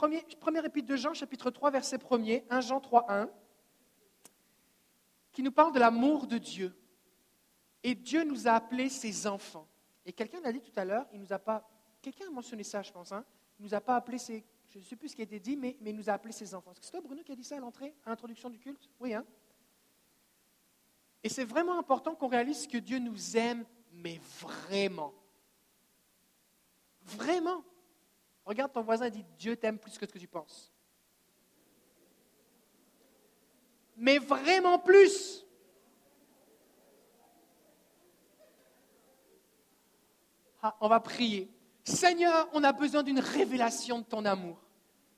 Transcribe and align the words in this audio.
premier, 0.00 0.64
épître 0.64 0.88
de 0.88 0.96
Jean, 0.96 1.12
chapitre 1.12 1.50
3, 1.50 1.70
verset 1.70 1.98
1er, 1.98 2.44
1 2.48 2.60
Jean 2.60 2.80
3, 2.80 3.12
1, 3.12 3.30
qui 5.32 5.42
nous 5.42 5.52
parle 5.52 5.72
de 5.72 5.78
l'amour 5.78 6.26
de 6.26 6.38
Dieu. 6.38 6.74
Et 7.82 7.94
Dieu 7.94 8.24
nous 8.24 8.48
a 8.48 8.52
appelés 8.52 8.88
ses 8.88 9.26
enfants. 9.26 9.68
Et 10.06 10.12
quelqu'un 10.12 10.40
l'a 10.40 10.52
dit 10.52 10.60
tout 10.60 10.72
à 10.76 10.84
l'heure, 10.84 11.06
il 11.12 11.20
nous 11.20 11.32
a 11.32 11.38
pas. 11.38 11.68
Quelqu'un 12.00 12.26
a 12.28 12.30
mentionné 12.30 12.62
ça, 12.64 12.82
je 12.82 12.90
pense. 12.90 13.12
Hein, 13.12 13.24
il 13.58 13.64
nous 13.64 13.74
a 13.74 13.80
pas 13.80 13.96
appelés 13.96 14.18
ses. 14.18 14.44
Je 14.68 14.78
ne 14.78 14.84
sais 14.84 14.96
plus 14.96 15.08
ce 15.08 15.16
qui 15.16 15.22
a 15.22 15.24
été 15.24 15.38
dit, 15.38 15.56
mais, 15.56 15.76
mais 15.80 15.90
il 15.90 15.96
nous 15.96 16.08
a 16.08 16.12
appelés 16.12 16.32
ses 16.32 16.54
enfants. 16.54 16.70
Est-ce 16.72 16.80
c'est 16.82 16.90
toi, 16.92 17.00
Bruno, 17.00 17.22
qui 17.22 17.32
a 17.32 17.36
dit 17.36 17.44
ça 17.44 17.56
à 17.56 17.60
l'entrée, 17.60 17.94
à 18.06 18.10
l'introduction 18.10 18.48
du 18.48 18.58
culte? 18.58 18.88
Oui, 19.00 19.14
hein 19.14 19.24
Et 21.22 21.28
c'est 21.28 21.44
vraiment 21.44 21.78
important 21.78 22.14
qu'on 22.14 22.28
réalise 22.28 22.66
que 22.66 22.78
Dieu 22.78 22.98
nous 22.98 23.36
aime, 23.36 23.64
mais 23.92 24.20
vraiment. 24.38 25.12
Vraiment. 27.02 27.64
Regarde 28.44 28.72
ton 28.72 28.82
voisin 28.82 29.06
et 29.06 29.10
dis 29.10 29.24
Dieu 29.38 29.56
t'aime 29.56 29.78
plus 29.78 29.98
que 29.98 30.06
ce 30.06 30.12
que 30.12 30.18
tu 30.18 30.26
penses. 30.26 30.72
Mais 33.96 34.18
vraiment 34.18 34.78
plus. 34.78 35.44
Ah, 40.62 40.76
on 40.80 40.88
va 40.88 41.00
prier. 41.00 41.50
Seigneur, 41.84 42.48
on 42.52 42.64
a 42.64 42.72
besoin 42.72 43.02
d'une 43.02 43.20
révélation 43.20 44.00
de 44.00 44.04
ton 44.04 44.24
amour. 44.24 44.58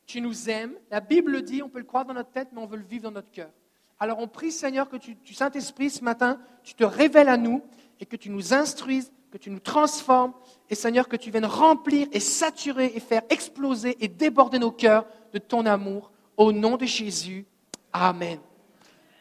Tu 0.06 0.20
nous 0.20 0.50
aimes. 0.50 0.74
La 0.90 1.00
Bible 1.00 1.42
dit, 1.42 1.62
on 1.62 1.68
peut 1.68 1.78
le 1.78 1.84
croire 1.84 2.04
dans 2.04 2.14
notre 2.14 2.30
tête, 2.30 2.48
mais 2.52 2.60
on 2.60 2.66
veut 2.66 2.76
le 2.76 2.84
vivre 2.84 3.04
dans 3.04 3.12
notre 3.12 3.30
cœur. 3.30 3.50
Alors 3.98 4.18
on 4.18 4.28
prie, 4.28 4.50
Seigneur, 4.50 4.88
que 4.88 4.96
tu, 4.96 5.16
tu 5.16 5.32
Saint-Esprit, 5.32 5.90
ce 5.90 6.02
matin, 6.02 6.40
tu 6.64 6.74
te 6.74 6.84
révèles 6.84 7.28
à 7.28 7.36
nous 7.36 7.62
et 8.00 8.06
que 8.06 8.16
tu 8.16 8.30
nous 8.30 8.52
instruises, 8.52 9.12
que 9.32 9.38
tu 9.38 9.48
nous 9.48 9.60
transformes, 9.60 10.34
et 10.68 10.74
Seigneur, 10.74 11.08
que 11.08 11.16
tu 11.16 11.30
viennes 11.30 11.46
remplir 11.46 12.06
et 12.12 12.20
saturer 12.20 12.92
et 12.94 13.00
faire 13.00 13.22
exploser 13.30 13.96
et 14.00 14.08
déborder 14.08 14.58
nos 14.58 14.70
cœurs 14.70 15.06
de 15.32 15.38
ton 15.38 15.64
amour. 15.64 16.10
Au 16.36 16.52
nom 16.52 16.76
de 16.76 16.84
Jésus. 16.84 17.46
Amen. 17.94 18.38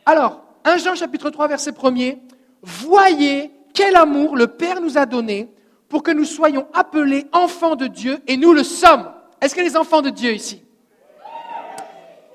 Alors, 0.06 0.44
1 0.66 0.78
Jean 0.80 0.96
chapitre 0.96 1.30
3, 1.30 1.48
verset 1.48 1.72
1er. 1.72 2.20
Voyez 2.62 3.52
quel 3.74 3.96
amour 3.96 4.36
le 4.36 4.48
Père 4.48 4.82
nous 4.82 4.98
a 4.98 5.06
donné 5.06 5.50
pour 5.88 6.04
que 6.04 6.12
nous 6.12 6.26
soyons 6.26 6.68
appelés 6.74 7.28
enfants 7.32 7.78
de 7.78 7.88
Dieu, 7.88 8.20
et 8.28 8.36
nous 8.36 8.54
le 8.54 8.64
sommes. 8.64 9.10
Est-ce 9.40 9.54
qu'il 9.54 9.64
y 9.64 9.68
a 9.68 9.70
des 9.70 9.78
enfants 9.78 10.02
de 10.02 10.10
Dieu 10.10 10.34
ici? 10.34 10.62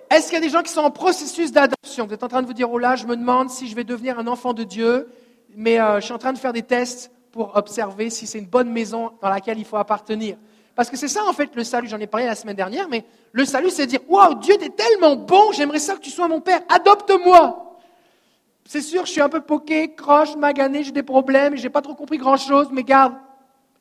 Est-ce 0.08 0.28
qu'il 0.28 0.34
y 0.34 0.38
a 0.38 0.40
des 0.40 0.48
gens 0.48 0.62
qui 0.62 0.72
sont 0.72 0.80
en 0.80 0.90
processus 0.90 1.52
d'adoption? 1.52 2.06
Vous 2.06 2.14
êtes 2.14 2.22
en 2.22 2.28
train 2.28 2.40
de 2.40 2.46
vous 2.46 2.54
dire, 2.54 2.70
oh 2.70 2.78
là, 2.78 2.96
je 2.96 3.04
me 3.06 3.16
demande 3.16 3.50
si 3.50 3.68
je 3.68 3.76
vais 3.76 3.84
devenir 3.84 4.18
un 4.18 4.26
enfant 4.28 4.54
de 4.54 4.64
Dieu, 4.64 5.08
mais 5.54 5.78
euh, 5.78 6.00
je 6.00 6.06
suis 6.06 6.14
en 6.14 6.18
train 6.18 6.32
de 6.32 6.38
faire 6.38 6.54
des 6.54 6.62
tests 6.62 7.10
pour 7.36 7.54
observer 7.54 8.08
si 8.08 8.26
c'est 8.26 8.38
une 8.38 8.46
bonne 8.46 8.70
maison 8.70 9.12
dans 9.20 9.28
laquelle 9.28 9.58
il 9.58 9.66
faut 9.66 9.76
appartenir. 9.76 10.38
Parce 10.74 10.88
que 10.88 10.96
c'est 10.96 11.08
ça, 11.08 11.22
en 11.26 11.34
fait, 11.34 11.54
le 11.54 11.64
salut. 11.64 11.86
J'en 11.86 12.00
ai 12.00 12.06
parlé 12.06 12.24
la 12.26 12.34
semaine 12.34 12.56
dernière, 12.56 12.88
mais 12.88 13.04
le 13.32 13.44
salut, 13.44 13.68
c'est 13.68 13.86
dire, 13.86 14.00
waouh, 14.08 14.36
Dieu, 14.36 14.56
t'es 14.58 14.70
tellement 14.70 15.16
bon, 15.16 15.52
j'aimerais 15.52 15.78
ça 15.78 15.96
que 15.96 16.00
tu 16.00 16.10
sois 16.10 16.28
mon 16.28 16.40
père, 16.40 16.62
adopte-moi. 16.70 17.78
C'est 18.64 18.80
sûr, 18.80 19.04
je 19.04 19.12
suis 19.12 19.20
un 19.20 19.28
peu 19.28 19.42
poqué, 19.42 19.94
croche, 19.94 20.34
magané, 20.34 20.82
j'ai 20.82 20.92
des 20.92 21.02
problèmes, 21.02 21.56
j'ai 21.56 21.68
pas 21.68 21.82
trop 21.82 21.94
compris 21.94 22.16
grand-chose, 22.16 22.68
mais 22.72 22.82
garde, 22.82 23.14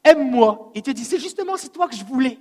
aime-moi. 0.03 0.71
Et 0.75 0.81
Dieu 0.81 0.93
dit, 0.93 1.05
c'est 1.05 1.19
justement, 1.19 1.55
c'est 1.55 1.69
toi 1.69 1.87
que 1.87 1.95
je 1.95 2.03
voulais. 2.03 2.37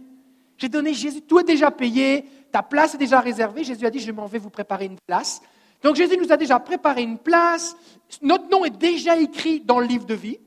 J'ai 0.59 0.69
donné 0.69 0.95
Jésus, 0.95 1.23
tout 1.23 1.39
est 1.39 1.45
déjà 1.45 1.71
payé, 1.71 2.25
ta 2.51 2.63
place 2.63 2.95
est 2.95 2.99
déjà 2.99 3.21
réservée. 3.21 3.63
Jésus 3.63 3.87
a 3.87 3.91
dit, 3.91 4.01
je 4.01 4.11
m'en 4.11 4.27
vais 4.27 4.39
vous 4.39 4.51
préparer 4.51 4.87
une 4.87 4.99
place. 5.07 5.41
Donc 5.83 5.95
Jésus 5.95 6.17
nous 6.17 6.33
a 6.33 6.37
déjà 6.37 6.59
préparé 6.59 7.03
une 7.03 7.19
place. 7.19 7.77
Notre 8.21 8.49
nom 8.49 8.65
est 8.65 8.77
déjà 8.77 9.17
écrit 9.17 9.61
dans 9.61 9.79
le 9.79 9.87
livre 9.87 10.07
de 10.07 10.15
vie, 10.15 10.39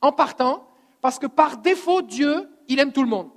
en 0.00 0.12
partant, 0.12 0.66
parce 1.00 1.18
que 1.18 1.26
par 1.26 1.58
défaut, 1.58 2.02
Dieu, 2.02 2.48
il 2.68 2.78
aime 2.78 2.92
tout 2.92 3.02
le 3.02 3.08
monde. 3.08 3.30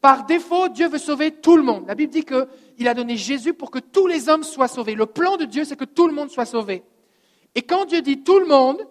Par 0.00 0.24
défaut, 0.24 0.68
Dieu 0.68 0.88
veut 0.88 0.98
sauver 0.98 1.30
tout 1.30 1.56
le 1.56 1.62
monde. 1.62 1.86
La 1.86 1.94
Bible 1.94 2.12
dit 2.12 2.24
qu'il 2.24 2.88
a 2.88 2.94
donné 2.94 3.16
Jésus 3.16 3.52
pour 3.52 3.70
que 3.70 3.78
tous 3.78 4.06
les 4.06 4.28
hommes 4.28 4.44
soient 4.44 4.68
sauvés. 4.68 4.94
Le 4.94 5.06
plan 5.06 5.36
de 5.36 5.44
Dieu, 5.44 5.64
c'est 5.64 5.76
que 5.76 5.84
tout 5.84 6.06
le 6.06 6.14
monde 6.14 6.30
soit 6.30 6.46
sauvé. 6.46 6.82
Et 7.54 7.62
quand 7.62 7.84
Dieu 7.84 8.00
dit 8.00 8.22
tout 8.22 8.38
le 8.38 8.46
monde, 8.46 8.86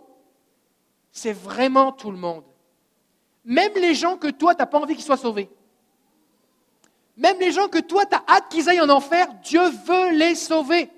c'est 1.11 1.33
vraiment 1.33 1.91
tout 1.91 2.11
le 2.11 2.17
monde. 2.17 2.43
Même 3.43 3.73
les 3.75 3.95
gens 3.95 4.17
que 4.17 4.27
toi, 4.27 4.53
tu 4.53 4.59
n'as 4.59 4.67
pas 4.67 4.79
envie 4.79 4.95
qu'ils 4.95 5.03
soient 5.03 5.17
sauvés. 5.17 5.49
Même 7.17 7.39
les 7.39 7.51
gens 7.51 7.67
que 7.67 7.79
toi, 7.79 8.05
tu 8.05 8.15
as 8.15 8.23
hâte 8.27 8.49
qu'ils 8.49 8.69
aillent 8.69 8.81
en 8.81 8.89
enfer, 8.89 9.27
Dieu 9.43 9.61
veut 9.61 10.11
les 10.11 10.35
sauver. 10.35 10.89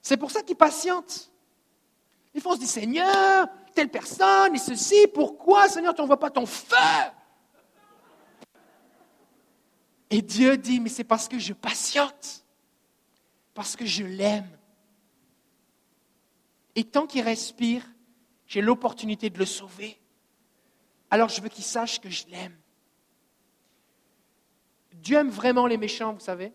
C'est 0.00 0.16
pour 0.16 0.30
ça 0.30 0.42
qu'ils 0.42 0.56
patientent. 0.56 1.30
Fois, 2.40 2.52
on 2.52 2.54
se 2.54 2.60
dit, 2.60 2.66
Seigneur, 2.66 3.48
telle 3.78 3.90
personne 3.90 4.56
et 4.56 4.58
ceci, 4.58 5.06
pourquoi, 5.14 5.68
Seigneur, 5.68 5.94
tu 5.94 6.00
n'envoies 6.00 6.18
pas 6.18 6.30
ton 6.30 6.46
feu? 6.46 6.74
Et 10.10 10.20
Dieu 10.20 10.56
dit, 10.56 10.80
mais 10.80 10.88
c'est 10.88 11.04
parce 11.04 11.28
que 11.28 11.38
je 11.38 11.52
patiente, 11.52 12.44
parce 13.54 13.76
que 13.76 13.86
je 13.86 14.02
l'aime. 14.02 14.50
Et 16.74 16.82
tant 16.82 17.06
qu'il 17.06 17.22
respire, 17.22 17.84
j'ai 18.48 18.62
l'opportunité 18.62 19.30
de 19.30 19.38
le 19.38 19.46
sauver. 19.46 19.96
Alors 21.08 21.28
je 21.28 21.40
veux 21.40 21.48
qu'il 21.48 21.62
sache 21.62 22.00
que 22.00 22.10
je 22.10 22.26
l'aime. 22.26 22.56
Dieu 24.94 25.18
aime 25.18 25.30
vraiment 25.30 25.68
les 25.68 25.76
méchants, 25.76 26.14
vous 26.14 26.18
savez. 26.18 26.52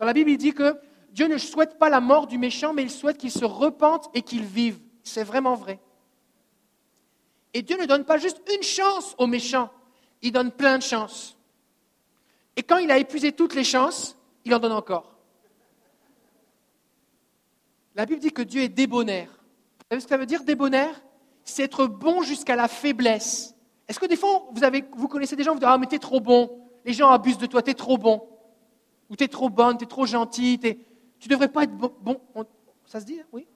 Dans 0.00 0.06
la 0.06 0.12
Bible, 0.12 0.30
il 0.30 0.38
dit 0.38 0.54
que 0.54 0.76
Dieu 1.12 1.28
ne 1.28 1.38
souhaite 1.38 1.78
pas 1.78 1.88
la 1.88 2.00
mort 2.00 2.26
du 2.26 2.36
méchant, 2.36 2.74
mais 2.74 2.82
il 2.82 2.90
souhaite 2.90 3.18
qu'il 3.18 3.30
se 3.30 3.44
repente 3.44 4.10
et 4.12 4.22
qu'il 4.22 4.42
vive. 4.42 4.80
C'est 5.04 5.22
vraiment 5.22 5.54
vrai. 5.54 5.78
Et 7.54 7.62
Dieu 7.62 7.76
ne 7.76 7.86
donne 7.86 8.04
pas 8.04 8.18
juste 8.18 8.40
une 8.54 8.62
chance 8.62 9.14
aux 9.18 9.26
méchants, 9.26 9.70
il 10.22 10.32
donne 10.32 10.52
plein 10.52 10.78
de 10.78 10.82
chances. 10.82 11.36
Et 12.56 12.62
quand 12.62 12.78
il 12.78 12.90
a 12.90 12.98
épuisé 12.98 13.32
toutes 13.32 13.54
les 13.54 13.64
chances, 13.64 14.16
il 14.44 14.54
en 14.54 14.58
donne 14.58 14.72
encore. 14.72 15.14
La 17.94 18.06
Bible 18.06 18.20
dit 18.20 18.32
que 18.32 18.42
Dieu 18.42 18.62
est 18.62 18.68
débonnaire. 18.68 19.28
Vous 19.28 19.84
savez 19.90 20.00
ce 20.00 20.06
que 20.06 20.10
ça 20.10 20.16
veut 20.16 20.26
dire 20.26 20.44
débonnaire? 20.44 21.00
C'est 21.44 21.62
être 21.62 21.86
bon 21.86 22.22
jusqu'à 22.22 22.56
la 22.56 22.68
faiblesse. 22.68 23.54
Est-ce 23.88 23.98
que 23.98 24.06
des 24.06 24.16
fois, 24.16 24.48
vous, 24.96 25.08
connaissez 25.08 25.34
des 25.34 25.42
gens, 25.42 25.52
vous 25.52 25.60
dites 25.60 25.68
Ah, 25.68 25.78
mais 25.78 25.86
t'es 25.86 25.98
trop 25.98 26.20
bon. 26.20 26.68
Les 26.84 26.92
gens 26.92 27.10
abusent 27.10 27.38
de 27.38 27.46
toi, 27.46 27.62
t'es 27.62 27.74
trop 27.74 27.96
bon. 27.96 28.28
Ou 29.08 29.16
t'es 29.16 29.28
trop 29.28 29.48
bonne, 29.48 29.78
t'es 29.78 29.86
trop 29.86 30.04
gentil. 30.04 30.58
Tu 30.58 30.76
Tu 31.18 31.28
devrais 31.28 31.48
pas 31.48 31.64
être 31.64 31.76
bon. 31.76 31.92
bon. 32.00 32.20
Ça 32.84 33.00
se 33.00 33.06
dit, 33.06 33.18
hein? 33.20 33.26
oui? 33.32 33.46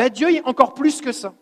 Ben, 0.00 0.08
Dieu 0.08 0.30
est 0.30 0.42
encore 0.44 0.72
plus 0.72 1.02
que 1.02 1.12
ça. 1.12 1.34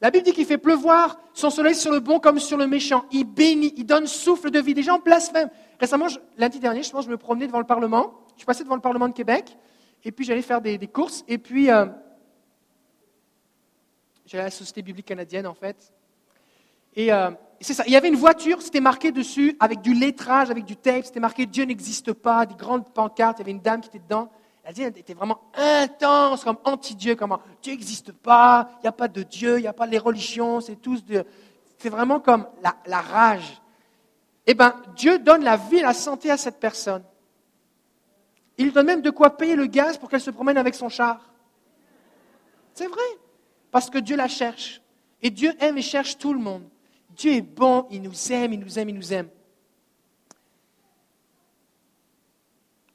La 0.00 0.10
Bible 0.10 0.24
dit 0.24 0.32
qu'il 0.32 0.44
fait 0.44 0.58
pleuvoir 0.58 1.16
son 1.32 1.48
soleil 1.48 1.76
sur 1.76 1.92
le 1.92 2.00
bon 2.00 2.18
comme 2.18 2.40
sur 2.40 2.56
le 2.56 2.66
méchant. 2.66 3.04
Il 3.12 3.22
bénit, 3.22 3.72
il 3.76 3.86
donne 3.86 4.08
souffle 4.08 4.50
de 4.50 4.58
vie. 4.58 4.74
Des 4.74 4.82
gens 4.82 4.98
blasphèment. 4.98 5.48
Récemment, 5.78 6.06
lundi 6.38 6.58
dernier, 6.58 6.82
je 6.82 6.90
pense, 6.90 7.04
je 7.04 7.10
me 7.10 7.16
promenais 7.16 7.46
devant 7.46 7.60
le 7.60 7.66
Parlement. 7.66 8.14
Je 8.36 8.44
passé 8.44 8.64
devant 8.64 8.74
le 8.74 8.80
Parlement 8.80 9.06
de 9.06 9.12
Québec. 9.12 9.56
Et 10.02 10.10
puis, 10.10 10.24
j'allais 10.24 10.42
faire 10.42 10.60
des, 10.60 10.76
courses. 10.88 11.22
Et 11.28 11.38
puis, 11.38 11.70
euh, 11.70 11.86
j'allais 14.26 14.42
à 14.42 14.46
la 14.46 14.50
Société 14.50 14.82
biblique 14.82 15.06
canadienne, 15.06 15.46
en 15.46 15.54
fait. 15.54 15.92
Et 16.96 17.12
euh, 17.12 17.30
c'est 17.60 17.74
ça. 17.74 17.84
Il 17.86 17.92
y 17.92 17.96
avait 17.96 18.08
une 18.08 18.16
voiture, 18.16 18.60
c'était 18.60 18.80
marqué 18.80 19.12
dessus, 19.12 19.56
avec 19.60 19.82
du 19.82 19.94
lettrage, 19.94 20.50
avec 20.50 20.64
du 20.64 20.74
tape. 20.74 21.04
C'était 21.04 21.20
marqué 21.20 21.46
Dieu 21.46 21.62
n'existe 21.62 22.12
pas, 22.12 22.44
des 22.44 22.56
grandes 22.56 22.92
pancartes. 22.92 23.38
Il 23.38 23.42
y 23.42 23.44
avait 23.44 23.52
une 23.52 23.60
dame 23.60 23.82
qui 23.82 23.88
était 23.88 24.00
dedans. 24.00 24.32
Elle 24.76 24.98
était 24.98 25.14
vraiment 25.14 25.40
intense, 25.54 26.44
comme 26.44 26.58
anti-Dieu, 26.64 27.14
comme 27.16 27.38
Dieu 27.62 27.72
n'existe 27.72 28.12
pas, 28.12 28.68
il 28.78 28.82
n'y 28.82 28.88
a 28.88 28.92
pas 28.92 29.08
de 29.08 29.22
Dieu, 29.22 29.58
il 29.58 29.62
n'y 29.62 29.66
a 29.66 29.72
pas 29.72 29.86
les 29.86 29.96
religions, 29.96 30.60
c'est 30.60 30.76
tous 30.76 31.02
de. 31.04 31.24
C'est 31.78 31.88
vraiment 31.88 32.20
comme 32.20 32.46
la, 32.84 33.00
rage. 33.00 33.62
Eh 34.46 34.52
bien, 34.52 34.74
Dieu 34.94 35.18
donne 35.18 35.42
la 35.42 35.56
vie 35.56 35.78
et 35.78 35.82
la 35.82 35.94
santé 35.94 36.30
à 36.30 36.36
cette 36.36 36.60
personne. 36.60 37.02
Il 38.58 38.72
donne 38.72 38.86
même 38.86 39.00
de 39.00 39.10
quoi 39.10 39.38
payer 39.38 39.56
le 39.56 39.66
gaz 39.66 39.96
pour 39.96 40.10
qu'elle 40.10 40.20
se 40.20 40.30
promène 40.30 40.58
avec 40.58 40.74
son 40.74 40.90
char. 40.90 41.20
C'est 42.74 42.88
vrai. 42.88 43.00
Parce 43.70 43.88
que 43.88 43.98
Dieu 43.98 44.16
la 44.16 44.28
cherche. 44.28 44.82
Et 45.22 45.30
Dieu 45.30 45.54
aime 45.60 45.78
et 45.78 45.82
cherche 45.82 46.18
tout 46.18 46.34
le 46.34 46.40
monde. 46.40 46.68
Dieu 47.10 47.32
est 47.32 47.42
bon, 47.42 47.86
il 47.90 48.02
nous 48.02 48.32
aime, 48.32 48.52
il 48.52 48.60
nous 48.60 48.78
aime, 48.78 48.88
il 48.90 48.94
nous 48.96 49.12
aime. 49.14 49.28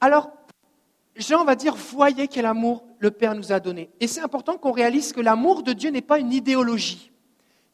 Alors, 0.01 0.31
Jean 1.15 1.45
va 1.45 1.55
dire, 1.55 1.75
voyez 1.75 2.27
quel 2.27 2.45
amour 2.45 2.83
le 2.99 3.11
Père 3.11 3.35
nous 3.35 3.51
a 3.51 3.59
donné. 3.59 3.89
Et 3.99 4.07
c'est 4.07 4.21
important 4.21 4.57
qu'on 4.57 4.71
réalise 4.71 5.13
que 5.13 5.21
l'amour 5.21 5.63
de 5.63 5.73
Dieu 5.73 5.89
n'est 5.89 6.01
pas 6.01 6.19
une 6.19 6.31
idéologie, 6.31 7.11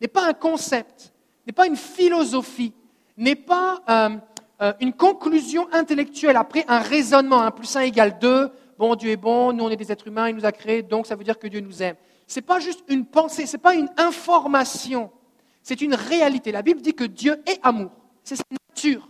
n'est 0.01 0.07
pas 0.07 0.27
un 0.27 0.33
concept, 0.33 1.13
n'est 1.47 1.53
pas 1.53 1.67
une 1.67 1.77
philosophie, 1.77 2.73
n'est 3.15 3.35
pas 3.35 3.81
euh, 3.89 4.09
euh, 4.61 4.73
une 4.81 4.93
conclusion 4.93 5.67
intellectuelle 5.71 6.35
après 6.35 6.65
un 6.67 6.79
raisonnement, 6.79 7.41
un 7.41 7.51
plus 7.51 7.75
un 7.75 7.81
égale 7.81 8.19
deux, 8.19 8.51
bon, 8.77 8.95
Dieu 8.95 9.11
est 9.11 9.17
bon, 9.17 9.53
nous 9.53 9.63
on 9.63 9.69
est 9.69 9.77
des 9.77 9.91
êtres 9.91 10.07
humains, 10.07 10.29
il 10.29 10.35
nous 10.35 10.45
a 10.45 10.51
créés, 10.51 10.83
donc 10.83 11.07
ça 11.07 11.15
veut 11.15 11.23
dire 11.23 11.39
que 11.39 11.47
Dieu 11.47 11.61
nous 11.61 11.81
aime. 11.81 11.95
Ce 12.27 12.39
n'est 12.39 12.45
pas 12.45 12.59
juste 12.59 12.83
une 12.89 13.05
pensée, 13.05 13.45
ce 13.45 13.55
n'est 13.55 13.61
pas 13.61 13.73
une 13.73 13.89
information, 13.97 15.11
c'est 15.63 15.81
une 15.81 15.95
réalité. 15.95 16.51
La 16.51 16.61
Bible 16.61 16.81
dit 16.81 16.93
que 16.93 17.05
Dieu 17.05 17.41
est 17.45 17.59
amour, 17.63 17.91
c'est 18.23 18.35
sa 18.35 18.43
nature. 18.69 19.07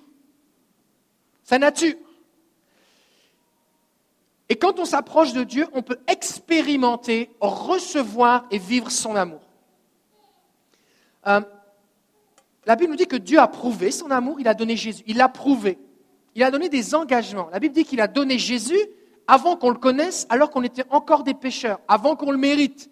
Sa 1.44 1.58
nature. 1.58 1.96
Et 4.50 4.56
quand 4.56 4.80
on 4.80 4.86
s'approche 4.86 5.34
de 5.34 5.44
Dieu, 5.44 5.68
on 5.74 5.84
peut 5.84 6.00
expérimenter, 6.08 7.30
recevoir 7.40 8.46
et 8.50 8.58
vivre 8.58 8.90
son 8.90 9.16
amour. 9.16 9.42
Euh, 11.28 11.42
la 12.66 12.76
Bible 12.76 12.92
nous 12.92 12.98
dit 12.98 13.08
que 13.08 13.16
Dieu 13.16 13.40
a 13.40 13.48
prouvé 13.48 13.92
son 13.92 14.12
amour, 14.12 14.40
il 14.40 14.48
a 14.48 14.54
donné 14.54 14.76
Jésus, 14.76 15.04
il 15.08 15.18
l'a 15.18 15.30
prouvé. 15.30 15.78
Il 16.36 16.44
a 16.44 16.52
donné 16.52 16.70
des 16.70 16.96
engagements. 16.96 17.50
La 17.52 17.60
Bible 17.60 17.74
dit 17.74 17.86
qu'il 17.86 18.02
a 18.02 18.08
donné 18.08 18.38
Jésus 18.38 18.80
avant 19.28 19.56
qu'on 19.56 19.70
le 19.70 19.78
connaisse, 19.78 20.26
alors 20.30 20.50
qu'on 20.50 20.64
était 20.64 20.86
encore 20.90 21.24
des 21.24 21.34
pécheurs, 21.34 21.80
avant 21.88 22.16
qu'on 22.16 22.32
le 22.32 22.38
mérite. 22.38 22.90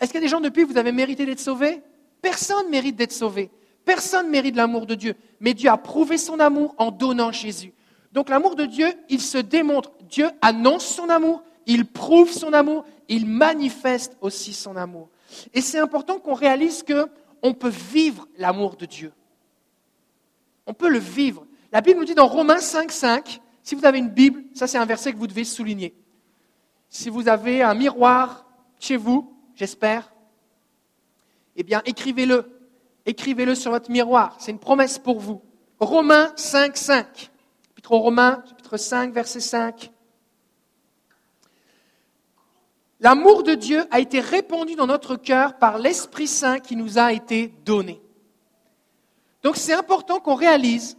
Est-ce 0.00 0.10
qu'il 0.10 0.20
y 0.20 0.24
a 0.24 0.26
des 0.26 0.30
gens 0.30 0.40
depuis, 0.40 0.64
vous 0.64 0.76
avez 0.76 0.92
mérité 0.92 1.24
d'être 1.24 1.40
sauvés? 1.40 1.82
Personne 2.20 2.68
mérite 2.70 2.96
d'être 2.96 3.12
sauvé. 3.12 3.50
Personne 3.84 4.28
mérite 4.28 4.56
l'amour 4.56 4.86
de 4.86 4.94
Dieu. 4.94 5.14
Mais 5.38 5.54
Dieu 5.54 5.70
a 5.70 5.76
prouvé 5.76 6.18
son 6.18 6.40
amour 6.40 6.74
en 6.76 6.90
donnant 6.90 7.30
Jésus. 7.30 7.72
Donc 8.12 8.28
l'amour 8.28 8.56
de 8.56 8.64
Dieu, 8.66 8.88
il 9.08 9.20
se 9.20 9.38
démontre. 9.38 9.92
Dieu 10.08 10.30
annonce 10.40 10.86
son 10.86 11.08
amour, 11.08 11.42
il 11.66 11.86
prouve 11.86 12.30
son 12.30 12.52
amour, 12.52 12.84
il 13.08 13.26
manifeste 13.26 14.16
aussi 14.20 14.52
son 14.52 14.76
amour. 14.76 15.08
Et 15.54 15.60
c'est 15.60 15.78
important 15.78 16.18
qu'on 16.18 16.34
réalise 16.34 16.84
qu'on 16.84 17.54
peut 17.54 17.68
vivre 17.68 18.26
l'amour 18.38 18.76
de 18.76 18.86
Dieu. 18.86 19.12
On 20.66 20.74
peut 20.74 20.88
le 20.88 20.98
vivre. 20.98 21.46
La 21.72 21.80
Bible 21.80 22.00
nous 22.00 22.04
dit 22.04 22.14
dans 22.14 22.26
Romains 22.26 22.60
5, 22.60 22.90
5, 22.90 23.40
si 23.62 23.74
vous 23.74 23.84
avez 23.84 23.98
une 23.98 24.10
Bible, 24.10 24.44
ça 24.54 24.66
c'est 24.66 24.78
un 24.78 24.84
verset 24.84 25.12
que 25.12 25.18
vous 25.18 25.26
devez 25.26 25.44
souligner. 25.44 25.94
Si 26.88 27.10
vous 27.10 27.28
avez 27.28 27.62
un 27.62 27.74
miroir 27.74 28.46
chez 28.78 28.96
vous, 28.96 29.34
j'espère, 29.54 30.12
eh 31.56 31.62
bien 31.62 31.82
écrivez-le. 31.84 32.52
Écrivez-le 33.06 33.54
sur 33.54 33.70
votre 33.70 33.90
miroir. 33.90 34.36
C'est 34.40 34.50
une 34.50 34.58
promesse 34.58 34.98
pour 34.98 35.20
vous. 35.20 35.40
Romains 35.78 36.32
5, 36.36 36.76
5. 36.76 37.30
Chapitre 37.68 37.96
Romains, 37.96 38.42
chapitre 38.48 38.76
5, 38.76 39.12
verset 39.12 39.40
5. 39.40 39.92
L'amour 43.00 43.42
de 43.42 43.54
Dieu 43.54 43.84
a 43.90 44.00
été 44.00 44.20
répandu 44.20 44.74
dans 44.74 44.86
notre 44.86 45.16
cœur 45.16 45.58
par 45.58 45.78
l'Esprit 45.78 46.26
Saint 46.26 46.60
qui 46.60 46.76
nous 46.76 46.98
a 46.98 47.12
été 47.12 47.48
donné. 47.64 48.00
Donc 49.42 49.56
c'est 49.56 49.74
important 49.74 50.18
qu'on 50.18 50.34
réalise 50.34 50.96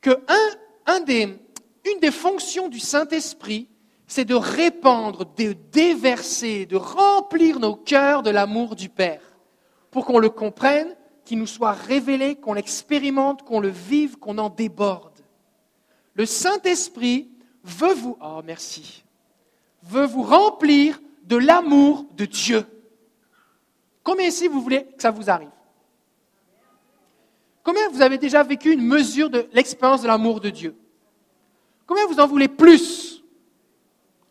que 0.00 0.18
une 1.84 2.00
des 2.00 2.10
fonctions 2.10 2.68
du 2.68 2.80
Saint-Esprit, 2.80 3.68
c'est 4.06 4.24
de 4.24 4.34
répandre, 4.34 5.24
de 5.36 5.52
déverser, 5.70 6.66
de 6.66 6.76
remplir 6.76 7.60
nos 7.60 7.76
cœurs 7.76 8.22
de 8.22 8.30
l'amour 8.30 8.74
du 8.74 8.88
Père, 8.88 9.22
pour 9.90 10.04
qu'on 10.04 10.18
le 10.18 10.30
comprenne, 10.30 10.96
qu'il 11.24 11.38
nous 11.38 11.46
soit 11.46 11.72
révélé, 11.72 12.34
qu'on 12.34 12.54
l'expérimente, 12.54 13.42
qu'on 13.42 13.60
le 13.60 13.68
vive, 13.68 14.18
qu'on 14.18 14.38
en 14.38 14.48
déborde. 14.48 15.20
Le 16.14 16.26
Saint-Esprit 16.26 17.30
veut 17.62 17.94
vous, 17.94 18.16
oh 18.20 18.40
merci, 18.44 19.04
veut 19.84 20.06
vous 20.06 20.22
remplir 20.22 21.00
de 21.30 21.36
l'amour 21.36 22.06
de 22.16 22.24
Dieu. 22.24 22.66
Combien 24.02 24.26
ici 24.26 24.48
vous 24.48 24.60
voulez 24.60 24.84
que 24.84 25.00
ça 25.00 25.12
vous 25.12 25.30
arrive? 25.30 25.52
Combien 27.62 27.88
vous 27.88 28.02
avez 28.02 28.18
déjà 28.18 28.42
vécu 28.42 28.72
une 28.72 28.82
mesure 28.82 29.30
de 29.30 29.48
l'expérience 29.52 30.02
de 30.02 30.08
l'amour 30.08 30.40
de 30.40 30.50
Dieu? 30.50 30.76
Combien 31.86 32.04
vous 32.06 32.18
en 32.18 32.26
voulez 32.26 32.48
plus? 32.48 33.22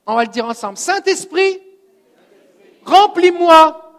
On 0.05 0.15
va 0.15 0.25
le 0.25 0.29
dire 0.29 0.45
ensemble. 0.45 0.77
Saint-Esprit, 0.77 1.61
remplis-moi, 2.83 3.93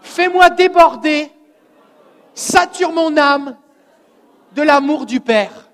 fais-moi 0.00 0.50
déborder, 0.50 1.30
sature 2.34 2.90
mon 2.90 3.16
âme 3.16 3.56
de 4.54 4.62
l'amour 4.62 5.06
du 5.06 5.20
Père. 5.20 5.70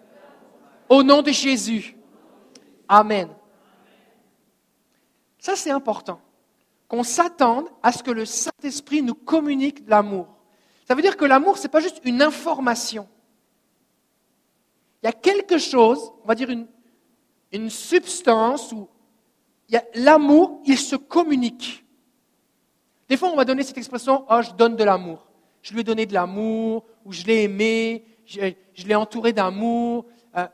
Au 0.90 1.02
nom 1.02 1.22
de 1.22 1.30
Jésus. 1.30 1.96
Amen. 2.86 3.30
Ça, 5.38 5.56
c'est 5.56 5.70
important 5.70 6.20
qu'on 6.90 7.04
s'attende 7.04 7.66
à 7.84 7.92
ce 7.92 8.02
que 8.02 8.10
le 8.10 8.24
Saint-Esprit 8.24 9.00
nous 9.00 9.14
communique 9.14 9.84
de 9.84 9.90
l'amour. 9.90 10.26
Ça 10.88 10.96
veut 10.96 11.02
dire 11.02 11.16
que 11.16 11.24
l'amour, 11.24 11.56
ce 11.56 11.62
n'est 11.62 11.68
pas 11.68 11.78
juste 11.78 12.00
une 12.04 12.20
information. 12.20 13.08
Il 15.00 15.06
y 15.06 15.08
a 15.08 15.12
quelque 15.12 15.56
chose, 15.56 16.12
on 16.24 16.26
va 16.26 16.34
dire 16.34 16.50
une, 16.50 16.66
une 17.52 17.70
substance 17.70 18.72
où 18.72 18.88
l'amour, 19.94 20.60
il 20.66 20.76
se 20.76 20.96
communique. 20.96 21.84
Des 23.08 23.16
fois, 23.16 23.30
on 23.30 23.36
va 23.36 23.44
donner 23.44 23.62
cette 23.62 23.78
expression, 23.78 24.24
oh, 24.28 24.42
je 24.42 24.50
donne 24.52 24.74
de 24.74 24.82
l'amour. 24.82 25.28
Je 25.62 25.72
lui 25.72 25.82
ai 25.82 25.84
donné 25.84 26.06
de 26.06 26.14
l'amour, 26.14 26.84
ou 27.04 27.12
je 27.12 27.24
l'ai 27.24 27.44
aimé, 27.44 28.04
je, 28.26 28.52
l'ai 28.84 28.94
entouré 28.96 29.32
d'amour. 29.32 30.06
Euh, 30.36 30.46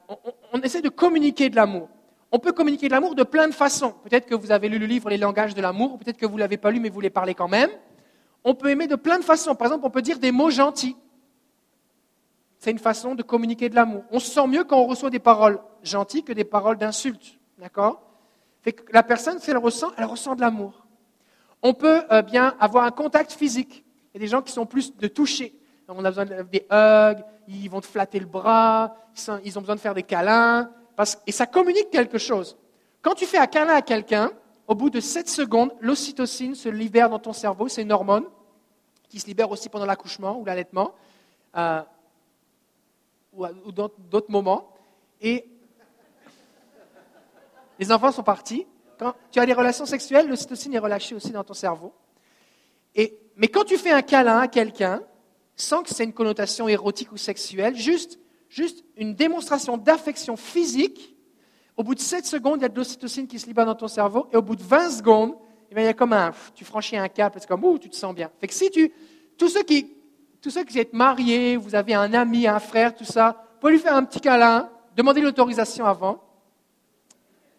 on, 0.53 0.61
essaie 0.61 0.83
de 0.83 0.91
communiquer 0.91 1.49
de 1.49 1.57
l'amour. 1.57 1.89
On 2.33 2.39
peut 2.39 2.53
communiquer 2.53 2.89
de 2.89 2.93
l'amour 2.93 3.15
de 3.15 3.23
plein 3.23 3.49
de 3.49 3.55
façons. 3.55 3.95
Peut-être 4.03 4.27
que 4.27 4.35
vous 4.35 4.51
avez 4.51 4.69
lu 4.69 4.79
le 4.79 4.87
livre 4.87 5.09
Les 5.11 5.17
langages 5.17 5.55
de 5.55 5.63
l'amour, 5.63 5.95
ou 5.95 5.99
peut-être 5.99 6.17
que 6.17 6.27
vous 6.27 6.35
ne 6.35 6.41
l'avez 6.41 6.57
pas 6.57 6.71
lu, 6.71 6.81
mais 6.81 6.89
vous 6.89 6.95
voulez 6.95 7.11
parler 7.11 7.35
quand 7.35 7.49
même. 7.49 7.71
On 8.45 8.55
peut 8.55 8.69
aimer 8.69 8.87
de 8.87 8.97
plein 8.97 9.19
de 9.19 9.25
façons. 9.25 9.55
Par 9.55 9.69
exemple, 9.69 9.87
on 9.87 9.91
peut 9.91 10.03
dire 10.03 10.19
des 10.19 10.33
mots 10.33 10.51
gentils. 10.51 10.97
C'est 12.59 12.71
une 12.71 12.79
façon 12.79 13.15
de 13.15 13.23
communiquer 13.23 13.69
de 13.69 13.75
l'amour. 13.75 14.05
On 14.11 14.19
se 14.19 14.31
sent 14.31 14.47
mieux 14.49 14.65
quand 14.65 14.79
on 14.79 14.87
reçoit 14.87 15.11
des 15.11 15.19
paroles 15.19 15.61
gentilles 15.83 16.25
que 16.25 16.33
des 16.33 16.45
paroles 16.45 16.79
d'insultes. 16.79 17.39
D'accord? 17.59 18.03
La 18.93 19.03
personne, 19.03 19.39
si 19.39 19.51
elle 19.51 19.59
ressent, 19.59 19.93
elle 19.97 20.05
ressent 20.05 20.35
de 20.35 20.41
l'amour. 20.41 20.87
On 21.63 21.75
peut 21.75 22.03
euh, 22.11 22.23
bien 22.23 22.57
avoir 22.59 22.85
un 22.85 22.91
contact 22.91 23.33
physique. 23.33 23.85
Il 24.13 24.19
y 24.19 24.19
a 24.19 24.21
des 24.21 24.29
gens 24.29 24.43
qui 24.43 24.53
sont 24.53 24.67
plus 24.67 24.97
de 24.97 25.07
toucher. 25.07 25.57
On 25.89 26.05
a 26.05 26.11
besoin 26.11 26.25
des 26.25 26.67
hugs, 26.71 27.25
ils 27.47 27.69
vont 27.69 27.81
te 27.81 27.87
flatter 27.87 28.19
le 28.19 28.27
bras, 28.27 28.97
ils 29.45 29.57
ont 29.57 29.61
besoin 29.61 29.77
de 29.77 29.81
faire 29.81 29.95
des 29.95 30.03
câlins 30.03 30.69
et 31.27 31.33
ça 31.33 31.47
communique 31.47 31.91
quelque 31.91 32.19
chose. 32.19 32.57
Quand 33.03 33.15
tu 33.15 33.27
fais 33.27 33.39
un 33.39 33.47
câlin 33.47 33.75
à 33.75 33.83
quelqu'un, 33.83 34.33
au 34.67 34.75
bout 34.75 34.91
de 34.91 35.01
7 35.01 35.29
secondes, 35.29 35.73
l'ocytocine 35.81 36.55
se 36.55 36.69
libère 36.69 37.11
dans 37.11 37.19
ton 37.19 37.33
cerveau. 37.33 37.69
C'est 37.69 37.83
une 37.83 37.93
hormone 37.93 38.25
qui 39.09 39.21
se 39.21 39.27
libère 39.27 39.51
aussi 39.51 39.69
pendant 39.69 39.87
l'accouchement 39.87 40.39
ou 40.39 40.45
l'allaitement 40.45 40.95
euh, 41.57 41.83
ou, 43.33 43.47
ou 43.47 43.73
d'autres 43.73 44.31
moments. 44.31 44.75
Et 45.21 45.49
les 47.79 47.93
enfants 47.93 48.11
sont 48.11 48.23
partis. 48.23 48.67
Quand 48.99 49.15
tu 49.31 49.39
as 49.39 49.47
des 49.47 49.53
relations 49.53 49.87
sexuelles, 49.87 50.29
l'ocytocine 50.29 50.75
est 50.75 50.79
relâchée 50.79 51.15
aussi 51.15 51.31
dans 51.31 51.45
ton 51.45 51.55
cerveau. 51.55 51.93
Mais 53.37 53.49
quand 53.49 53.65
tu 53.65 53.77
fais 53.77 53.93
un 53.93 54.03
câlin 54.03 54.39
à 54.39 54.49
quelqu'un, 54.49 55.03
sans 55.55 55.83
que 55.83 55.91
c'est 55.91 56.05
une 56.05 56.15
connotation 56.15 56.69
érotique 56.69 57.13
ou 57.13 57.19
sexuelle, 57.19 57.77
juste 57.77 58.19
juste 58.49 58.85
une 58.97 59.15
démonstration 59.15 59.77
d'affection 59.77 60.37
physique, 60.37 61.17
au 61.77 61.83
bout 61.83 61.95
de 61.95 62.01
7 62.01 62.25
secondes, 62.25 62.61
il 62.61 62.63
y 62.63 62.65
a 62.67 62.69
de 62.69 62.77
l'ocytocine 62.77 63.27
qui 63.27 63.39
se 63.39 63.47
libère 63.47 63.67
dans 63.67 63.75
ton 63.75 63.89
cerveau, 63.89 64.29
et 64.33 64.37
au 64.37 64.43
bout 64.43 64.57
de 64.57 64.63
20 64.63 64.91
secondes, 64.91 65.35
eh 65.71 65.75
il 65.81 65.85
y 65.85 65.89
a 65.89 65.95
comme 65.95 66.13
un, 66.13 66.33
tu 66.55 66.65
franchis 66.65 66.97
un 66.97 67.09
cap, 67.09 67.35
c'est 67.39 67.47
comme, 67.47 67.65
ouh, 67.65 67.79
tu 67.79 67.91
te 67.91 67.97
sens 67.97 68.15
bien. 68.15 68.31
Fait 68.41 68.47
que 68.47 68.55
si 68.55 68.71
tu, 68.71 68.93
tous 69.37 69.49
ceux 69.49 69.63
qui, 69.63 69.95
tous 70.41 70.51
ceux 70.51 70.65
qui 70.65 70.79
êtes 70.79 70.93
mariés, 70.93 71.57
vous 71.57 71.75
avez 71.75 71.95
un 71.95 72.15
ami, 72.15 72.47
un 72.47 72.61
frère, 72.61 72.95
tout 72.95 73.05
ça, 73.05 73.45
vous 73.55 73.61
pouvez 73.61 73.73
lui 73.73 73.79
faire 73.79 73.95
un 73.95 74.05
petit 74.05 74.21
câlin, 74.21 74.71
demander 74.95 75.21
l'autorisation 75.21 75.85
avant. 75.85 76.23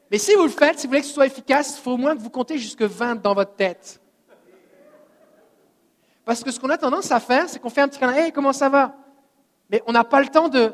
Mais 0.10 0.18
si 0.18 0.34
vous 0.36 0.44
le 0.44 0.50
faites, 0.50 0.80
si 0.80 0.88
vous 0.88 0.92
voulez 0.92 1.02
que 1.02 1.08
ce 1.08 1.14
soit 1.14 1.26
efficace, 1.26 1.78
il 1.78 1.82
faut 1.82 1.92
au 1.92 1.98
moins 1.98 2.16
que 2.16 2.22
vous 2.22 2.30
comptez 2.30 2.58
jusque 2.58 2.82
20 2.82 3.22
dans 3.22 3.34
votre 3.34 3.56
tête. 3.56 4.02
Parce 6.24 6.44
que 6.44 6.52
ce 6.52 6.60
qu'on 6.60 6.70
a 6.70 6.78
tendance 6.78 7.12
à 7.12 7.20
faire, 7.20 7.50
c'est 7.50 7.60
qu'on 7.60 7.70
fait 7.70 7.82
un 7.82 7.88
petit 7.88 8.00
câlin, 8.00 8.26
hé, 8.26 8.32
comment 8.32 8.54
ça 8.54 8.70
va? 8.70 8.96
Mais 9.70 9.84
on 9.86 9.92
n'a 9.92 10.04
pas 10.04 10.22
le 10.22 10.28
temps 10.28 10.50
de, 10.50 10.74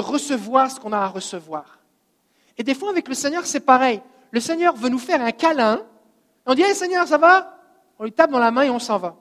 recevoir 0.00 0.70
ce 0.70 0.80
qu'on 0.80 0.92
a 0.92 0.98
à 0.98 1.06
recevoir. 1.06 1.78
Et 2.56 2.62
des 2.62 2.74
fois, 2.74 2.90
avec 2.90 3.08
le 3.08 3.14
Seigneur, 3.14 3.46
c'est 3.46 3.60
pareil. 3.60 4.00
Le 4.30 4.40
Seigneur 4.40 4.74
veut 4.74 4.88
nous 4.88 4.98
faire 4.98 5.20
un 5.22 5.32
câlin. 5.32 5.82
On 6.46 6.54
dit, 6.54 6.62
hé 6.62 6.74
Seigneur, 6.74 7.06
ça 7.06 7.18
va? 7.18 7.58
On 7.98 8.04
lui 8.04 8.12
tape 8.12 8.30
dans 8.30 8.38
la 8.38 8.50
main 8.50 8.62
et 8.62 8.70
on 8.70 8.78
s'en 8.78 8.98
va. 8.98 9.16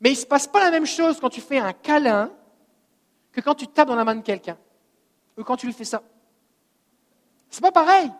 Mais 0.00 0.10
il 0.10 0.14
ne 0.14 0.18
se 0.18 0.26
passe 0.26 0.46
pas 0.46 0.60
la 0.60 0.70
même 0.70 0.86
chose 0.86 1.18
quand 1.20 1.30
tu 1.30 1.40
fais 1.40 1.58
un 1.58 1.72
câlin 1.72 2.30
que 3.32 3.40
quand 3.40 3.54
tu 3.54 3.66
tapes 3.66 3.88
dans 3.88 3.96
la 3.96 4.04
main 4.04 4.14
de 4.14 4.22
quelqu'un. 4.22 4.56
Ou 5.36 5.42
quand 5.42 5.56
tu 5.56 5.66
lui 5.66 5.72
fais 5.72 5.84
ça. 5.84 6.02
C'est 7.50 7.62
pas 7.62 7.72
pareil. 7.72 8.10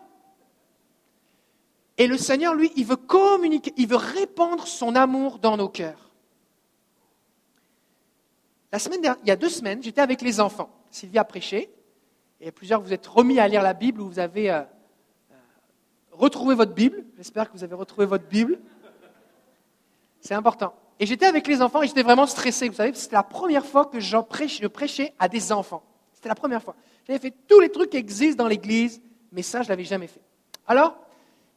Et 1.97 2.07
le 2.07 2.17
Seigneur, 2.17 2.53
lui, 2.53 2.71
il 2.75 2.85
veut 2.85 2.95
communiquer, 2.95 3.73
il 3.77 3.87
veut 3.87 3.95
répandre 3.95 4.67
son 4.67 4.95
amour 4.95 5.39
dans 5.39 5.57
nos 5.57 5.69
cœurs. 5.69 6.06
La 8.71 8.79
semaine 8.79 9.01
dernière, 9.01 9.21
il 9.23 9.29
y 9.29 9.31
a 9.31 9.35
deux 9.35 9.49
semaines, 9.49 9.81
j'étais 9.81 10.01
avec 10.01 10.21
les 10.21 10.39
enfants. 10.39 10.69
Sylvie 10.91 11.17
a 11.17 11.23
prêché, 11.23 11.69
et 12.41 12.51
plusieurs 12.51 12.81
vous 12.81 12.91
êtes 12.91 13.07
remis 13.07 13.39
à 13.39 13.47
lire 13.47 13.61
la 13.61 13.73
Bible, 13.73 14.01
ou 14.01 14.07
vous 14.07 14.19
avez 14.19 14.51
euh, 14.51 14.59
euh, 14.59 15.35
retrouvé 16.11 16.53
votre 16.53 16.73
Bible. 16.73 17.05
J'espère 17.15 17.49
que 17.49 17.57
vous 17.57 17.63
avez 17.63 17.75
retrouvé 17.75 18.05
votre 18.05 18.27
Bible. 18.27 18.59
C'est 20.19 20.33
important. 20.33 20.73
Et 20.99 21.05
j'étais 21.05 21.25
avec 21.25 21.47
les 21.47 21.61
enfants 21.61 21.81
et 21.83 21.87
j'étais 21.87 22.03
vraiment 22.03 22.25
stressé. 22.25 22.67
Vous 22.67 22.75
savez, 22.75 22.93
c'était 22.93 23.15
la 23.15 23.23
première 23.23 23.65
fois 23.65 23.85
que 23.85 23.99
je 23.99 24.17
prêchais 24.17 25.13
à 25.19 25.29
des 25.29 25.51
enfants. 25.51 25.83
C'était 26.11 26.29
la 26.29 26.35
première 26.35 26.61
fois. 26.61 26.75
J'avais 27.05 27.19
fait 27.19 27.33
tous 27.47 27.59
les 27.59 27.69
trucs 27.69 27.91
qui 27.91 27.97
existent 27.97 28.43
dans 28.43 28.49
l'Église, 28.49 29.01
mais 29.31 29.43
ça, 29.43 29.61
je 29.61 29.67
ne 29.67 29.69
l'avais 29.69 29.83
jamais 29.83 30.07
fait. 30.07 30.21
Alors, 30.65 30.97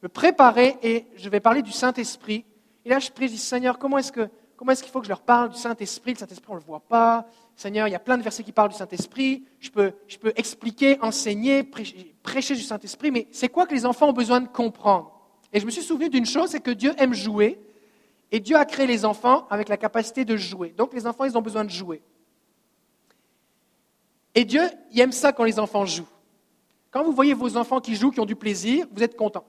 je 0.00 0.06
me 0.06 0.08
préparais 0.08 0.78
et 0.82 1.06
je 1.16 1.28
vais 1.28 1.40
parler 1.40 1.62
du 1.62 1.72
Saint-Esprit. 1.72 2.44
Et 2.84 2.90
là, 2.90 2.98
je 2.98 3.10
prie, 3.10 3.26
je 3.26 3.32
dis, 3.32 3.38
Seigneur, 3.38 3.78
comment 3.78 3.98
est-ce 3.98 4.12
que 4.12 4.28
Comment 4.60 4.72
est-ce 4.72 4.82
qu'il 4.82 4.92
faut 4.92 5.00
que 5.00 5.06
je 5.06 5.10
leur 5.10 5.22
parle 5.22 5.48
du 5.48 5.56
Saint-Esprit? 5.56 6.12
Le 6.12 6.18
Saint-Esprit, 6.18 6.48
on 6.50 6.56
ne 6.56 6.60
le 6.60 6.66
voit 6.66 6.80
pas. 6.80 7.26
Seigneur, 7.56 7.88
il 7.88 7.92
y 7.92 7.94
a 7.94 7.98
plein 7.98 8.18
de 8.18 8.22
versets 8.22 8.42
qui 8.42 8.52
parlent 8.52 8.68
du 8.68 8.76
Saint-Esprit. 8.76 9.46
Je 9.58 9.70
peux, 9.70 9.94
expliquer, 10.36 10.98
enseigner, 11.00 11.62
prêcher, 11.62 12.54
du 12.54 12.60
Saint-Esprit, 12.60 13.10
mais 13.10 13.26
c'est 13.30 13.48
quoi 13.48 13.66
que 13.66 13.72
les 13.72 13.86
enfants 13.86 14.10
ont 14.10 14.12
besoin 14.12 14.42
de 14.42 14.48
comprendre? 14.48 15.18
Et 15.54 15.60
je 15.60 15.64
me 15.64 15.70
suis 15.70 15.80
souvenu 15.80 16.10
d'une 16.10 16.26
chose, 16.26 16.50
c'est 16.50 16.60
que 16.60 16.72
Dieu 16.72 16.92
aime 16.98 17.14
jouer. 17.14 17.58
Et 18.30 18.38
Dieu 18.38 18.54
a 18.54 18.66
créé 18.66 18.86
les 18.86 19.06
enfants 19.06 19.46
avec 19.48 19.70
la 19.70 19.78
capacité 19.78 20.26
de 20.26 20.36
jouer. 20.36 20.74
Donc 20.76 20.92
les 20.92 21.06
enfants, 21.06 21.24
ils 21.24 21.38
ont 21.38 21.42
besoin 21.42 21.64
de 21.64 21.70
jouer. 21.70 22.02
Et 24.34 24.44
Dieu, 24.44 24.68
il 24.92 25.00
aime 25.00 25.12
ça 25.12 25.32
quand 25.32 25.44
les 25.44 25.58
enfants 25.58 25.86
jouent. 25.86 26.04
Quand 26.90 27.02
vous 27.02 27.12
voyez 27.12 27.32
vos 27.32 27.56
enfants 27.56 27.80
qui 27.80 27.96
jouent, 27.96 28.10
qui 28.10 28.20
ont 28.20 28.26
du 28.26 28.36
plaisir, 28.36 28.86
vous 28.92 29.02
êtes 29.02 29.16
content. 29.16 29.46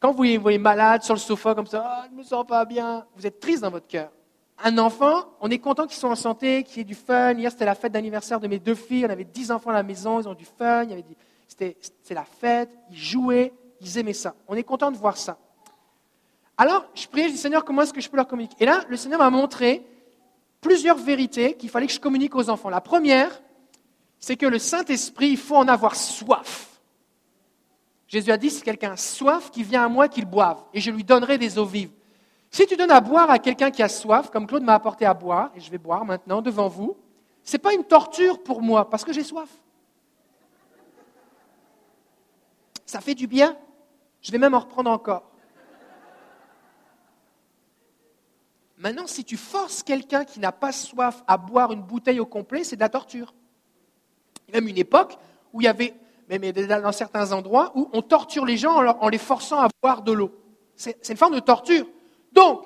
Quand 0.00 0.12
vous 0.12 0.24
voyez 0.40 0.58
malades 0.58 1.02
sur 1.02 1.14
le 1.14 1.20
sofa 1.20 1.54
comme 1.54 1.66
ça, 1.66 1.84
ah, 1.84 2.04
je 2.06 2.12
ne 2.12 2.18
me 2.18 2.22
sens 2.22 2.46
pas 2.46 2.64
bien, 2.64 3.04
vous 3.16 3.26
êtes 3.26 3.40
triste 3.40 3.62
dans 3.62 3.70
votre 3.70 3.88
cœur. 3.88 4.10
Un 4.62 4.78
enfant, 4.78 5.24
on 5.40 5.50
est 5.50 5.58
content 5.58 5.86
qu'ils 5.86 5.96
soient 5.96 6.10
en 6.10 6.16
santé, 6.16 6.62
qu'il 6.64 6.78
y 6.78 6.80
ait 6.80 6.84
du 6.84 6.94
fun. 6.94 7.32
Hier, 7.34 7.50
c'était 7.50 7.64
la 7.64 7.74
fête 7.74 7.92
d'anniversaire 7.92 8.40
de 8.40 8.48
mes 8.48 8.58
deux 8.58 8.74
filles. 8.74 9.06
On 9.06 9.10
avait 9.10 9.24
dix 9.24 9.50
enfants 9.50 9.70
à 9.70 9.74
la 9.74 9.82
maison, 9.82 10.20
ils 10.20 10.28
ont 10.28 10.34
du 10.34 10.44
fun. 10.44 10.86
C'était 11.46 11.76
la 12.10 12.24
fête, 12.24 12.70
ils 12.90 12.96
jouaient, 12.96 13.52
ils 13.80 13.98
aimaient 13.98 14.12
ça. 14.12 14.34
On 14.48 14.54
est 14.54 14.64
content 14.64 14.90
de 14.90 14.96
voir 14.96 15.16
ça. 15.16 15.38
Alors, 16.56 16.86
je 16.94 17.06
priais, 17.06 17.28
je 17.28 17.32
dis 17.32 17.38
Seigneur, 17.38 17.64
comment 17.64 17.82
est-ce 17.82 17.92
que 17.92 18.00
je 18.00 18.10
peux 18.10 18.16
leur 18.16 18.26
communiquer? 18.26 18.56
Et 18.58 18.66
là, 18.66 18.82
le 18.88 18.96
Seigneur 18.96 19.20
m'a 19.20 19.30
montré 19.30 19.86
plusieurs 20.60 20.96
vérités 20.96 21.54
qu'il 21.54 21.70
fallait 21.70 21.86
que 21.86 21.92
je 21.92 22.00
communique 22.00 22.34
aux 22.34 22.50
enfants. 22.50 22.68
La 22.68 22.80
première, 22.80 23.40
c'est 24.18 24.36
que 24.36 24.46
le 24.46 24.58
Saint-Esprit, 24.58 25.28
il 25.28 25.36
faut 25.36 25.56
en 25.56 25.68
avoir 25.68 25.94
soif. 25.94 26.67
Jésus 28.08 28.32
a 28.32 28.36
dit, 28.36 28.50
si 28.50 28.62
quelqu'un 28.62 28.92
a 28.92 28.96
soif, 28.96 29.50
qu'il 29.50 29.64
vient 29.64 29.84
à 29.84 29.88
moi, 29.88 30.08
qu'il 30.08 30.24
boive, 30.24 30.64
et 30.72 30.80
je 30.80 30.90
lui 30.90 31.04
donnerai 31.04 31.38
des 31.38 31.58
eaux 31.58 31.66
vives. 31.66 31.92
Si 32.50 32.66
tu 32.66 32.76
donnes 32.76 32.90
à 32.90 33.00
boire 33.00 33.30
à 33.30 33.38
quelqu'un 33.38 33.70
qui 33.70 33.82
a 33.82 33.88
soif, 33.88 34.30
comme 34.30 34.46
Claude 34.46 34.62
m'a 34.62 34.74
apporté 34.74 35.04
à 35.04 35.12
boire, 35.12 35.50
et 35.54 35.60
je 35.60 35.70
vais 35.70 35.78
boire 35.78 36.04
maintenant 36.06 36.40
devant 36.40 36.68
vous, 36.68 36.96
ce 37.44 37.52
n'est 37.52 37.58
pas 37.58 37.74
une 37.74 37.84
torture 37.84 38.42
pour 38.42 38.62
moi, 38.62 38.88
parce 38.88 39.04
que 39.04 39.12
j'ai 39.12 39.22
soif. 39.22 39.50
Ça 42.86 43.00
fait 43.02 43.14
du 43.14 43.26
bien. 43.26 43.54
Je 44.22 44.32
vais 44.32 44.38
même 44.38 44.54
en 44.54 44.60
reprendre 44.60 44.90
encore. 44.90 45.30
Maintenant, 48.78 49.06
si 49.06 49.24
tu 49.24 49.36
forces 49.36 49.82
quelqu'un 49.82 50.24
qui 50.24 50.40
n'a 50.40 50.52
pas 50.52 50.72
soif 50.72 51.22
à 51.26 51.36
boire 51.36 51.72
une 51.72 51.82
bouteille 51.82 52.20
au 52.20 52.26
complet, 52.26 52.64
c'est 52.64 52.76
de 52.76 52.80
la 52.80 52.88
torture. 52.88 53.34
Il 54.46 54.54
y 54.54 54.56
a 54.56 54.60
même 54.60 54.68
une 54.68 54.78
époque 54.78 55.18
où 55.52 55.60
il 55.60 55.64
y 55.64 55.68
avait, 55.68 55.94
mais 56.28 56.52
dans 56.52 56.92
certains 56.92 57.32
endroits, 57.32 57.72
où 57.74 57.88
on 57.92 58.02
torture 58.02 58.44
les 58.44 58.56
gens 58.56 58.76
en 58.76 59.08
les 59.08 59.18
forçant 59.18 59.60
à 59.60 59.68
boire 59.82 60.02
de 60.02 60.12
l'eau. 60.12 60.32
C'est 60.76 61.08
une 61.08 61.16
forme 61.16 61.34
de 61.34 61.40
torture. 61.40 61.86
Donc, 62.32 62.62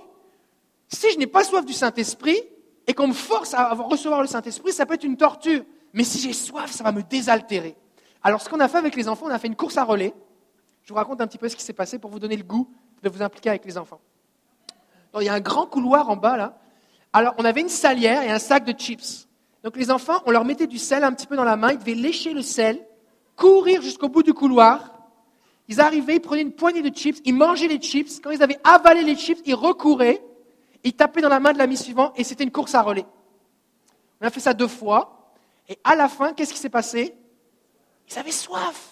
si 0.88 1.12
je 1.12 1.18
n'ai 1.18 1.26
pas 1.26 1.44
soif 1.44 1.64
du 1.64 1.72
Saint-Esprit 1.72 2.38
et 2.86 2.94
qu'on 2.94 3.08
me 3.08 3.12
force 3.12 3.54
à 3.54 3.72
recevoir 3.72 4.20
le 4.20 4.26
Saint-Esprit, 4.26 4.72
ça 4.72 4.84
peut 4.84 4.94
être 4.94 5.04
une 5.04 5.16
torture. 5.16 5.62
Mais 5.92 6.04
si 6.04 6.18
j'ai 6.18 6.32
soif, 6.32 6.70
ça 6.70 6.84
va 6.84 6.92
me 6.92 7.02
désaltérer. 7.02 7.76
Alors, 8.22 8.42
ce 8.42 8.48
qu'on 8.48 8.60
a 8.60 8.68
fait 8.68 8.78
avec 8.78 8.96
les 8.96 9.08
enfants, 9.08 9.26
on 9.26 9.30
a 9.30 9.38
fait 9.38 9.48
une 9.48 9.56
course 9.56 9.76
à 9.76 9.84
relais. 9.84 10.12
Je 10.82 10.88
vous 10.88 10.96
raconte 10.96 11.20
un 11.20 11.26
petit 11.26 11.38
peu 11.38 11.48
ce 11.48 11.56
qui 11.56 11.62
s'est 11.62 11.72
passé 11.72 11.98
pour 11.98 12.10
vous 12.10 12.18
donner 12.18 12.36
le 12.36 12.44
goût 12.44 12.68
de 13.02 13.08
vous 13.08 13.22
impliquer 13.22 13.50
avec 13.50 13.64
les 13.64 13.78
enfants 13.78 14.00
il 15.20 15.26
y 15.26 15.28
a 15.28 15.34
un 15.34 15.40
grand 15.40 15.66
couloir 15.66 16.08
en 16.08 16.16
bas 16.16 16.36
là. 16.36 16.58
Alors, 17.12 17.34
on 17.38 17.44
avait 17.44 17.60
une 17.60 17.68
salière 17.68 18.22
et 18.22 18.30
un 18.30 18.38
sac 18.38 18.64
de 18.64 18.72
chips. 18.72 19.28
Donc, 19.62 19.76
les 19.76 19.90
enfants, 19.90 20.22
on 20.24 20.30
leur 20.30 20.44
mettait 20.44 20.66
du 20.66 20.78
sel 20.78 21.04
un 21.04 21.12
petit 21.12 21.26
peu 21.26 21.36
dans 21.36 21.44
la 21.44 21.56
main, 21.56 21.72
ils 21.72 21.78
devaient 21.78 21.94
lécher 21.94 22.32
le 22.32 22.42
sel, 22.42 22.80
courir 23.36 23.82
jusqu'au 23.82 24.08
bout 24.08 24.22
du 24.22 24.32
couloir. 24.32 24.90
Ils 25.68 25.80
arrivaient, 25.80 26.16
ils 26.16 26.20
prenaient 26.20 26.42
une 26.42 26.52
poignée 26.52 26.82
de 26.82 26.94
chips, 26.94 27.20
ils 27.24 27.34
mangeaient 27.34 27.68
les 27.68 27.78
chips. 27.78 28.20
Quand 28.20 28.30
ils 28.30 28.42
avaient 28.42 28.58
avalé 28.64 29.02
les 29.02 29.16
chips, 29.16 29.40
ils 29.46 29.54
recouraient, 29.54 30.22
ils 30.84 30.92
tapaient 30.92 31.20
dans 31.20 31.28
la 31.28 31.40
main 31.40 31.52
de 31.52 31.58
l'ami 31.58 31.76
suivant 31.76 32.12
et 32.16 32.24
c'était 32.24 32.44
une 32.44 32.50
course 32.50 32.74
à 32.74 32.82
relais. 32.82 33.06
On 34.20 34.26
a 34.26 34.30
fait 34.30 34.40
ça 34.40 34.54
deux 34.54 34.68
fois. 34.68 35.32
Et 35.68 35.78
à 35.84 35.94
la 35.94 36.08
fin, 36.08 36.32
qu'est-ce 36.32 36.52
qui 36.52 36.58
s'est 36.58 36.68
passé? 36.68 37.14
Ils 38.10 38.18
avaient 38.18 38.32
soif. 38.32 38.90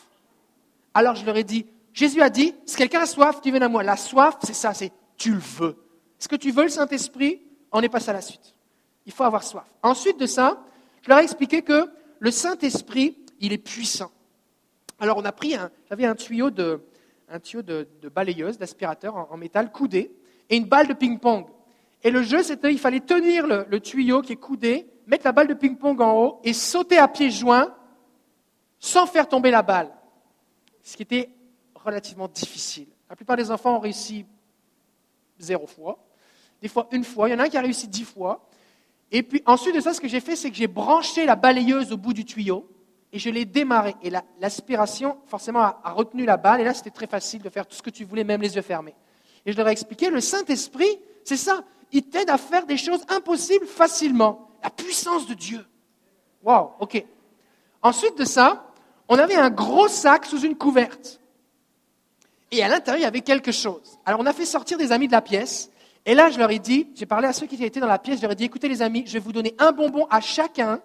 Alors 0.95 1.15
je 1.17 1.25
leur 1.25 1.37
ai 1.37 1.45
dit, 1.45 1.67
Jésus 1.93 2.23
a 2.23 2.31
dit, 2.31 2.55
si 2.65 2.77
quelqu'un 2.77 3.01
a 3.01 3.07
soif, 3.07 3.41
tu 3.43 3.51
viens 3.51 3.63
à 3.63 3.69
moi. 3.69 3.83
La 3.83 3.97
soif, 3.97 4.37
c'est 4.43 4.55
ça, 4.55 4.73
c'est 4.73 4.93
tu 5.17 5.33
le 5.33 5.41
veux. 5.41 5.77
Est-ce 6.19 6.29
que 6.29 6.37
tu 6.37 6.51
veux 6.51 6.65
le 6.65 6.69
Saint-Esprit? 6.69 7.43
On 7.73 7.81
est 7.83 7.89
passé 7.89 8.11
à 8.11 8.15
la 8.15 8.21
suite. 8.21 8.55
Il 9.07 9.13
faut 9.13 9.25
avoir 9.25 9.43
soif. 9.43 9.67
Ensuite 9.83 10.19
de 10.19 10.27
ça, 10.27 10.63
je 11.03 11.09
leur 11.09 11.19
ai 11.19 11.25
expliqué 11.25 11.63
que 11.63 11.91
le 12.19 12.31
Saint-Esprit, 12.31 13.19
il 13.41 13.53
est 13.53 13.59
puissant. 13.59 14.11
Alors 15.01 15.17
on 15.19 15.25
a 15.25 15.33
pris 15.33 15.55
un, 15.55 15.71
j'avais 15.89 16.05
un 16.05 16.15
tuyau 16.15 16.51
de, 16.51 16.81
un 17.29 17.41
tuyau 17.41 17.63
de, 17.63 17.89
balayeuse, 18.15 18.59
d'aspirateur 18.59 19.17
en, 19.17 19.37
métal 19.37 19.73
coudé, 19.73 20.13
et 20.49 20.57
une 20.57 20.67
balle 20.67 20.89
de 20.89 20.95
ping-pong. 20.95 21.47
Et 22.03 22.11
le 22.11 22.23
jeu, 22.23 22.43
c'était, 22.43 22.73
il 22.73 22.79
fallait 22.79 23.01
tenir 23.01 23.47
le, 23.47 23.67
le, 23.69 23.81
tuyau 23.81 24.23
qui 24.23 24.33
est 24.33 24.37
coudé, 24.37 24.87
mettre 25.07 25.25
la 25.25 25.33
balle 25.33 25.49
de 25.49 25.55
ping-pong 25.55 26.01
en 26.01 26.17
haut 26.17 26.41
et 26.45 26.53
sauter 26.53 26.99
à 26.99 27.09
pieds 27.09 27.31
joints 27.31 27.75
sans 28.79 29.07
faire 29.07 29.29
tomber 29.29 29.51
la 29.51 29.63
balle. 29.63 29.91
Ce 30.83 30.97
qui 30.97 31.03
était 31.03 31.31
relativement 31.75 32.29
difficile. 32.29 32.89
La 33.09 33.17
plupart 33.17 33.37
des 33.37 33.51
enfants 33.51 33.77
ont 33.77 33.81
réussi 33.81 34.25
zéro 35.39 35.67
fois 35.67 35.99
des 36.61 36.69
fois 36.69 36.89
une 36.93 37.05
fois. 37.05 37.29
Il 37.29 37.33
y 37.33 37.35
en 37.35 37.39
a 37.39 37.45
un 37.45 37.49
qui 37.49 37.57
a 37.57 37.63
réussi 37.63 37.89
dix 37.89 38.05
fois. 38.05 38.47
Et 39.11 39.23
puis 39.23 39.43
ensuite 39.47 39.75
de 39.75 39.81
ça, 39.81 39.93
ce 39.93 40.01
que 40.01 40.09
j'ai 40.09 40.21
fait, 40.21 40.37
c'est 40.37 40.51
que 40.51 40.57
j'ai 40.57 40.69
branché 40.69 41.27
la 41.27 41.37
balayeuse 41.37 41.93
au 41.93 41.97
bout 41.97 42.13
du 42.13 42.25
tuyau 42.25 42.69
et 43.13 43.19
je 43.19 43.31
l'ai 43.31 43.45
démarré. 43.45 43.97
Et 44.03 44.11
l'aspiration, 44.41 45.19
forcément, 45.27 45.61
a, 45.61 45.93
retenu 45.93 46.25
la 46.25 46.37
balle. 46.37 46.61
Et 46.61 46.65
là, 46.65 46.75
c'était 46.75 46.91
très 46.91 47.07
facile 47.07 47.43
de 47.43 47.49
faire 47.49 47.67
tout 47.67 47.77
ce 47.77 47.83
que 47.83 47.91
tu 47.91 48.05
voulais, 48.05 48.25
même 48.25 48.41
les 48.41 48.55
yeux 48.55 48.63
fermés. 48.63 48.95
Et 49.45 49.53
je 49.53 49.57
leur 49.57 49.69
ai 49.69 49.73
expliqué, 49.73 50.11
le 50.11 50.21
Saint-Esprit, 50.21 51.01
c'est 51.25 51.37
ça. 51.37 51.65
Il 51.93 52.05
t'aide 52.05 52.31
à 52.31 52.39
faire 52.39 52.67
des 52.67 52.77
choses 52.77 53.05
impossibles 53.09 53.67
facilement. 53.67 54.49
La 54.63 54.71
puissance 54.71 55.27
de 55.27 55.35
Dieu. 55.35 55.65
Waouh, 56.43 56.71
ok. 56.79 57.05
Ensuite 57.83 58.17
de 58.17 58.25
ça, 58.25 58.67
on 59.09 59.19
avait 59.19 59.37
un 59.37 59.51
gros 59.51 59.89
sac 59.89 60.27
sous 60.27 60.41
une 60.43 60.57
couverte. 60.57 61.21
Et 62.53 62.63
à 62.63 62.69
l'intérieur, 62.69 63.01
il 63.01 63.05
y 63.05 63.07
avait 63.07 63.21
quelque 63.23 63.53
chose. 63.53 63.99
Alors, 64.05 64.21
on 64.21 64.27
a 64.27 64.33
fait 64.33 64.45
sortir 64.45 64.79
des 64.79 64.93
amis 64.93 65.07
de 65.07 65.13
la 65.13 65.23
pièce. 65.23 65.71
Et 66.07 66.15
là, 66.15 66.31
je 66.31 66.39
leur 66.39 66.51
ai 66.51 66.59
dit, 66.59 66.89
j'ai 66.95 67.07
parlé 67.07 67.27
à 67.27 67.33
ceux 67.33 67.47
qui 67.47 67.63
étaient 67.63 67.81
dans 67.81 67.87
la 67.87 67.99
pièce, 67.99 68.17
je 68.17 68.23
leur 68.23 68.33
ai 68.33 68.35
dit, 68.35 68.45
écoutez 68.45 68.69
les 68.69 68.83
amis, 68.83 69.05
je 69.07 69.13
vais 69.13 69.19
vous 69.19 69.33
donner 69.33 69.55
un 69.59 69.73
bonbon 69.73 70.07
à 70.11 70.21
chacun 70.21 70.81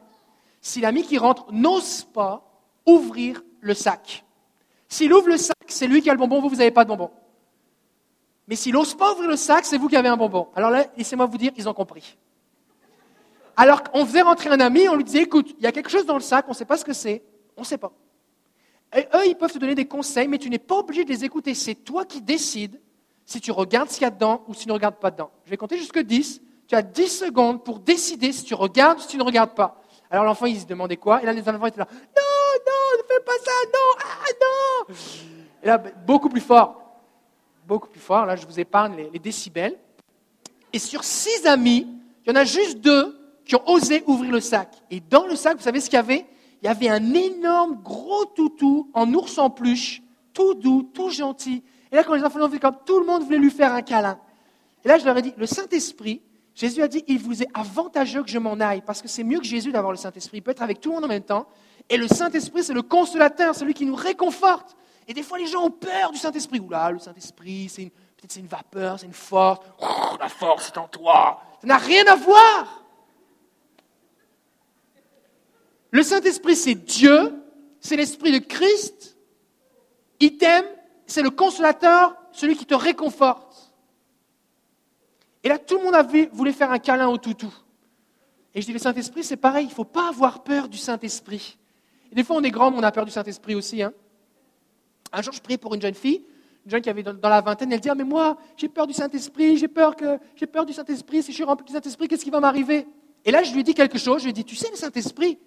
si 0.65 0.81
l'ami 0.81 1.03
qui 1.03 1.19
rentre 1.19 1.45
n'ose 1.51 2.05
pas 2.05 2.43
ouvrir 2.87 3.43
le 3.61 3.75
sac. 3.75 4.25
S'il 4.89 5.13
ouvre 5.13 5.27
le 5.27 5.37
sac, 5.37 5.55
c'est 5.67 5.85
lui 5.85 6.01
qui 6.01 6.09
a 6.09 6.13
le 6.13 6.17
bonbon, 6.17 6.41
vous, 6.41 6.49
vous 6.49 6.55
n'avez 6.55 6.71
pas 6.71 6.83
de 6.83 6.89
bonbon. 6.89 7.11
Mais 8.47 8.55
s'il 8.55 8.73
n'ose 8.73 8.95
pas 8.95 9.13
ouvrir 9.13 9.29
le 9.29 9.35
sac, 9.35 9.63
c'est 9.65 9.77
vous 9.77 9.87
qui 9.87 9.95
avez 9.95 10.09
un 10.09 10.17
bonbon. 10.17 10.47
Alors 10.55 10.71
là, 10.71 10.87
laissez-moi 10.97 11.27
vous 11.27 11.37
dire, 11.37 11.51
ils 11.55 11.69
ont 11.69 11.73
compris. 11.75 12.17
Alors 13.55 13.83
qu'on 13.83 14.07
faisait 14.07 14.23
rentrer 14.23 14.49
un 14.49 14.59
ami, 14.59 14.89
on 14.89 14.95
lui 14.95 15.03
disait, 15.03 15.21
écoute, 15.21 15.53
il 15.59 15.63
y 15.63 15.67
a 15.67 15.71
quelque 15.71 15.89
chose 15.89 16.07
dans 16.07 16.15
le 16.15 16.21
sac, 16.21 16.45
on 16.47 16.51
ne 16.51 16.55
sait 16.55 16.65
pas 16.65 16.77
ce 16.77 16.85
que 16.85 16.93
c'est, 16.93 17.23
on 17.55 17.61
ne 17.61 17.65
sait 17.65 17.77
pas. 17.77 17.93
Et 18.97 19.01
eux, 19.13 19.27
ils 19.27 19.35
peuvent 19.35 19.51
te 19.51 19.59
donner 19.59 19.75
des 19.75 19.85
conseils, 19.85 20.27
mais 20.27 20.39
tu 20.39 20.49
n'es 20.49 20.57
pas 20.57 20.77
obligé 20.77 21.05
de 21.05 21.09
les 21.09 21.23
écouter. 21.23 21.53
C'est 21.53 21.75
toi 21.75 22.05
qui 22.05 22.21
décides 22.21 22.81
si 23.23 23.39
tu 23.39 23.51
regardes 23.51 23.89
ce 23.89 23.97
qu'il 23.97 24.03
y 24.03 24.07
a 24.07 24.11
dedans 24.11 24.43
ou 24.47 24.55
si 24.55 24.63
tu 24.63 24.69
ne 24.69 24.73
regardes 24.73 24.95
pas 24.95 25.11
dedans. 25.11 25.29
Je 25.45 25.51
vais 25.51 25.57
compter 25.57 25.77
jusqu'à 25.77 26.01
10. 26.01 26.41
Tu 26.67 26.73
as 26.73 26.81
10 26.81 27.07
secondes 27.07 27.63
pour 27.63 27.77
décider 27.77 28.31
si 28.31 28.43
tu 28.43 28.55
regardes 28.55 28.97
ou 28.97 29.01
si 29.03 29.09
tu 29.09 29.17
ne 29.17 29.23
regardes 29.23 29.53
pas. 29.53 29.83
Alors 30.15 30.23
l'enfant, 30.23 30.45
il 30.45 30.57
se 30.57 30.65
demandait 30.65 30.95
quoi? 30.95 31.21
Et 31.21 31.25
là, 31.25 31.33
les 31.33 31.41
enfants 31.41 31.65
étaient 31.65 31.77
là. 31.77 31.89
Non, 31.91 32.21
non, 32.65 32.97
ne 32.97 33.03
fais 33.05 33.21
pas 33.25 33.37
ça, 33.43 33.51
non, 33.65 34.01
ah 34.01 34.87
non 34.87 34.95
Et 35.61 35.67
là, 35.67 35.77
beaucoup 36.07 36.29
plus 36.29 36.39
fort. 36.39 37.01
Beaucoup 37.67 37.89
plus 37.89 37.99
fort. 37.99 38.25
Là, 38.25 38.37
je 38.37 38.47
vous 38.47 38.57
épargne 38.57 39.09
les, 39.11 39.19
décibels. 39.19 39.77
Et 40.71 40.79
sur 40.79 41.03
six 41.03 41.45
amis, 41.45 41.85
il 42.25 42.29
y 42.29 42.31
en 42.31 42.39
a 42.39 42.45
juste 42.45 42.79
deux 42.79 43.13
qui 43.43 43.57
ont 43.57 43.69
osé 43.69 44.05
ouvrir 44.07 44.31
le 44.31 44.39
sac. 44.39 44.69
Et 44.89 45.01
dans 45.01 45.27
le 45.27 45.35
sac, 45.35 45.57
vous 45.57 45.63
savez 45.63 45.81
ce 45.81 45.89
qu'il 45.89 45.97
y 45.97 45.99
avait? 45.99 46.25
Il 46.61 46.65
y 46.65 46.69
avait 46.69 46.87
un 46.87 47.13
énorme 47.13 47.81
gros 47.83 48.23
toutou 48.23 48.89
en 48.93 49.13
ours 49.13 49.37
en 49.37 49.49
peluche, 49.49 50.01
tout 50.33 50.53
doux, 50.53 50.89
tout 50.93 51.09
gentil. 51.09 51.61
Et 51.91 51.95
là, 51.97 52.05
quand 52.05 52.15
les 52.15 52.23
enfants 52.23 52.39
l'ont 52.39 52.47
vu, 52.47 52.59
comme 52.59 52.77
tout 52.85 53.01
le 53.01 53.05
monde 53.05 53.23
voulait 53.23 53.37
lui 53.37 53.51
faire 53.51 53.73
un 53.73 53.81
câlin. 53.81 54.17
Et 54.85 54.87
là, 54.87 54.97
je 54.97 55.03
leur 55.03 55.17
ai 55.17 55.21
dit, 55.21 55.33
le 55.35 55.45
Saint-Esprit, 55.45 56.21
Jésus 56.55 56.81
a 56.81 56.87
dit, 56.87 57.03
il 57.07 57.19
vous 57.19 57.43
est 57.43 57.47
avantageux 57.53 58.23
que 58.23 58.29
je 58.29 58.39
m'en 58.39 58.59
aille, 58.61 58.81
parce 58.81 59.01
que 59.01 59.07
c'est 59.09 59.23
mieux 59.23 59.39
que 59.39 59.45
Jésus 59.45 59.73
d'avoir 59.73 59.91
le 59.91 59.97
Saint-Esprit. 59.97 60.37
Il 60.37 60.41
peut 60.41 60.51
être 60.51 60.61
avec 60.61 60.79
tout 60.79 60.89
le 60.89 60.95
monde 60.95 61.05
en 61.05 61.09
même 61.09 61.23
temps. 61.23 61.47
Et 61.89 61.97
le 61.97 62.07
Saint-Esprit, 62.07 62.63
c'est 62.63 62.73
le 62.73 62.81
consolateur, 62.81 63.53
celui 63.53 63.73
qui 63.73 63.85
nous 63.85 63.95
réconforte. 63.95 64.77
Et 65.07 65.13
des 65.13 65.21
fois, 65.21 65.37
les 65.37 65.47
gens 65.47 65.65
ont 65.65 65.71
peur 65.71 66.11
du 66.11 66.17
Saint-Esprit. 66.17 66.59
Oula, 66.59 66.91
le 66.91 66.99
Saint-Esprit, 66.99 67.69
c'est 67.69 67.91
peut-être 68.15 68.31
c'est 68.31 68.39
une 68.39 68.47
vapeur, 68.47 68.99
c'est 68.99 69.05
une 69.05 69.13
force. 69.13 69.65
La 70.19 70.29
force 70.29 70.69
est 70.69 70.77
en 70.77 70.87
toi. 70.87 71.41
Ça 71.61 71.67
n'a 71.67 71.77
rien 71.77 72.05
à 72.07 72.15
voir. 72.15 72.83
Le 75.91 76.03
Saint-Esprit, 76.03 76.55
c'est 76.55 76.75
Dieu, 76.75 77.33
c'est 77.79 77.97
l'Esprit 77.97 78.31
de 78.31 78.39
Christ. 78.39 79.17
T'aime, 80.39 80.65
c'est 81.05 81.21
le 81.21 81.29
consolateur, 81.29 82.15
celui 82.31 82.55
qui 82.55 82.65
te 82.65 82.73
réconforte. 82.73 83.44
Et 85.45 85.49
là, 85.49 85.59
tout 85.59 85.77
le 85.77 85.83
monde 85.83 85.95
voulait 86.33 86.51
faire 86.51 86.71
un 86.71 86.79
câlin 86.79 87.07
au 87.07 87.19
toutou. 87.19 87.53
Et 88.55 88.61
je 88.61 88.65
dis, 88.65 88.73
le 88.73 88.79
Saint-Esprit, 88.79 89.23
c'est 89.23 89.37
pareil, 89.37 89.65
il 89.65 89.69
ne 89.69 89.73
faut 89.75 89.83
pas 89.83 90.09
avoir 90.09 90.43
peur 90.43 90.67
du 90.67 90.77
Saint-Esprit. 90.79 91.59
Et 92.11 92.15
des 92.15 92.23
fois, 92.23 92.37
on 92.37 92.41
est 92.41 92.49
grand, 92.49 92.71
mais 92.71 92.77
on 92.79 92.83
a 92.83 92.91
peur 92.91 93.05
du 93.05 93.11
Saint-Esprit 93.11 93.53
aussi. 93.53 93.83
Hein. 93.83 93.93
Un 95.13 95.21
jour, 95.21 95.33
je 95.33 95.41
priais 95.41 95.59
pour 95.59 95.75
une 95.75 95.81
jeune 95.81 95.93
fille, 95.93 96.23
une 96.65 96.71
jeune 96.71 96.81
qui 96.81 96.89
avait 96.89 97.03
dans, 97.03 97.29
la 97.29 97.41
vingtaine, 97.41 97.71
elle 97.71 97.79
dit, 97.79 97.89
ah, 97.89 97.95
mais 97.95 98.03
moi, 98.03 98.37
j'ai 98.57 98.69
peur 98.69 98.87
du 98.87 98.93
Saint-Esprit, 98.93 99.57
j'ai 99.57 99.67
peur, 99.67 99.95
que, 99.95 100.17
j'ai 100.35 100.47
peur 100.47 100.65
du 100.65 100.73
Saint-Esprit, 100.73 101.21
si 101.21 101.31
je 101.31 101.35
suis 101.35 101.43
rempli 101.43 101.63
du 101.63 101.73
Saint-Esprit, 101.73 102.07
qu'est-ce 102.07 102.23
qui 102.23 102.31
va 102.31 102.39
m'arriver? 102.39 102.87
Et 103.23 103.29
là, 103.29 103.43
je 103.43 103.53
lui 103.53 103.63
dit 103.63 103.75
quelque 103.75 103.99
chose, 103.99 104.21
je 104.21 104.25
lui 104.25 104.33
dit, 104.33 104.45
tu 104.45 104.55
sais, 104.55 104.71
le 104.71 104.77
Saint-Esprit, 104.77 105.37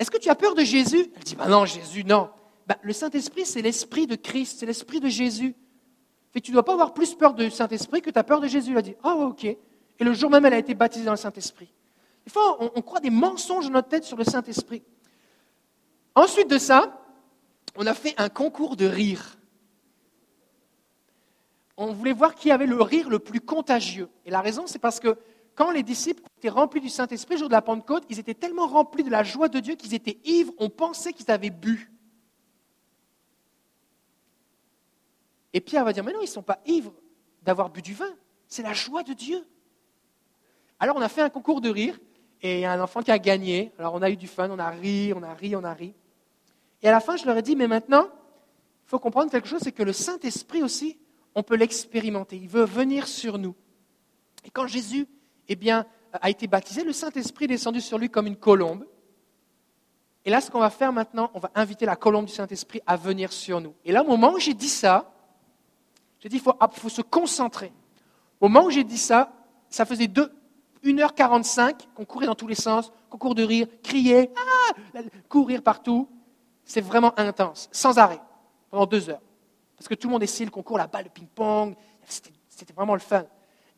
est-ce 0.00 0.10
que 0.10 0.18
tu 0.18 0.28
as 0.28 0.34
peur 0.34 0.56
de 0.56 0.64
Jésus? 0.64 1.06
Elle 1.14 1.22
dit, 1.22 1.36
bah 1.36 1.46
non, 1.46 1.66
Jésus, 1.66 2.02
non. 2.02 2.30
Bah, 2.66 2.78
le 2.82 2.92
Saint-Esprit, 2.92 3.46
c'est 3.46 3.62
l'Esprit 3.62 4.08
de 4.08 4.16
Christ, 4.16 4.58
c'est 4.58 4.66
l'Esprit 4.66 4.98
de 4.98 5.08
Jésus. 5.08 5.54
Que 6.36 6.40
tu 6.42 6.50
ne 6.50 6.56
dois 6.56 6.66
pas 6.66 6.74
avoir 6.74 6.92
plus 6.92 7.14
peur 7.14 7.32
du 7.32 7.50
Saint-Esprit 7.50 8.02
que 8.02 8.10
tu 8.10 8.18
as 8.18 8.22
peur 8.22 8.42
de 8.42 8.46
Jésus. 8.46 8.72
Elle 8.72 8.76
a 8.76 8.82
dit, 8.82 8.94
ah 9.02 9.14
ok. 9.14 9.44
Et 9.44 9.58
le 10.00 10.12
jour 10.12 10.28
même, 10.28 10.44
elle 10.44 10.52
a 10.52 10.58
été 10.58 10.74
baptisée 10.74 11.06
dans 11.06 11.12
le 11.12 11.16
Saint-Esprit. 11.16 11.72
Des 12.26 12.30
fois, 12.30 12.62
on, 12.62 12.70
on 12.74 12.82
croit 12.82 13.00
des 13.00 13.08
mensonges 13.08 13.64
dans 13.64 13.72
notre 13.72 13.88
tête 13.88 14.04
sur 14.04 14.18
le 14.18 14.24
Saint-Esprit. 14.24 14.82
Ensuite 16.14 16.50
de 16.50 16.58
ça, 16.58 17.02
on 17.74 17.86
a 17.86 17.94
fait 17.94 18.14
un 18.18 18.28
concours 18.28 18.76
de 18.76 18.84
rire. 18.84 19.38
On 21.78 21.94
voulait 21.94 22.12
voir 22.12 22.34
qui 22.34 22.50
avait 22.50 22.66
le 22.66 22.82
rire 22.82 23.08
le 23.08 23.18
plus 23.18 23.40
contagieux. 23.40 24.10
Et 24.26 24.30
la 24.30 24.42
raison, 24.42 24.66
c'est 24.66 24.78
parce 24.78 25.00
que 25.00 25.16
quand 25.54 25.70
les 25.70 25.82
disciples 25.82 26.22
étaient 26.36 26.50
remplis 26.50 26.82
du 26.82 26.90
Saint-Esprit 26.90 27.36
le 27.36 27.38
jour 27.38 27.48
de 27.48 27.54
la 27.54 27.62
Pentecôte, 27.62 28.04
ils 28.10 28.18
étaient 28.18 28.34
tellement 28.34 28.66
remplis 28.66 29.04
de 29.04 29.10
la 29.10 29.22
joie 29.22 29.48
de 29.48 29.58
Dieu 29.58 29.74
qu'ils 29.74 29.94
étaient 29.94 30.18
ivres, 30.26 30.52
on 30.58 30.68
pensait 30.68 31.14
qu'ils 31.14 31.30
avaient 31.30 31.48
bu. 31.48 31.95
Et 35.52 35.60
Pierre 35.60 35.84
va 35.84 35.92
dire, 35.92 36.04
mais 36.04 36.12
non, 36.12 36.20
ils 36.20 36.24
ne 36.24 36.30
sont 36.30 36.42
pas 36.42 36.60
ivres 36.66 36.94
d'avoir 37.42 37.70
bu 37.70 37.82
du 37.82 37.94
vin, 37.94 38.14
c'est 38.48 38.62
la 38.62 38.72
joie 38.72 39.02
de 39.02 39.12
Dieu. 39.12 39.46
Alors 40.78 40.96
on 40.96 41.00
a 41.00 41.08
fait 41.08 41.22
un 41.22 41.30
concours 41.30 41.60
de 41.60 41.70
rire, 41.70 41.98
et 42.42 42.56
il 42.56 42.60
y 42.60 42.64
a 42.64 42.72
un 42.72 42.80
enfant 42.80 43.02
qui 43.02 43.10
a 43.10 43.18
gagné. 43.18 43.72
Alors 43.78 43.94
on 43.94 44.02
a 44.02 44.10
eu 44.10 44.16
du 44.16 44.26
fun, 44.26 44.50
on 44.50 44.58
a 44.58 44.70
ri, 44.70 45.12
on 45.14 45.22
a 45.22 45.32
ri, 45.34 45.56
on 45.56 45.64
a 45.64 45.72
ri. 45.72 45.94
Et 46.82 46.88
à 46.88 46.92
la 46.92 47.00
fin, 47.00 47.16
je 47.16 47.24
leur 47.24 47.36
ai 47.36 47.42
dit, 47.42 47.56
mais 47.56 47.66
maintenant, 47.66 48.08
il 48.86 48.90
faut 48.90 48.98
comprendre 48.98 49.30
quelque 49.30 49.48
chose, 49.48 49.60
c'est 49.62 49.72
que 49.72 49.82
le 49.82 49.92
Saint-Esprit 49.92 50.62
aussi, 50.62 50.98
on 51.34 51.42
peut 51.42 51.56
l'expérimenter. 51.56 52.36
Il 52.36 52.48
veut 52.48 52.64
venir 52.64 53.08
sur 53.08 53.38
nous. 53.38 53.54
Et 54.44 54.50
quand 54.50 54.66
Jésus 54.66 55.06
eh 55.48 55.56
bien, 55.56 55.86
a 56.12 56.30
été 56.30 56.46
baptisé, 56.46 56.84
le 56.84 56.92
Saint-Esprit 56.92 57.46
est 57.46 57.48
descendu 57.48 57.80
sur 57.80 57.98
lui 57.98 58.10
comme 58.10 58.26
une 58.26 58.36
colombe. 58.36 58.86
Et 60.24 60.30
là, 60.30 60.40
ce 60.40 60.50
qu'on 60.50 60.60
va 60.60 60.70
faire 60.70 60.92
maintenant, 60.92 61.30
on 61.34 61.38
va 61.38 61.50
inviter 61.54 61.86
la 61.86 61.96
colombe 61.96 62.26
du 62.26 62.32
Saint-Esprit 62.32 62.80
à 62.86 62.96
venir 62.96 63.32
sur 63.32 63.60
nous. 63.60 63.74
Et 63.84 63.92
là, 63.92 64.02
au 64.02 64.06
moment 64.06 64.32
où 64.32 64.38
j'ai 64.38 64.54
dit 64.54 64.68
ça, 64.68 65.12
j'ai 66.26 66.30
dit, 66.30 66.42
il 66.44 66.80
faut, 66.80 66.88
se 66.88 67.02
concentrer. 67.02 67.72
Au 68.40 68.48
moment 68.48 68.66
où 68.66 68.70
j'ai 68.70 68.82
dit 68.82 68.98
ça, 68.98 69.30
ça 69.68 69.84
faisait 69.84 70.10
1h45 70.82 71.74
qu'on 71.94 72.04
courait 72.04 72.26
dans 72.26 72.34
tous 72.34 72.48
les 72.48 72.56
sens, 72.56 72.90
qu'on 73.08 73.16
court 73.16 73.36
de 73.36 73.44
rire, 73.44 73.68
crier, 73.80 74.32
ah, 74.36 75.00
courir 75.28 75.62
partout. 75.62 76.08
C'est 76.64 76.80
vraiment 76.80 77.16
intense, 77.16 77.68
sans 77.70 77.96
arrêt, 77.98 78.18
pendant 78.72 78.86
deux 78.86 79.08
heures. 79.08 79.22
Parce 79.76 79.86
que 79.86 79.94
tout 79.94 80.08
le 80.08 80.14
monde 80.14 80.22
essayait 80.24 80.46
le 80.46 80.50
concours, 80.50 80.78
la 80.78 80.88
balle 80.88 81.04
de 81.04 81.10
ping-pong, 81.10 81.76
c'était 82.04 82.72
vraiment 82.74 82.94
le 82.94 83.00
fun. 83.00 83.24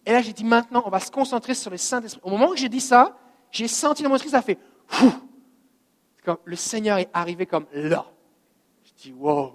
Et 0.07 0.13
là, 0.13 0.23
j'ai 0.23 0.33
dit 0.33 0.45
maintenant, 0.45 0.83
on 0.87 0.91
va 0.91 1.01
se 1.01 1.11
concentrer 1.11 1.53
sur 1.53 1.71
le 1.71 1.77
Saint-Esprit. 1.77 2.23
Au 2.25 2.31
moment 2.31 2.49
où 2.49 2.57
j'ai 2.57 2.71
dit 2.71 2.81
ça, 2.81 3.15
j'ai 3.51 3.69
senti 3.69 4.03
dans 4.03 4.09
mon 4.09 4.15
esprit, 4.15 4.31
ça 4.31 4.41
fait 4.41 4.59
Comme 6.25 6.39
le 6.47 6.57
Seigneur 6.57 6.97
est 6.97 7.11
arrivé 7.13 7.45
comme 7.45 7.67
là. 7.75 8.07
Je 8.85 9.03
dis 9.03 9.13
wow. 9.13 9.53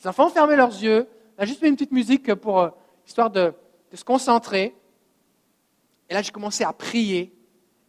Les 0.00 0.08
enfants 0.08 0.26
ont 0.26 0.30
fermé 0.30 0.56
leurs 0.56 0.70
yeux. 0.70 1.06
A 1.42 1.44
juste 1.44 1.60
mis 1.60 1.70
une 1.70 1.74
petite 1.74 1.90
musique 1.90 2.32
pour 2.36 2.60
euh, 2.60 2.70
histoire 3.04 3.28
de, 3.28 3.52
se 3.92 4.04
concentrer. 4.04 4.76
Et 6.08 6.14
là, 6.14 6.22
j'ai 6.22 6.30
commencé 6.30 6.62
à 6.62 6.72
prier. 6.72 7.34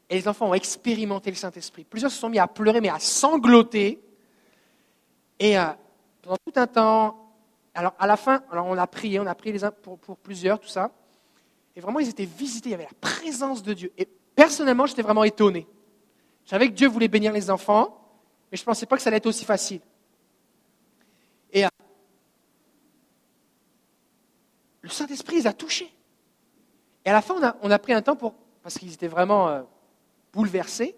Et 0.10 0.16
les 0.16 0.28
enfants 0.28 0.50
ont 0.50 0.56
expérimenté 0.56 1.30
le 1.30 1.36
Saint-Esprit. 1.36 1.84
Plusieurs 1.84 2.10
se 2.10 2.18
sont 2.18 2.30
mis 2.30 2.40
à 2.40 2.48
pleurer, 2.48 2.82
mais 2.82 2.90
à 2.90 2.98
sangloter. 2.98 4.02
Et 5.38 5.56
euh, 5.56 5.66
pendant 6.24 6.38
tout 6.38 6.60
un 6.60 6.66
temps, 6.66 7.32
alors 7.76 7.94
à 8.00 8.08
la 8.08 8.18
fin, 8.18 8.42
alors 8.50 8.66
on 8.66 8.76
a 8.76 8.88
prié, 8.88 9.20
on 9.20 9.28
a 9.28 9.36
prié 9.36 9.54
les 9.54 9.64
uns 9.64 9.70
pour, 9.70 10.00
pour 10.00 10.18
plusieurs, 10.18 10.60
tout 10.60 10.68
ça. 10.68 10.90
Et 11.76 11.80
vraiment, 11.80 12.00
ils 12.00 12.10
étaient 12.10 12.26
visités, 12.26 12.70
il 12.70 12.72
y 12.72 12.76
avait 12.76 12.86
la 12.86 13.00
présence 13.00 13.62
de 13.62 13.74
Dieu. 13.76 13.94
Et 14.00 14.10
personnellement, 14.36 14.88
j'étais 14.88 15.04
vraiment 15.04 15.26
étonné. 15.26 15.68
Je 16.46 16.50
savais 16.50 16.70
que 16.70 16.74
Dieu 16.74 16.88
voulait 16.88 17.08
bénir 17.08 17.32
les 17.32 17.52
enfants, 17.52 18.04
mais 18.52 18.58
je 18.58 18.64
ne 18.64 18.66
pensais 18.66 18.88
pas 18.88 18.96
que 18.96 19.04
ça 19.04 19.10
allait 19.10 19.18
être 19.18 19.28
aussi 19.28 19.46
facile. 19.46 19.82
Et 21.52 21.64
euh, 21.64 21.70
le 24.84 24.90
Saint-Esprit 24.90 25.38
les 25.38 25.48
a 25.48 25.54
touchés. 25.54 25.92
Et 27.06 27.10
à 27.10 27.14
la 27.14 27.22
fin, 27.22 27.36
on 27.62 27.72
a, 27.72 27.80
pris 27.80 27.94
un 27.94 28.02
temps 28.02 28.16
pour, 28.16 28.36
parce 28.62 28.78
qu'ils 28.78 28.94
étaient 28.94 29.08
vraiment 29.08 29.50
euh, 29.50 29.62
bouleversés, 30.32 30.96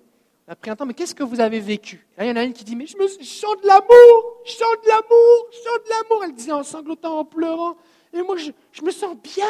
on 0.48 0.52
a 0.52 0.56
pris 0.56 0.70
un 0.70 0.76
temps, 0.76 0.86
mais 0.86 0.94
qu'est-ce 0.94 1.16
que 1.16 1.24
vous 1.24 1.40
avez 1.40 1.60
vécu? 1.60 2.06
Là, 2.18 2.26
il 2.26 2.28
y 2.28 2.32
en 2.32 2.36
a 2.36 2.44
une 2.44 2.54
qui 2.54 2.64
dit, 2.64 2.76
mais 2.76 2.86
je, 2.86 2.98
me, 2.98 3.08
je 3.08 3.24
chante 3.24 3.62
de 3.64 3.68
l'amour, 3.68 4.42
je 4.46 4.52
chante 4.52 4.84
de 4.84 4.88
l'amour, 4.88 5.48
je 5.52 5.58
chante 5.58 5.86
de 5.86 5.90
l'amour. 5.90 6.24
Elle 6.24 6.34
disait 6.34 6.52
en 6.52 6.64
sanglotant, 6.64 7.20
en 7.20 7.26
pleurant. 7.26 7.78
Et 8.14 8.22
moi, 8.22 8.36
je 8.38 8.82
me 8.84 8.92
sens 8.92 9.16
bien, 9.24 9.48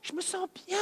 je 0.00 0.12
me 0.12 0.20
sens 0.20 0.48
bien. 0.66 0.78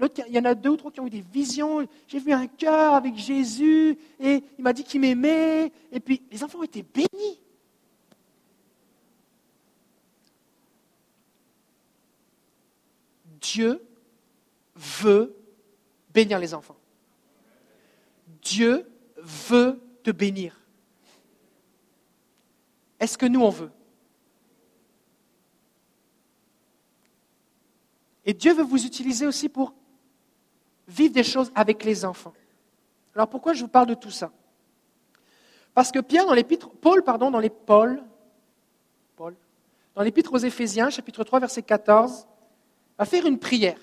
L'autre, 0.00 0.20
il 0.26 0.34
y 0.34 0.38
en 0.38 0.44
a 0.44 0.54
deux 0.54 0.70
ou 0.70 0.76
trois 0.76 0.90
qui 0.90 1.00
ont 1.00 1.06
eu 1.06 1.10
des 1.10 1.24
visions. 1.32 1.86
J'ai 2.08 2.18
vu 2.18 2.32
un 2.32 2.46
cœur 2.48 2.94
avec 2.94 3.16
Jésus 3.16 3.96
et 4.18 4.42
il 4.58 4.64
m'a 4.64 4.72
dit 4.72 4.82
qu'il 4.82 5.00
m'aimait. 5.00 5.70
Et 5.92 6.00
puis, 6.00 6.22
les 6.32 6.42
enfants 6.42 6.58
ont 6.58 6.64
été 6.64 6.82
bénis. 6.82 7.40
Dieu 13.44 13.84
veut 14.74 15.36
bénir 16.12 16.38
les 16.38 16.54
enfants. 16.54 16.76
Dieu 18.40 18.90
veut 19.16 19.80
te 20.02 20.10
bénir. 20.10 20.58
Est-ce 22.98 23.18
que 23.18 23.26
nous, 23.26 23.42
on 23.42 23.50
veut? 23.50 23.70
Et 28.24 28.32
Dieu 28.32 28.54
veut 28.54 28.62
vous 28.62 28.86
utiliser 28.86 29.26
aussi 29.26 29.50
pour 29.50 29.74
vivre 30.88 31.12
des 31.12 31.24
choses 31.24 31.52
avec 31.54 31.84
les 31.84 32.06
enfants. 32.06 32.32
Alors 33.14 33.28
pourquoi 33.28 33.52
je 33.52 33.60
vous 33.62 33.68
parle 33.68 33.86
de 33.86 33.94
tout 33.94 34.10
ça? 34.10 34.32
Parce 35.74 35.92
que 35.92 35.98
Pierre, 35.98 36.24
dans 36.24 36.32
l'épître, 36.32 36.70
Paul, 36.70 37.02
dans 37.04 37.38
les 37.40 37.50
Paul, 37.50 38.02
Paul, 39.16 39.36
dans 39.94 40.02
l'épître 40.02 40.32
aux 40.32 40.38
Éphésiens, 40.38 40.88
chapitre 40.88 41.24
3, 41.24 41.40
verset 41.40 41.62
14, 41.62 42.26
va 42.98 43.04
faire 43.04 43.26
une 43.26 43.38
prière. 43.38 43.78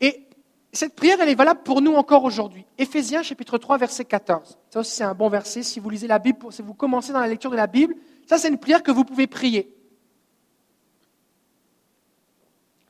Et 0.00 0.26
cette 0.72 0.94
prière, 0.94 1.18
elle 1.20 1.28
est 1.28 1.34
valable 1.34 1.62
pour 1.62 1.82
nous 1.82 1.94
encore 1.94 2.24
aujourd'hui. 2.24 2.64
Éphésiens, 2.78 3.22
chapitre 3.22 3.58
3, 3.58 3.78
verset 3.78 4.04
14. 4.04 4.58
Ça 4.70 4.80
aussi, 4.80 4.92
c'est 4.92 5.04
un 5.04 5.14
bon 5.14 5.28
verset. 5.28 5.62
Si 5.62 5.80
vous 5.80 5.90
lisez 5.90 6.06
la 6.06 6.18
Bible, 6.18 6.52
si 6.52 6.62
vous 6.62 6.74
commencez 6.74 7.12
dans 7.12 7.20
la 7.20 7.28
lecture 7.28 7.50
de 7.50 7.56
la 7.56 7.66
Bible, 7.66 7.94
ça, 8.26 8.38
c'est 8.38 8.48
une 8.48 8.58
prière 8.58 8.82
que 8.82 8.92
vous 8.92 9.04
pouvez 9.04 9.26
prier. 9.26 9.74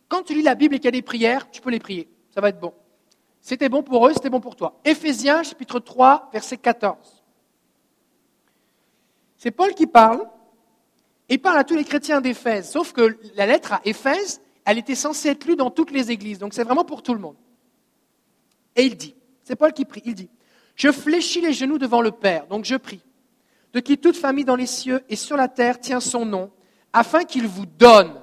Quand 0.08 0.22
tu 0.22 0.34
lis 0.34 0.42
la 0.42 0.54
Bible 0.54 0.74
et 0.74 0.78
qu'il 0.78 0.86
y 0.86 0.88
a 0.88 0.92
des 0.92 1.02
prières, 1.02 1.50
tu 1.50 1.60
peux 1.60 1.70
les 1.70 1.78
prier. 1.78 2.08
Ça 2.34 2.40
va 2.40 2.50
être 2.50 2.60
bon. 2.60 2.74
C'était 3.40 3.68
bon 3.68 3.82
pour 3.82 4.06
eux, 4.06 4.12
c'était 4.12 4.28
bon 4.28 4.40
pour 4.40 4.56
toi. 4.56 4.78
Éphésiens 4.84 5.42
chapitre 5.42 5.80
3, 5.80 6.30
verset 6.32 6.58
14. 6.58 7.24
C'est 9.38 9.50
Paul 9.50 9.72
qui 9.74 9.86
parle, 9.86 10.28
et 11.30 11.34
il 11.34 11.38
parle 11.40 11.58
à 11.58 11.64
tous 11.64 11.76
les 11.76 11.84
chrétiens 11.84 12.20
d'Éphèse. 12.20 12.70
Sauf 12.70 12.92
que 12.92 13.18
la 13.36 13.46
lettre 13.46 13.72
à 13.72 13.80
Éphèse, 13.84 14.42
elle 14.70 14.78
était 14.78 14.94
censée 14.94 15.28
être 15.30 15.44
lue 15.46 15.56
dans 15.56 15.70
toutes 15.70 15.90
les 15.90 16.10
églises. 16.10 16.38
Donc 16.38 16.54
c'est 16.54 16.64
vraiment 16.64 16.84
pour 16.84 17.02
tout 17.02 17.14
le 17.14 17.20
monde. 17.20 17.36
Et 18.76 18.84
il 18.84 18.96
dit, 18.96 19.14
c'est 19.42 19.56
Paul 19.56 19.72
qui 19.72 19.84
prie, 19.84 20.02
il 20.04 20.14
dit, 20.14 20.30
je 20.76 20.92
fléchis 20.92 21.40
les 21.40 21.52
genoux 21.52 21.78
devant 21.78 22.00
le 22.00 22.10
Père, 22.10 22.46
donc 22.46 22.64
je 22.64 22.76
prie, 22.76 23.02
de 23.72 23.80
qui 23.80 23.98
toute 23.98 24.16
famille 24.16 24.44
dans 24.44 24.56
les 24.56 24.66
cieux 24.66 25.02
et 25.08 25.16
sur 25.16 25.36
la 25.36 25.48
terre 25.48 25.78
tient 25.80 26.00
son 26.00 26.24
nom, 26.24 26.50
afin 26.92 27.24
qu'il 27.24 27.46
vous 27.46 27.66
donne 27.66 28.20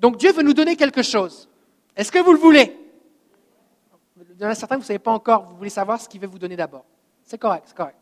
donc 0.00 0.16
Dieu 0.16 0.32
veut 0.32 0.42
nous 0.42 0.54
donner 0.54 0.74
quelque 0.74 1.02
chose. 1.02 1.48
Est-ce 1.94 2.10
que 2.10 2.18
vous 2.18 2.32
le 2.32 2.38
voulez? 2.38 2.76
Il 4.18 4.42
y 4.42 4.46
en 4.46 4.48
a 4.48 4.54
certains, 4.54 4.76
vous 4.76 4.82
ne 4.82 4.86
savez 4.86 4.98
pas 4.98 5.12
encore, 5.12 5.44
vous 5.44 5.56
voulez 5.56 5.70
savoir 5.70 6.00
ce 6.00 6.08
qu'il 6.08 6.20
veut 6.20 6.26
vous 6.26 6.38
donner 6.38 6.56
d'abord. 6.56 6.86
C'est 7.22 7.36
correct, 7.36 7.64
c'est 7.66 7.76
correct. 7.76 7.98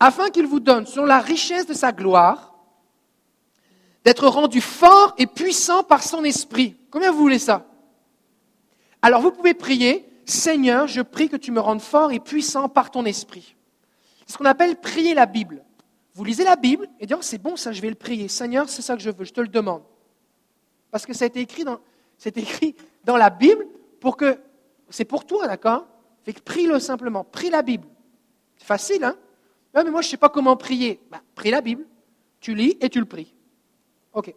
Afin 0.00 0.30
qu'il 0.30 0.46
vous 0.48 0.58
donne, 0.58 0.84
selon 0.84 1.06
la 1.06 1.20
richesse 1.20 1.66
de 1.66 1.74
sa 1.74 1.92
gloire, 1.92 2.51
d'être 4.04 4.26
rendu 4.26 4.60
fort 4.60 5.14
et 5.18 5.26
puissant 5.26 5.82
par 5.82 6.02
son 6.02 6.24
esprit. 6.24 6.76
Combien 6.90 7.12
vous 7.12 7.18
voulez 7.18 7.38
ça? 7.38 7.66
Alors 9.00 9.20
vous 9.20 9.30
pouvez 9.30 9.54
prier, 9.54 10.08
Seigneur, 10.24 10.86
je 10.86 11.00
prie 11.00 11.28
que 11.28 11.36
tu 11.36 11.50
me 11.50 11.60
rendes 11.60 11.80
fort 11.80 12.12
et 12.12 12.20
puissant 12.20 12.68
par 12.68 12.90
ton 12.90 13.04
esprit. 13.04 13.56
C'est 14.26 14.34
ce 14.34 14.38
qu'on 14.38 14.44
appelle 14.44 14.76
prier 14.76 15.14
la 15.14 15.26
Bible. 15.26 15.64
Vous 16.14 16.24
lisez 16.24 16.44
la 16.44 16.56
Bible 16.56 16.88
et 17.00 17.06
dites, 17.06 17.16
oh, 17.18 17.22
c'est 17.22 17.38
bon 17.38 17.56
ça, 17.56 17.72
je 17.72 17.80
vais 17.80 17.88
le 17.88 17.94
prier. 17.94 18.28
Seigneur, 18.28 18.68
c'est 18.68 18.82
ça 18.82 18.96
que 18.96 19.02
je 19.02 19.10
veux, 19.10 19.24
je 19.24 19.32
te 19.32 19.40
le 19.40 19.48
demande. 19.48 19.82
Parce 20.90 21.06
que 21.06 21.14
ça 21.14 21.24
a 21.24 21.26
été 21.26 21.40
écrit 21.40 21.64
dans, 21.64 21.80
c'est 22.18 22.36
écrit 22.36 22.76
dans 23.04 23.16
la 23.16 23.30
Bible 23.30 23.66
pour 24.00 24.16
que. 24.16 24.38
C'est 24.90 25.06
pour 25.06 25.24
toi, 25.24 25.46
d'accord? 25.46 25.86
Fait 26.22 26.34
que 26.34 26.40
prie-le 26.40 26.78
simplement. 26.78 27.24
Prie 27.24 27.48
la 27.48 27.62
Bible. 27.62 27.88
C'est 28.58 28.66
facile, 28.66 29.02
hein? 29.04 29.16
Mais 29.74 29.84
moi, 29.84 30.02
je 30.02 30.08
ne 30.08 30.10
sais 30.10 30.16
pas 30.18 30.28
comment 30.28 30.54
prier. 30.54 31.00
Ben, 31.10 31.20
prie 31.34 31.50
la 31.50 31.62
Bible. 31.62 31.86
Tu 32.40 32.54
lis 32.54 32.76
et 32.78 32.90
tu 32.90 32.98
le 32.98 33.06
pries. 33.06 33.34
OK. 34.12 34.34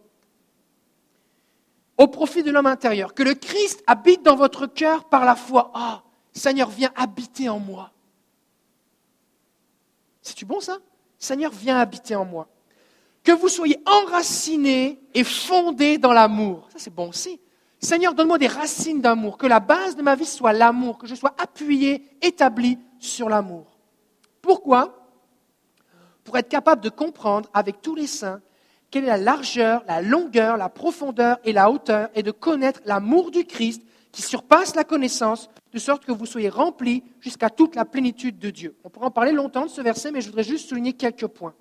Au 1.98 2.08
profit 2.08 2.42
de 2.42 2.50
l'homme 2.50 2.66
intérieur. 2.66 3.14
Que 3.14 3.22
le 3.22 3.34
Christ 3.34 3.82
habite 3.86 4.22
dans 4.22 4.36
votre 4.36 4.66
cœur 4.66 5.04
par 5.04 5.24
la 5.24 5.36
foi. 5.36 5.70
Ah, 5.74 6.02
Seigneur, 6.32 6.68
viens 6.68 6.92
habiter 6.94 7.48
en 7.48 7.58
moi. 7.58 7.90
C'est-tu 10.22 10.44
bon 10.44 10.60
ça? 10.60 10.78
Seigneur, 11.18 11.52
viens 11.52 11.78
habiter 11.78 12.14
en 12.14 12.24
moi 12.24 12.48
que 13.26 13.32
vous 13.32 13.48
soyez 13.48 13.82
enracinés 13.84 15.00
et 15.12 15.24
fondés 15.24 15.98
dans 15.98 16.12
l'amour. 16.12 16.68
Ça, 16.70 16.78
c'est 16.78 16.94
bon 16.94 17.08
aussi. 17.08 17.40
Seigneur, 17.80 18.14
donne-moi 18.14 18.38
des 18.38 18.46
racines 18.46 19.00
d'amour, 19.00 19.36
que 19.36 19.48
la 19.48 19.58
base 19.58 19.96
de 19.96 20.02
ma 20.02 20.14
vie 20.14 20.24
soit 20.24 20.52
l'amour, 20.52 20.96
que 20.96 21.08
je 21.08 21.14
sois 21.16 21.34
appuyé, 21.36 22.04
établi 22.22 22.78
sur 23.00 23.28
l'amour. 23.28 23.66
Pourquoi? 24.40 25.10
Pour 26.22 26.38
être 26.38 26.48
capable 26.48 26.82
de 26.82 26.88
comprendre 26.88 27.50
avec 27.52 27.82
tous 27.82 27.96
les 27.96 28.06
saints 28.06 28.40
quelle 28.90 29.04
est 29.04 29.08
la 29.08 29.16
largeur, 29.16 29.84
la 29.88 30.00
longueur, 30.00 30.56
la 30.56 30.68
profondeur 30.68 31.38
et 31.44 31.52
la 31.52 31.70
hauteur, 31.70 32.08
et 32.14 32.22
de 32.22 32.30
connaître 32.30 32.80
l'amour 32.84 33.30
du 33.30 33.44
Christ 33.44 33.82
qui 34.12 34.22
surpasse 34.22 34.74
la 34.74 34.84
connaissance, 34.84 35.50
de 35.72 35.78
sorte 35.78 36.06
que 36.06 36.12
vous 36.12 36.24
soyez 36.24 36.48
remplis 36.48 37.04
jusqu'à 37.20 37.50
toute 37.50 37.74
la 37.74 37.84
plénitude 37.84 38.38
de 38.38 38.50
Dieu. 38.50 38.76
On 38.82 38.88
pourra 38.88 39.06
en 39.06 39.10
parler 39.10 39.32
longtemps 39.32 39.66
de 39.66 39.70
ce 39.70 39.80
verset, 39.82 40.10
mais 40.10 40.22
je 40.22 40.28
voudrais 40.28 40.42
juste 40.42 40.68
souligner 40.68 40.94
quelques 40.94 41.26
points. 41.26 41.54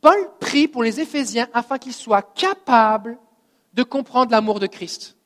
Paul 0.00 0.18
prie 0.40 0.66
pour 0.66 0.82
les 0.82 1.00
Éphésiens 1.00 1.48
afin 1.52 1.78
qu'ils 1.78 1.94
soient 1.94 2.22
capables 2.22 3.18
de 3.72 3.82
comprendre 3.82 4.32
l'amour 4.32 4.60
de 4.60 4.66
Christ. 4.66 5.16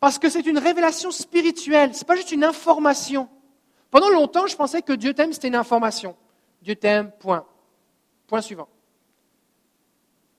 Parce 0.00 0.18
que 0.18 0.28
c'est 0.28 0.46
une 0.46 0.58
révélation 0.58 1.10
spirituelle, 1.10 1.94
ce 1.94 2.00
n'est 2.00 2.06
pas 2.06 2.16
juste 2.16 2.32
une 2.32 2.44
information. 2.44 3.28
Pendant 3.90 4.10
longtemps, 4.10 4.46
je 4.46 4.56
pensais 4.56 4.82
que 4.82 4.92
Dieu 4.92 5.14
t'aime, 5.14 5.32
c'était 5.32 5.48
une 5.48 5.56
information. 5.56 6.16
Dieu 6.62 6.76
t'aime, 6.76 7.10
point. 7.18 7.44
Point 8.26 8.40
suivant. 8.40 8.68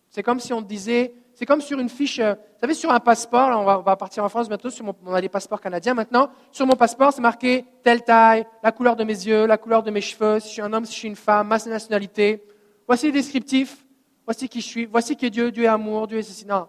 C'est 0.10 0.24
comme 0.24 0.40
si 0.40 0.54
on 0.54 0.62
disait, 0.62 1.14
c'est 1.34 1.46
comme 1.46 1.62
sur 1.62 1.80
une 1.80 1.90
fiche, 1.90 2.20
euh, 2.20 2.34
vous 2.34 2.60
savez, 2.60 2.74
sur 2.74 2.92
un 2.92 3.00
passeport, 3.00 3.50
on, 3.60 3.82
va, 3.82 3.96
partir 3.96 4.24
en 4.24 4.30
France 4.30 4.48
bientôt, 4.48 4.70
sur 4.70 4.86
mon, 4.86 4.94
on 5.06 5.14
a 5.14 5.22
des 5.22 5.30
passeports 5.30 5.62
canadiens 5.62 5.94
maintenant, 5.94 6.30
sur 6.52 6.66
mon 6.66 6.76
passeport, 6.76 7.14
c'est 7.14 7.22
marqué 7.22 7.66
telle 7.84 8.04
taille, 8.04 8.46
la 8.62 8.72
couleur 8.72 8.96
de 8.96 9.04
mes 9.04 9.14
yeux, 9.14 9.46
la 9.46 9.58
couleur 9.58 9.84
de 9.84 9.92
mes 9.92 10.02
cheveux, 10.02 10.40
si 10.40 10.50
je 10.50 10.54
suis 10.54 10.62
un 10.62 10.72
homme, 10.74 10.86
si 10.86 10.94
je 10.94 11.00
suis 11.00 11.08
une 11.08 11.16
femme, 11.16 11.48
ma 11.48 11.58
nationalité. 11.58 12.44
Voici 12.88 13.08
les 13.08 13.14
descriptifs, 13.14 13.86
voici 14.26 14.50
qui 14.50 14.62
je 14.62 14.68
suis, 14.68 14.86
voici 14.86 15.16
qui 15.16 15.26
est 15.26 15.30
Dieu, 15.30 15.52
Dieu 15.52 15.64
est 15.64 15.68
amour, 15.68 16.08
Dieu 16.08 16.20
est 16.20 16.24
ceci. 16.24 16.46
Non. 16.46 16.68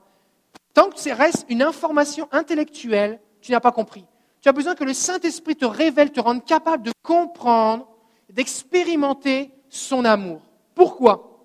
Tant 0.73 0.89
que 0.89 0.99
ça 0.99 1.15
reste 1.15 1.45
une 1.49 1.63
information 1.63 2.29
intellectuelle, 2.33 3.21
tu 3.41 3.53
n'as 3.53 3.61
pas 3.61 3.73
compris. 3.73 4.07
Tu 4.43 4.49
as 4.49 4.53
besoin 4.53 4.75
que 4.75 4.83
le 4.83 4.93
Saint-Esprit 4.93 5.55
te 5.55 5.65
révèle, 5.65 6.11
te 6.11 6.21
rende 6.21 6.45
capable 6.45 6.83
de 6.83 6.93
comprendre, 7.03 7.89
d'expérimenter 8.29 9.53
son 9.69 10.05
amour. 10.05 10.43
Pourquoi? 10.75 11.45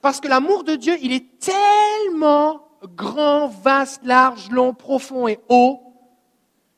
Parce 0.00 0.20
que 0.20 0.26
l'amour 0.26 0.64
de 0.64 0.74
Dieu, 0.74 0.96
il 1.00 1.12
est 1.12 1.38
tellement 1.38 2.68
grand, 2.96 3.46
vaste, 3.46 4.04
large, 4.04 4.50
long, 4.50 4.74
profond 4.74 5.28
et 5.28 5.38
haut, 5.48 5.80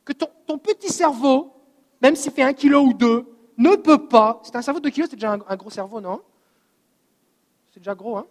que 0.05 0.13
ton, 0.13 0.59
petit 0.59 0.91
cerveau, 0.91 1.55
même 2.03 2.17
s'il 2.17 2.33
fait 2.33 2.43
un 2.43 2.53
kilo 2.53 2.83
ou 2.83 2.93
deux, 2.93 3.27
ne 3.57 3.77
peut 3.77 4.07
pas. 4.07 4.41
C'est 4.45 4.55
un 4.57 4.63
cerveau 4.63 4.81
de 4.81 4.85
deux 4.85 4.91
kilos, 4.91 5.09
c'est 5.09 5.17
déjà 5.17 5.33
un, 5.33 5.57
gros 5.57 5.71
cerveau, 5.71 6.03
non? 6.03 6.21
C'est 7.73 7.81
déjà 7.81 7.95
gros, 7.95 8.19
hein? 8.19 8.27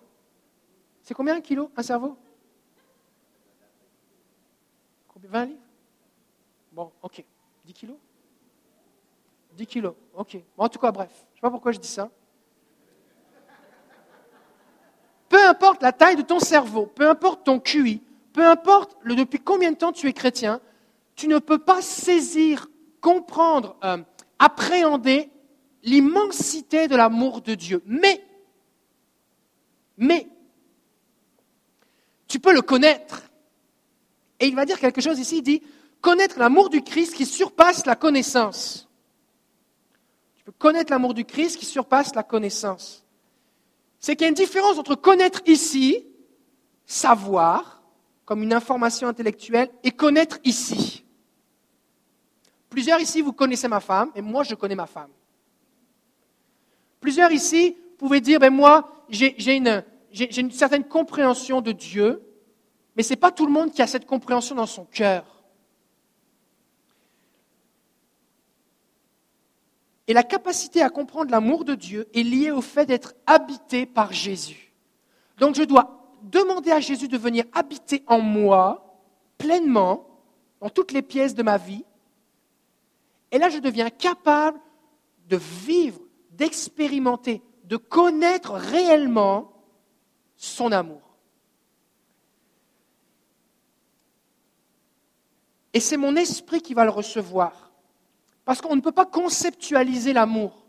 C'est 1.01 1.15
combien 1.15 1.35
un 1.35 1.41
kilo, 1.41 1.71
un 1.75 1.81
cerveau? 1.83 2.15
20 5.25 5.45
livres? 5.45 5.62
Bon, 6.73 6.91
ok. 7.03 7.23
10 7.65 7.73
kilos? 7.73 7.97
10 9.55 9.67
kilos, 9.67 9.93
ok. 10.15 10.37
en 10.57 10.69
tout 10.69 10.79
cas, 10.79 10.91
bref, 10.91 11.11
je 11.13 11.31
ne 11.31 11.35
sais 11.35 11.41
pas 11.41 11.51
pourquoi 11.51 11.71
je 11.71 11.79
dis 11.79 11.87
ça. 11.87 12.09
Peu 15.29 15.47
importe 15.47 15.83
la 15.83 15.91
taille 15.91 16.15
de 16.15 16.23
ton 16.23 16.39
cerveau, 16.39 16.87
peu 16.87 17.07
importe 17.07 17.43
ton 17.43 17.59
QI, 17.59 18.01
peu 18.33 18.45
importe 18.45 18.97
depuis 19.05 19.39
combien 19.39 19.71
de 19.71 19.77
temps 19.77 19.91
tu 19.91 20.07
es 20.07 20.13
chrétien, 20.13 20.59
tu 21.15 21.27
ne 21.27 21.37
peux 21.37 21.59
pas 21.59 21.81
saisir, 21.83 22.67
comprendre, 22.99 23.75
euh, 23.83 23.97
appréhender 24.39 25.29
l'immensité 25.83 26.87
de 26.87 26.95
l'amour 26.95 27.41
de 27.41 27.53
Dieu. 27.53 27.83
Mais, 27.85 28.23
mais, 29.97 30.27
tu 32.27 32.39
peux 32.39 32.53
le 32.53 32.63
connaître. 32.63 33.21
Et 34.39 34.47
il 34.47 34.55
va 34.55 34.65
dire 34.65 34.79
quelque 34.79 35.01
chose 35.01 35.19
ici, 35.19 35.37
il 35.37 35.43
dit, 35.43 35.61
connaître 36.03 36.37
l'amour 36.37 36.69
du 36.69 36.83
Christ 36.83 37.15
qui 37.15 37.25
surpasse 37.25 37.87
la 37.87 37.95
connaissance. 37.95 38.89
Tu 40.35 40.43
peux 40.43 40.51
connaître 40.51 40.91
l'amour 40.91 41.13
du 41.13 41.23
Christ 41.23 41.57
qui 41.57 41.65
surpasse 41.65 42.13
la 42.13 42.21
connaissance. 42.21 43.03
C'est 43.99 44.15
qu'il 44.15 44.25
y 44.25 44.25
a 44.25 44.29
une 44.29 44.35
différence 44.35 44.77
entre 44.77 44.95
connaître 44.95 45.41
ici, 45.47 46.05
savoir, 46.85 47.81
comme 48.25 48.43
une 48.43 48.53
information 48.53 49.07
intellectuelle, 49.07 49.69
et 49.83 49.91
connaître 49.91 50.39
ici. 50.43 51.05
Plusieurs 52.69 52.99
ici, 52.99 53.21
vous 53.21 53.33
connaissez 53.33 53.69
ma 53.69 53.79
femme, 53.79 54.11
et 54.13 54.21
moi, 54.21 54.43
je 54.43 54.55
connais 54.55 54.75
ma 54.75 54.87
femme. 54.87 55.11
Plusieurs 56.99 57.31
ici 57.31 57.77
pouvez 58.03 58.19
dire, 58.19 58.39
ben 58.39 58.53
moi, 58.53 59.05
j'ai 59.09 59.55
une 59.55 60.51
certaine 60.51 60.83
compréhension 60.83 61.61
de 61.61 61.71
Dieu, 61.71 62.21
mais 62.97 63.03
ce 63.03 63.11
n'est 63.11 63.17
pas 63.17 63.31
tout 63.31 63.45
le 63.45 63.51
monde 63.53 63.71
qui 63.71 63.81
a 63.81 63.87
cette 63.87 64.05
compréhension 64.05 64.55
dans 64.55 64.65
son 64.65 64.83
cœur. 64.83 65.32
Et 70.07 70.13
la 70.13 70.23
capacité 70.23 70.81
à 70.81 70.89
comprendre 70.89 71.31
l'amour 71.31 71.63
de 71.63 71.75
Dieu 71.75 72.07
est 72.13 72.23
liée 72.23 72.51
au 72.51 72.61
fait 72.61 72.85
d'être 72.85 73.13
habité 73.25 73.85
par 73.85 74.11
Jésus. 74.11 74.73
Donc 75.37 75.55
je 75.55 75.63
dois 75.63 76.03
demander 76.23 76.71
à 76.71 76.79
Jésus 76.79 77.07
de 77.07 77.17
venir 77.17 77.45
habiter 77.53 78.03
en 78.07 78.19
moi 78.19 79.01
pleinement, 79.37 80.07
dans 80.61 80.69
toutes 80.69 80.91
les 80.91 81.01
pièces 81.01 81.35
de 81.35 81.43
ma 81.43 81.57
vie. 81.57 81.83
Et 83.31 83.37
là, 83.37 83.49
je 83.49 83.57
deviens 83.57 83.89
capable 83.89 84.59
de 85.27 85.37
vivre, 85.37 85.99
d'expérimenter, 86.31 87.41
de 87.65 87.77
connaître 87.77 88.53
réellement 88.53 89.51
son 90.37 90.71
amour. 90.71 91.01
Et 95.73 95.79
c'est 95.79 95.97
mon 95.97 96.15
esprit 96.15 96.61
qui 96.61 96.73
va 96.73 96.83
le 96.85 96.91
recevoir. 96.91 97.62
Parce 98.45 98.61
qu'on 98.61 98.75
ne 98.75 98.81
peut 98.81 98.91
pas 98.91 99.05
conceptualiser 99.05 100.13
l'amour. 100.13 100.65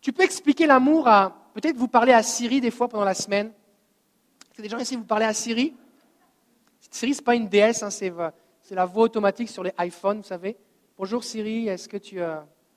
Tu 0.00 0.12
peux 0.12 0.22
expliquer 0.22 0.66
l'amour 0.66 1.08
à. 1.08 1.50
Peut-être 1.54 1.76
vous 1.76 1.88
parlez 1.88 2.12
à 2.12 2.22
Siri 2.22 2.60
des 2.60 2.70
fois 2.70 2.88
pendant 2.88 3.04
la 3.04 3.14
semaine. 3.14 3.52
C'est 4.54 4.62
des 4.62 4.68
gens 4.68 4.78
ici, 4.78 4.96
vous 4.96 5.04
parlez 5.04 5.24
à 5.24 5.34
Siri? 5.34 5.74
Siri, 6.90 7.14
ce 7.14 7.20
n'est 7.20 7.24
pas 7.24 7.34
une 7.34 7.48
déesse, 7.48 7.82
hein, 7.82 7.90
c'est, 7.90 8.12
la 8.70 8.86
voix 8.86 9.04
automatique 9.04 9.48
sur 9.48 9.62
les 9.62 9.72
iPhones, 9.78 10.18
vous 10.18 10.26
savez. 10.26 10.56
Bonjour 10.96 11.24
Siri, 11.24 11.68
est-ce 11.68 11.88
que 11.88 11.96
tu 11.96 12.20
euh, 12.20 12.36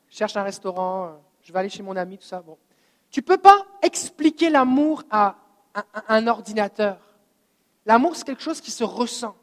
cherches 0.09 0.35
un 0.35 0.43
restaurant? 0.43 1.05
Euh, 1.05 1.11
Je 1.41 1.53
vais 1.53 1.59
aller 1.59 1.69
chez 1.69 1.83
mon 1.83 1.95
ami, 1.95 2.17
tout 2.17 2.25
ça. 2.25 2.41
Bon. 2.41 2.57
Tu 3.11 3.21
ne 3.21 3.25
peux 3.25 3.37
pas 3.37 3.65
expliquer 3.81 4.49
l'amour 4.49 5.03
à 5.09 5.35
un 6.07 6.27
ordinateur. 6.27 6.97
L'amour, 7.85 8.15
c'est 8.15 8.25
quelque 8.25 8.43
chose 8.43 8.61
qui 8.61 8.71
se 8.71 8.83
ressent. 8.83 9.35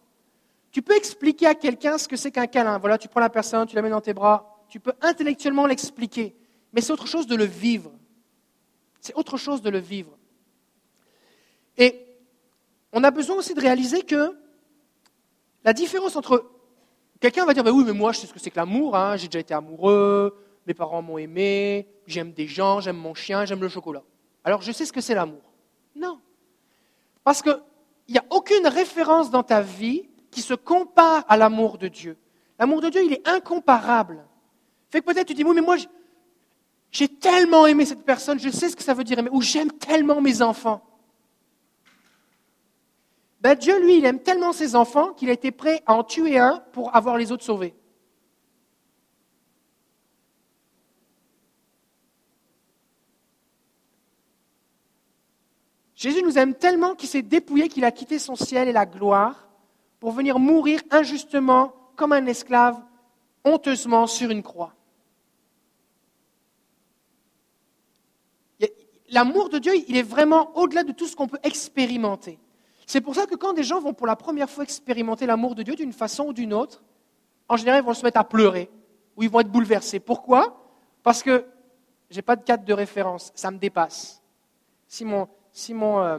Tu 0.71 0.83
peux 0.83 0.97
expliquer 0.97 1.47
à 1.47 1.55
quelqu'un 1.55 1.97
ce 1.97 2.07
que 2.07 2.17
c'est 2.17 2.31
qu'un 2.31 2.47
câlin. 2.47 2.79
Voilà, 2.79 2.99
tu 2.99 3.09
prends 3.09 3.21
la 3.21 3.31
personne, 3.31 3.67
tu 3.67 3.77
la 3.77 3.83
mets 3.83 3.91
dans 3.91 4.01
tes 4.01 4.13
bras, 4.13 4.56
tu 4.69 4.81
peux 4.81 4.95
intellectuellement 5.01 5.67
l'expliquer, 5.67 6.35
mais 6.73 6.81
c'est 6.81 6.93
autre 6.93 7.07
chose 7.07 7.27
de 7.27 7.37
le 7.37 7.45
vivre. 7.45 7.93
C'est 9.01 9.15
autre 9.15 9.37
chose 9.37 9.63
de 9.63 9.71
le 9.71 9.79
vivre. 9.79 10.17
Et 11.77 12.07
on 12.93 13.05
a 13.05 13.11
besoin 13.11 13.37
aussi 13.37 13.55
de 13.55 13.61
réaliser 13.61 14.03
que 14.03 14.37
la 15.65 15.73
différence 15.73 16.17
entre 16.17 16.51
quelqu'un 17.21 17.45
va 17.45 17.55
dire 17.55 17.65
bah 17.65 17.73
oui 17.73 17.85
mais 17.85 17.93
moi 17.93 18.13
je 18.13 18.21
sais 18.21 18.27
ce 18.27 18.33
que 18.33 18.39
c'est 18.39 18.51
que 18.51 18.57
l'amour, 18.57 18.97
hein. 18.97 19.17
j'ai 19.17 19.29
déjà 19.29 19.41
été 19.41 19.55
amoureux, 19.55 20.37
mes 20.67 20.75
parents 20.75 21.03
m'ont 21.03 21.19
aimé, 21.19 21.87
j'aime 22.07 22.33
des 22.33 22.47
gens, 22.47 22.81
j'aime 22.81 22.97
mon 22.97 23.15
chien, 23.15 23.45
j'aime 23.45 23.61
le 23.61 23.69
chocolat. 23.69 24.03
Alors 24.45 24.63
je 24.63 24.73
sais 24.73 24.85
ce 24.85 24.93
que 24.93 25.01
c'est 25.01 25.15
l'amour. 25.15 25.43
Non. 25.95 26.21
Parce 27.25 27.43
qu'il 27.43 27.61
n'y 28.09 28.19
a 28.19 28.25
aucune 28.31 28.67
référence 28.67 29.31
dans 29.31 29.43
ta 29.43 29.61
vie 29.61 30.09
qui 30.31 30.41
se 30.43 30.55
compare 30.55 31.25
à 31.29 31.37
l'amour 31.37 31.79
de 31.79 31.89
Dieu. 31.89 32.17
L'amour 32.59 32.81
de 32.81 32.89
Dieu, 32.89 33.03
il 33.05 33.13
est 33.13 33.27
incomparable. 33.29 34.25
Fait 34.91 35.01
que 35.01 35.07
peut-être 35.07 35.29
tu 35.29 35.35
dis, 35.35 35.45
oui, 35.45 35.55
mais 35.55 35.61
moi, 35.61 35.77
j'ai 36.91 37.09
tellement 37.09 37.67
aimé 37.67 37.85
cette 37.85 38.05
personne, 38.05 38.39
je 38.39 38.51
sais 38.51 38.69
ce 38.69 38.77
que 38.77 38.83
ça 38.83 38.95
veut 38.95 39.05
dire 39.05 39.19
aimer, 39.19 39.31
ou 39.33 39.43
j'aime 39.43 39.73
tellement 39.73 40.21
mes 40.21 40.43
enfants. 40.43 40.83
Ben, 43.41 43.55
Dieu, 43.55 43.81
lui, 43.81 43.99
il 43.99 44.05
aime 44.05 44.21
tellement 44.21 44.53
ses 44.53 44.75
enfants 44.75 45.13
qu'il 45.13 45.29
a 45.29 45.33
été 45.33 45.51
prêt 45.51 45.83
à 45.87 45.95
en 45.95 46.05
tuer 46.05 46.39
un 46.39 46.63
pour 46.73 46.95
avoir 46.97 47.17
les 47.17 47.33
autres 47.33 47.45
sauvés. 47.45 47.75
Jésus 55.95 56.23
nous 56.23 56.39
aime 56.39 56.55
tellement 56.55 56.95
qu'il 56.95 57.09
s'est 57.09 57.23
dépouillé, 57.23 57.69
qu'il 57.69 57.85
a 57.85 57.91
quitté 57.91 58.19
son 58.19 58.37
ciel 58.37 58.69
et 58.69 58.73
la 58.73 58.85
gloire 58.85 59.49
pour 59.99 60.13
venir 60.13 60.39
mourir 60.39 60.83
injustement 60.91 61.73
comme 61.97 62.13
un 62.13 62.27
esclave, 62.27 62.79
honteusement 63.47 64.07
sur 64.07 64.31
une 64.31 64.43
croix. 64.43 64.75
l'amour 69.11 69.49
de 69.49 69.59
Dieu, 69.59 69.73
il 69.89 69.97
est 69.97 70.03
vraiment 70.03 70.57
au-delà 70.57 70.83
de 70.83 70.93
tout 70.93 71.07
ce 71.07 71.17
qu'on 71.17 71.29
peut 71.29 71.39
expérimenter. 71.43 72.39
C'est 72.87 73.01
pour 73.01 73.15
ça 73.15 73.27
que 73.27 73.35
quand 73.35 73.53
des 73.53 73.65
gens 73.65 73.81
vont 73.81 73.93
pour 73.93 74.07
la 74.07 74.17
première 74.17 74.49
fois 74.49 74.65
expérimenter 74.65 75.27
l'amour 75.27 75.55
de 75.55 75.63
Dieu 75.63 75.75
d'une 75.75 75.93
façon 75.93 76.27
ou 76.27 76.33
d'une 76.33 76.53
autre, 76.53 76.83
en 77.49 77.57
général, 77.57 77.83
ils 77.83 77.87
vont 77.87 77.95
se 77.95 78.05
mettre 78.05 78.19
à 78.19 78.25
pleurer 78.25 78.71
ou 79.17 79.23
ils 79.23 79.31
vont 79.31 79.41
être 79.41 79.51
bouleversés. 79.51 80.01
Pourquoi? 80.01 80.61
Parce 81.03 81.23
que 81.23 81.45
je 82.11 82.17
n'ai 82.17 82.23
pas 82.23 82.37
de 82.37 82.45
cadre 82.45 82.65
de 82.65 82.73
référence, 82.73 83.33
ça 83.35 83.51
me 83.51 83.59
dépasse. 83.59 84.23
Si, 84.87 85.05
mon, 85.05 85.29
si 85.53 85.75
mon, 85.75 86.01
euh, 86.01 86.19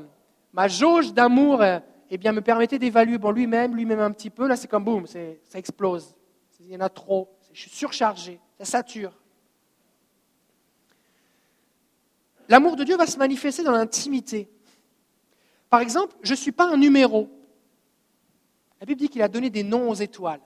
ma 0.51 0.67
jauge 0.67 1.13
d'amour 1.13 1.61
euh, 1.61 1.79
eh 2.09 2.17
bien, 2.17 2.33
me 2.33 2.41
permettait 2.41 2.79
d'évaluer 2.79 3.17
bon, 3.17 3.31
lui-même, 3.31 3.75
lui-même 3.75 3.99
un 3.99 4.11
petit 4.11 4.29
peu, 4.29 4.47
là 4.47 4.55
c'est 4.55 4.67
comme 4.67 4.83
boum, 4.83 5.05
ça 5.07 5.19
explose. 5.55 6.16
Il 6.59 6.71
y 6.71 6.75
en 6.75 6.81
a 6.81 6.89
trop, 6.89 7.29
je 7.53 7.61
suis 7.61 7.69
surchargé, 7.69 8.39
ça 8.59 8.65
sature. 8.65 9.13
l'amour 12.49 12.75
de 12.75 12.83
Dieu 12.83 12.95
va 12.95 13.05
se 13.05 13.17
manifester 13.17 13.63
dans 13.63 13.71
l'intimité. 13.71 14.49
Par 15.69 15.81
exemple, 15.81 16.15
je 16.21 16.31
ne 16.31 16.37
suis 16.37 16.51
pas 16.51 16.65
un 16.71 16.77
numéro. 16.77 17.29
La 18.79 18.85
Bible 18.85 18.99
dit 18.99 19.09
qu'il 19.09 19.21
a 19.21 19.27
donné 19.27 19.49
des 19.49 19.63
noms 19.63 19.89
aux 19.89 19.95
étoiles. 19.95 20.41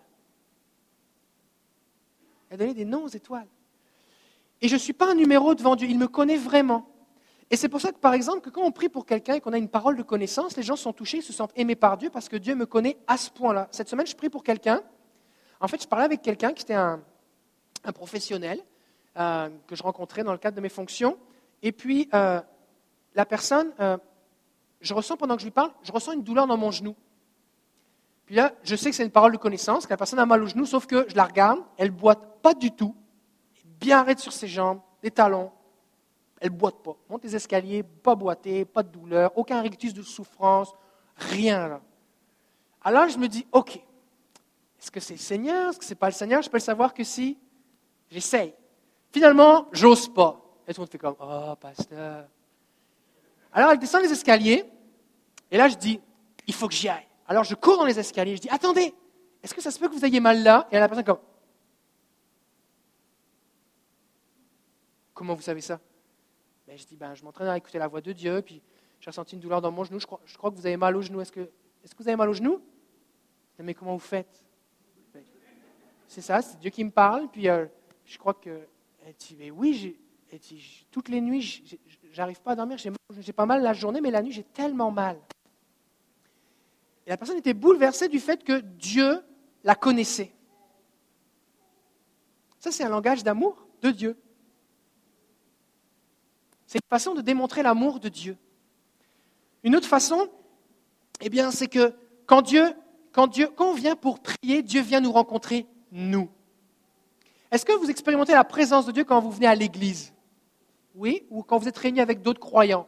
Il 2.49 2.55
a 2.55 2.57
donné 2.57 2.73
des 2.73 2.85
noms 2.85 3.03
aux 3.03 3.09
étoiles. 3.09 3.47
Et 4.61 4.67
je 4.67 4.73
ne 4.73 4.79
suis 4.79 4.93
pas 4.93 5.11
un 5.11 5.15
numéro 5.15 5.55
devant 5.55 5.75
Dieu, 5.75 5.87
il 5.89 5.97
me 5.97 6.07
connaît 6.07 6.37
vraiment. 6.37 6.87
Et 7.49 7.57
c'est 7.57 7.67
pour 7.67 7.81
ça 7.81 7.91
que, 7.91 7.97
par 7.97 8.13
exemple, 8.13 8.41
que 8.41 8.49
quand 8.49 8.61
on 8.61 8.71
prie 8.71 8.87
pour 8.87 9.05
quelqu'un 9.05 9.33
et 9.33 9.41
qu'on 9.41 9.51
a 9.51 9.57
une 9.57 9.67
parole 9.67 9.97
de 9.97 10.03
connaissance, 10.03 10.55
les 10.55 10.63
gens 10.63 10.77
sont 10.77 10.93
touchés, 10.93 11.21
se 11.21 11.33
sentent 11.33 11.51
aimés 11.55 11.75
par 11.75 11.97
Dieu 11.97 12.09
parce 12.09 12.29
que 12.29 12.37
Dieu 12.37 12.55
me 12.55 12.65
connaît 12.65 12.97
à 13.07 13.17
ce 13.17 13.29
point-là. 13.29 13.67
Cette 13.71 13.89
semaine, 13.89 14.07
je 14.07 14.15
prie 14.15 14.29
pour 14.29 14.43
quelqu'un. 14.43 14.81
En 15.61 15.67
fait, 15.67 15.81
je 15.81 15.87
parlais 15.87 16.05
avec 16.05 16.23
quelqu'un 16.23 16.53
qui 16.53 16.63
était 16.63 16.73
un, 16.73 17.01
professionnel 17.93 18.59
euh, 19.17 19.49
que 19.67 19.75
je 19.75 19.83
rencontrais 19.83 20.23
dans 20.23 20.31
le 20.31 20.39
cadre 20.39 20.55
de 20.55 20.61
mes 20.61 20.69
fonctions. 20.69 21.17
Et 21.61 21.71
puis, 21.71 22.09
euh, 22.13 22.41
la 23.13 23.25
personne, 23.25 23.71
euh, 23.79 23.97
je 24.81 24.93
ressens 24.93 25.17
pendant 25.17 25.35
que 25.35 25.41
je 25.41 25.45
lui 25.45 25.51
parle, 25.51 25.71
je 25.83 25.91
ressens 25.91 26.13
une 26.13 26.23
douleur 26.23 26.47
dans 26.47 26.57
mon 26.57 26.71
genou. 26.71 26.95
Puis 28.25 28.35
là, 28.35 28.53
je 28.63 28.75
sais 28.75 28.89
que 28.89 28.95
c'est 28.95 29.03
une 29.03 29.11
parole 29.11 29.33
de 29.33 29.37
connaissance, 29.37 29.85
que 29.85 29.91
la 29.91 29.97
personne 29.97 30.19
a 30.19 30.25
mal 30.25 30.41
au 30.41 30.47
genou, 30.47 30.65
sauf 30.65 30.87
que 30.87 31.05
je 31.07 31.15
la 31.15 31.25
regarde, 31.25 31.59
elle 31.77 31.91
boite 31.91 32.41
pas 32.41 32.53
du 32.53 32.71
tout, 32.71 32.95
bien 33.79 33.99
arrête 33.99 34.19
sur 34.19 34.33
ses 34.33 34.47
jambes, 34.47 34.79
des 35.03 35.11
talons, 35.11 35.51
elle 36.39 36.49
boite 36.49 36.81
pas. 36.81 36.95
Monte 37.09 37.23
les 37.23 37.35
escaliers, 37.35 37.83
pas 37.83 38.15
boiter, 38.15 38.65
pas 38.65 38.81
de 38.81 38.89
douleur, 38.89 39.37
aucun 39.37 39.61
rictus 39.61 39.93
de 39.93 40.01
souffrance, 40.01 40.73
rien 41.15 41.67
là. 41.67 41.81
Alors 42.83 43.09
je 43.09 43.17
me 43.19 43.27
dis, 43.27 43.45
ok, 43.51 43.79
est-ce 44.81 44.89
que 44.89 44.99
c'est 44.99 45.13
le 45.13 45.19
Seigneur, 45.19 45.69
est-ce 45.69 45.77
que 45.77 45.85
c'est 45.85 45.95
pas 45.95 46.07
le 46.07 46.13
Seigneur? 46.13 46.41
Je 46.41 46.49
peux 46.49 46.57
le 46.57 46.61
savoir 46.61 46.93
que 46.93 47.03
si 47.03 47.37
j'essaye. 48.09 48.53
Finalement, 49.11 49.67
j'ose 49.71 50.11
pas. 50.11 50.41
Et 50.67 50.73
tout 50.73 50.79
le 50.79 50.83
monde 50.83 50.91
fait 50.91 50.97
comme, 50.97 51.15
oh, 51.19 51.55
pasteur. 51.59 52.27
Alors 53.51 53.71
elle 53.71 53.77
descend 53.77 54.01
les 54.01 54.11
escaliers, 54.11 54.65
et 55.51 55.57
là 55.57 55.67
je 55.67 55.75
dis, 55.75 55.99
il 56.47 56.53
faut 56.53 56.67
que 56.67 56.73
j'y 56.73 56.89
aille. 56.89 57.07
Alors 57.27 57.43
je 57.43 57.53
cours 57.53 57.77
dans 57.77 57.85
les 57.85 57.99
escaliers, 57.99 58.35
je 58.37 58.41
dis, 58.41 58.49
attendez, 58.49 58.95
est-ce 59.43 59.53
que 59.53 59.61
ça 59.61 59.69
se 59.69 59.77
peut 59.77 59.87
que 59.87 59.93
vous 59.93 60.05
ayez 60.05 60.19
mal 60.19 60.41
là 60.41 60.67
Et 60.71 60.79
la 60.79 60.87
personne 60.87 61.05
comme, 61.05 61.19
comment 65.13 65.35
vous 65.35 65.41
savez 65.41 65.61
ça 65.61 65.79
ben, 66.67 66.75
Je 66.75 66.85
dis, 66.85 66.95
ben, 66.95 67.13
je 67.13 67.23
m'entraîne 67.23 67.49
à 67.49 67.57
écouter 67.57 67.77
la 67.77 67.87
voix 67.87 68.01
de 68.01 68.13
Dieu, 68.13 68.41
puis 68.41 68.63
j'ai 68.99 69.09
ressenti 69.11 69.35
une 69.35 69.41
douleur 69.41 69.61
dans 69.61 69.71
mon 69.71 69.83
genou, 69.83 69.99
je 69.99 70.07
crois, 70.07 70.49
que 70.49 70.55
vous 70.55 70.65
avez 70.65 70.77
mal 70.77 70.95
au 70.95 71.01
genou. 71.01 71.21
Est-ce 71.21 71.31
que, 71.31 71.41
est 71.41 71.93
que 71.93 72.01
vous 72.01 72.07
avez 72.07 72.17
mal 72.17 72.29
au 72.29 72.33
genou? 72.33 72.61
Mais 73.59 73.75
comment 73.75 73.93
vous 73.93 73.99
faites 73.99 74.43
C'est 76.11 76.19
ça, 76.19 76.41
c'est 76.41 76.59
Dieu 76.59 76.69
qui 76.71 76.83
me 76.83 76.91
parle, 76.91 77.29
puis 77.31 77.47
euh, 77.47 77.65
je 78.05 78.17
crois 78.17 78.33
que... 78.33 78.67
Elle 79.05 79.13
dit, 79.13 79.49
oui, 79.49 79.97
toutes 80.91 81.07
les 81.07 81.21
nuits, 81.21 81.63
j'arrive 82.11 82.41
pas 82.41 82.51
à 82.51 82.55
dormir, 82.57 82.77
j'ai 82.77 83.33
pas 83.33 83.45
mal 83.45 83.63
la 83.63 83.71
journée, 83.71 84.01
mais 84.01 84.11
la 84.11 84.21
nuit, 84.21 84.33
j'ai 84.33 84.43
tellement 84.43 84.91
mal. 84.91 85.17
Et 87.07 87.11
la 87.11 87.15
personne 87.15 87.37
était 87.37 87.53
bouleversée 87.53 88.09
du 88.09 88.19
fait 88.19 88.43
que 88.43 88.59
Dieu 88.59 89.23
la 89.63 89.73
connaissait. 89.73 90.33
Ça, 92.59 92.71
c'est 92.71 92.83
un 92.83 92.89
langage 92.89 93.23
d'amour 93.23 93.65
de 93.81 93.91
Dieu. 93.91 94.17
C'est 96.67 96.77
une 96.77 96.89
façon 96.89 97.15
de 97.15 97.21
démontrer 97.21 97.63
l'amour 97.63 98.01
de 98.01 98.09
Dieu. 98.09 98.37
Une 99.63 99.77
autre 99.77 99.87
façon, 99.87 100.27
eh 101.21 101.29
bien, 101.29 101.51
c'est 101.51 101.67
que 101.67 101.93
quand 102.25 102.41
Dieu, 102.41 102.75
quand 103.13 103.27
Dieu, 103.27 103.47
quand 103.55 103.71
on 103.71 103.75
vient 103.75 103.95
pour 103.95 104.19
prier, 104.19 104.61
Dieu 104.61 104.81
vient 104.81 104.99
nous 104.99 105.13
rencontrer, 105.13 105.65
nous. 105.91 106.29
Est-ce 107.51 107.65
que 107.65 107.73
vous 107.73 107.89
expérimentez 107.89 108.31
la 108.31 108.43
présence 108.43 108.85
de 108.85 108.91
Dieu 108.91 109.03
quand 109.03 109.19
vous 109.19 109.31
venez 109.31 109.47
à 109.47 109.55
l'église? 109.55 110.13
Oui, 110.95 111.25
ou 111.29 111.43
quand 111.43 111.57
vous 111.57 111.67
êtes 111.67 111.77
réunis 111.77 112.01
avec 112.01 112.21
d'autres 112.21 112.39
croyants? 112.39 112.87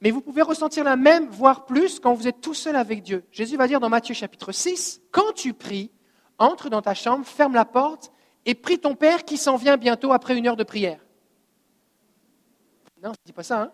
Mais 0.00 0.10
vous 0.10 0.20
pouvez 0.20 0.42
ressentir 0.42 0.84
la 0.84 0.96
même, 0.96 1.26
voire 1.28 1.64
plus, 1.64 1.98
quand 1.98 2.12
vous 2.12 2.28
êtes 2.28 2.40
tout 2.40 2.54
seul 2.54 2.76
avec 2.76 3.02
Dieu. 3.02 3.24
Jésus 3.30 3.56
va 3.56 3.66
dire 3.66 3.80
dans 3.80 3.88
Matthieu 3.88 4.14
chapitre 4.14 4.52
6, 4.52 5.00
quand 5.10 5.32
tu 5.34 5.54
pries, 5.54 5.90
entre 6.38 6.68
dans 6.68 6.82
ta 6.82 6.94
chambre, 6.94 7.24
ferme 7.24 7.54
la 7.54 7.64
porte 7.64 8.12
et 8.44 8.54
prie 8.54 8.78
ton 8.78 8.94
Père 8.94 9.24
qui 9.24 9.38
s'en 9.38 9.56
vient 9.56 9.78
bientôt 9.78 10.12
après 10.12 10.36
une 10.36 10.46
heure 10.46 10.56
de 10.56 10.64
prière. 10.64 11.00
Non, 13.02 13.10
ça 13.10 13.18
ne 13.22 13.26
dit 13.26 13.32
pas 13.32 13.42
ça. 13.42 13.62
Hein? 13.62 13.72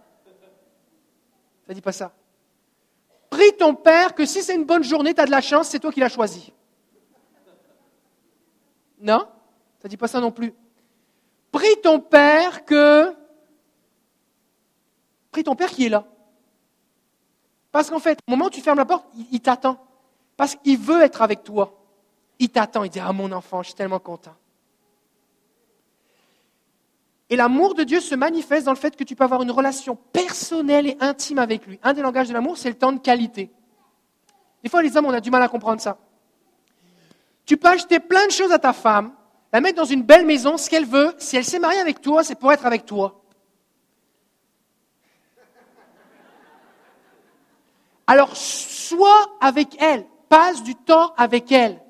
Ça 1.67 1.71
ne 1.71 1.75
dit 1.75 1.81
pas 1.81 1.93
ça. 1.93 2.15
Prie 3.31 3.57
ton 3.59 3.75
Père 3.75 4.15
que 4.15 4.25
si 4.25 4.43
c'est 4.43 4.55
une 4.55 4.65
bonne 4.65 4.85
journée, 4.85 5.15
tu 5.15 5.21
as 5.21 5.27
de 5.27 5.31
la 5.31 5.41
chance, 5.41 5.69
c'est 5.69 5.81
toi 5.81 5.91
qui 5.91 6.01
l'as 6.01 6.09
choisi. 6.09 6.53
Non, 9.03 9.27
ça 9.81 9.85
ne 9.85 9.89
dit 9.89 9.97
pas 9.97 10.07
ça 10.07 10.21
non 10.21 10.31
plus. 10.31 10.55
Prie 11.51 11.81
ton 11.83 12.01
Père 12.01 12.65
que... 12.65 13.13
Prie 15.33 15.43
ton 15.43 15.57
Père 15.57 15.71
qui 15.71 15.87
est 15.87 15.89
là. 15.89 16.07
Parce 17.73 17.91
qu'en 17.91 17.99
fait, 17.99 18.19
au 18.29 18.31
moment 18.31 18.47
où 18.47 18.51
tu 18.51 18.61
fermes 18.61 18.79
la 18.79 18.85
porte, 18.85 19.07
il, 19.33 19.41
t'attend. 19.41 19.79
Parce 20.37 20.55
qu'il 20.55 20.79
veut 20.79 21.01
être 21.03 21.21
avec 21.21 21.43
toi. 21.43 21.83
Il 22.39 22.51
t'attend. 22.51 22.85
Il 22.85 22.91
dit 22.91 23.01
Ah, 23.01 23.13
mon 23.13 23.33
enfant, 23.33 23.63
je 23.63 23.69
suis 23.69 23.75
tellement 23.75 23.99
content. 23.99 24.35
Et 27.29 27.37
l'amour 27.37 27.75
de 27.75 27.83
Dieu 27.83 28.01
se 28.01 28.15
manifeste 28.15 28.67
dans 28.67 28.73
le 28.73 28.79
fait 28.79 28.95
que 28.95 29.05
tu 29.05 29.17
peux 29.17 29.25
avoir 29.25 29.43
une 29.43 29.51
relation 29.51 29.97
personnelle 29.97 30.87
et 30.87 30.97
intime 31.01 31.39
avec 31.39 31.67
lui. 31.67 31.81
Un 31.83 31.95
des 31.95 32.03
langages 32.03 32.29
de 32.29 32.35
l'amour, 32.35 32.59
c'est 32.59 32.69
le 32.69 32.77
temps 32.77 32.93
de 32.93 33.01
qualité. 33.01 33.51
Des 34.63 34.69
fois, 34.69 34.83
les 34.83 34.95
hommes, 34.97 35.07
on 35.07 35.15
a 35.15 35.21
du 35.21 35.31
mal 35.31 35.43
à 35.43 35.49
comprendre 35.49 35.81
ça. 35.81 35.99
Tu 37.47 37.57
peux 37.57 37.69
acheter 37.69 38.01
plein 38.01 38.27
de 38.27 38.33
choses 38.33 38.53
à 38.53 38.59
ta 38.59 38.73
femme, 38.73 39.13
la 39.53 39.61
mettre 39.61 39.77
dans 39.77 39.85
une 39.85 40.03
belle 40.03 40.25
maison, 40.25 40.57
ce 40.57 40.71
qu'elle 40.71 40.87
veut. 40.87 41.15
Si 41.19 41.37
elle 41.37 41.45
s'est 41.45 41.59
mariée 41.59 41.81
avec 41.81 42.01
toi, 42.01 42.23
c'est 42.25 42.37
pour 42.37 42.53
être 42.53 42.67
avec 42.67 42.87
toi. 42.87 43.23
Alors, 48.07 48.37
sois 48.37 49.37
avec 49.41 49.81
elle, 49.81 50.07
passe 50.29 50.63
du 50.63 50.75
temps 50.75 51.13
avec 51.17 51.51
elle. 51.53 51.81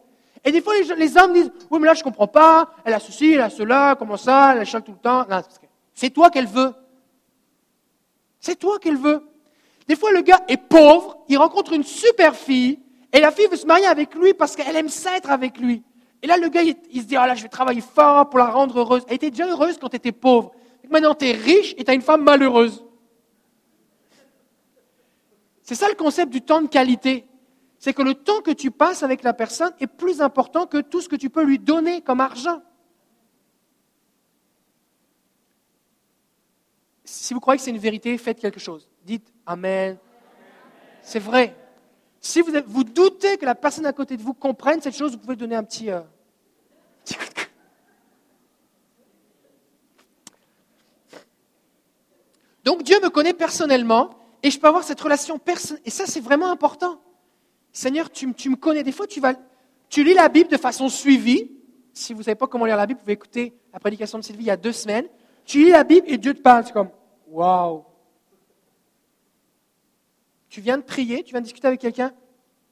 Et 0.44 0.50
des 0.50 0.60
fois, 0.60 0.74
les, 0.96 1.16
hommes 1.16 1.32
disent, 1.32 1.52
oui, 1.70 1.78
mais 1.78 1.86
là, 1.86 1.94
je 1.94 2.00
ne 2.00 2.04
comprends 2.04 2.26
pas, 2.26 2.70
elle 2.84 2.94
a 2.94 3.00
ceci, 3.00 3.32
elle 3.32 3.42
a 3.42 3.50
cela, 3.50 3.94
comment 3.96 4.16
ça, 4.16 4.56
elle 4.56 4.66
chante 4.66 4.84
tout 4.84 4.92
le 4.92 4.98
temps. 4.98 5.26
C'est 5.94 6.10
toi 6.10 6.30
qu'elle 6.30 6.46
veut. 6.46 6.74
C'est 8.40 8.56
toi 8.56 8.78
qu'elle 8.80 8.96
veut. 8.96 9.24
Des 9.86 9.94
fois, 9.94 10.10
le 10.10 10.20
gars 10.20 10.42
est 10.48 10.56
pauvre, 10.56 11.24
il 11.28 11.38
rencontre 11.38 11.72
une 11.72 11.84
super 11.84 12.34
fille, 12.34 12.80
et 13.12 13.20
la 13.20 13.31
fille 13.31 13.46
veut 13.48 13.57
se 13.57 13.66
marier 13.66 13.87
avec 13.87 14.14
lui 14.14 14.33
parce 14.35 14.57
qu'elle 14.57 14.75
aime 14.75 14.88
ça 14.88 15.16
être 15.16 15.31
avec 15.31 15.59
lui. 15.59 15.83
Et 16.22 16.27
là, 16.27 16.37
le 16.37 16.48
gars, 16.48 16.62
il, 16.62 17.01
se 17.01 17.07
dit, 17.07 17.16
ah 17.16 17.27
là, 17.27 17.35
je 17.35 17.42
vais 17.42 17.48
travailler 17.48 17.81
fort 17.81 18.31
pour 18.31 18.38
la 18.38 18.46
rendre 18.46 18.79
heureuse. 18.79 19.03
Elle 19.09 19.16
était 19.16 19.31
déjà 19.31 19.46
heureuse 19.46 19.77
quand 19.79 19.88
tu 19.88 19.96
étais 19.96 20.12
pauvre. 20.12 20.53
Maintenant, 20.88 21.14
tu 21.14 21.27
es 21.27 21.33
riche 21.33 21.75
et 21.77 21.85
tu 21.85 21.90
as 21.90 21.94
une 21.94 22.03
femme 22.03 22.22
malheureuse. 22.22 22.85
C'est 25.62 25.75
ça 25.75 25.88
le 25.88 25.94
concept 25.94 26.33
du 26.33 26.42
temps 26.42 26.62
de 26.62 26.68
qualité. 26.68 27.27
C'est 27.79 27.92
que 27.92 28.03
le 28.03 28.14
temps 28.14 28.40
que 28.40 28.53
tu 28.53 28.70
passes 28.70 29.03
avec 29.03 29.25
la 29.25 29.33
personne 29.33 29.72
est 29.81 29.87
plus 29.87 30.20
important 30.20 30.66
que 30.66 30.79
tout 30.79 31.01
ce 31.01 31.09
que 31.09 31.16
tu 31.16 31.29
peux 31.29 31.42
lui 31.42 31.59
donner 31.59 32.01
comme 32.01 32.20
argent. 32.20 32.62
Si 37.05 37.35
vous 37.35 37.40
croyez 37.40 37.59
que 37.59 37.64
c'est 37.64 37.70
une 37.70 37.79
vérité, 37.79 38.16
faites 38.16 38.38
quelque 38.38 38.61
chose. 38.61 38.88
Dites 39.05 39.33
Amen. 39.44 39.98
C'est 41.03 41.18
vrai. 41.18 41.57
Si 42.22 42.40
vous, 42.40 42.52
vous, 42.66 42.85
doutez 42.85 43.37
que 43.37 43.44
la 43.44 43.56
personne 43.56 43.85
à 43.85 43.92
côté 43.92 44.16
de 44.16 44.22
vous 44.22 44.32
comprenne 44.32 44.80
cette 44.80 44.96
chose, 44.96 45.12
vous 45.12 45.18
pouvez 45.18 45.37
donner 45.37 45.56
un 45.56 45.64
petit... 45.64 45.90
Euh, 45.90 46.00
Donc 52.64 52.85
Dieu 52.85 53.00
me 53.02 53.11
connaît 53.11 53.35
personnellement 53.35 54.11
et 54.42 54.50
je 54.50 54.58
peux 54.58 54.68
avoir 54.68 54.85
cette 54.85 55.00
relation 55.00 55.37
personnelle. 55.38 55.82
Et 55.85 55.90
ça, 55.90 56.04
c'est 56.06 56.20
vraiment 56.20 56.50
important. 56.50 57.00
Seigneur, 57.72 58.08
tu, 58.08 58.28
me 58.28 58.54
connais. 58.54 58.85
Des 58.85 58.92
fois, 58.92 59.08
tu, 59.08 59.20
vas, 59.20 59.35
tu 59.88 60.04
lis 60.04 60.14
la 60.14 60.28
Bible 60.28 60.48
de 60.48 60.56
façon 60.56 60.88
suivie. 60.88 61.50
Si 61.92 62.12
vous 62.12 62.20
ne 62.20 62.24
savez 62.24 62.35
pas 62.37 62.46
comment 62.46 62.64
lire 62.64 62.76
la 62.76 62.87
Bible, 62.87 62.98
vous 62.98 63.04
pouvez 63.04 63.14
écouter 63.14 63.52
la 63.72 63.80
prédication 63.80 64.18
de 64.18 64.24
Sylvie 64.24 64.44
il 64.44 64.46
y 64.46 64.50
a 64.50 64.56
deux 64.56 64.72
semaines. 64.72 65.06
Tu 65.44 65.64
lis 65.64 65.70
la 65.70 65.82
Bible 65.82 66.06
et 66.08 66.18
Dieu 66.18 66.35
te 66.35 66.40
parle. 66.40 66.64
C'est 66.64 66.72
comme, 66.72 66.90
waouh. 67.28 67.85
Tu 70.52 70.60
viens 70.60 70.76
de 70.76 70.82
prier, 70.82 71.24
tu 71.24 71.30
viens 71.30 71.40
de 71.40 71.46
discuter 71.46 71.66
avec 71.66 71.80
quelqu'un. 71.80 72.12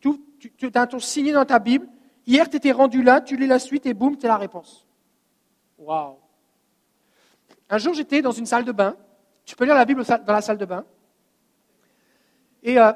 Tu, 0.00 0.10
tu, 0.38 0.70
as 0.74 0.82
un 0.82 0.86
ton 0.86 0.98
signé 0.98 1.32
dans 1.32 1.46
ta 1.46 1.58
Bible. 1.58 1.88
Hier, 2.26 2.46
tu 2.50 2.58
étais 2.58 2.72
rendu 2.72 3.02
là, 3.02 3.22
tu 3.22 3.38
lis 3.38 3.46
la 3.46 3.58
suite 3.58 3.86
et 3.86 3.94
boum, 3.94 4.18
tu 4.18 4.26
as 4.26 4.28
la 4.28 4.36
réponse. 4.36 4.86
Waouh. 5.78 6.16
Un 7.70 7.78
jour, 7.78 7.94
j'étais 7.94 8.20
dans 8.20 8.32
une 8.32 8.44
salle 8.44 8.66
de 8.66 8.72
bain. 8.72 8.96
Tu 9.46 9.56
peux 9.56 9.64
lire 9.64 9.74
la 9.74 9.86
Bible 9.86 10.04
dans 10.04 10.32
la 10.34 10.42
salle 10.42 10.58
de 10.58 10.66
bain. 10.66 10.84
Et 12.62 12.78
euh, 12.78 12.92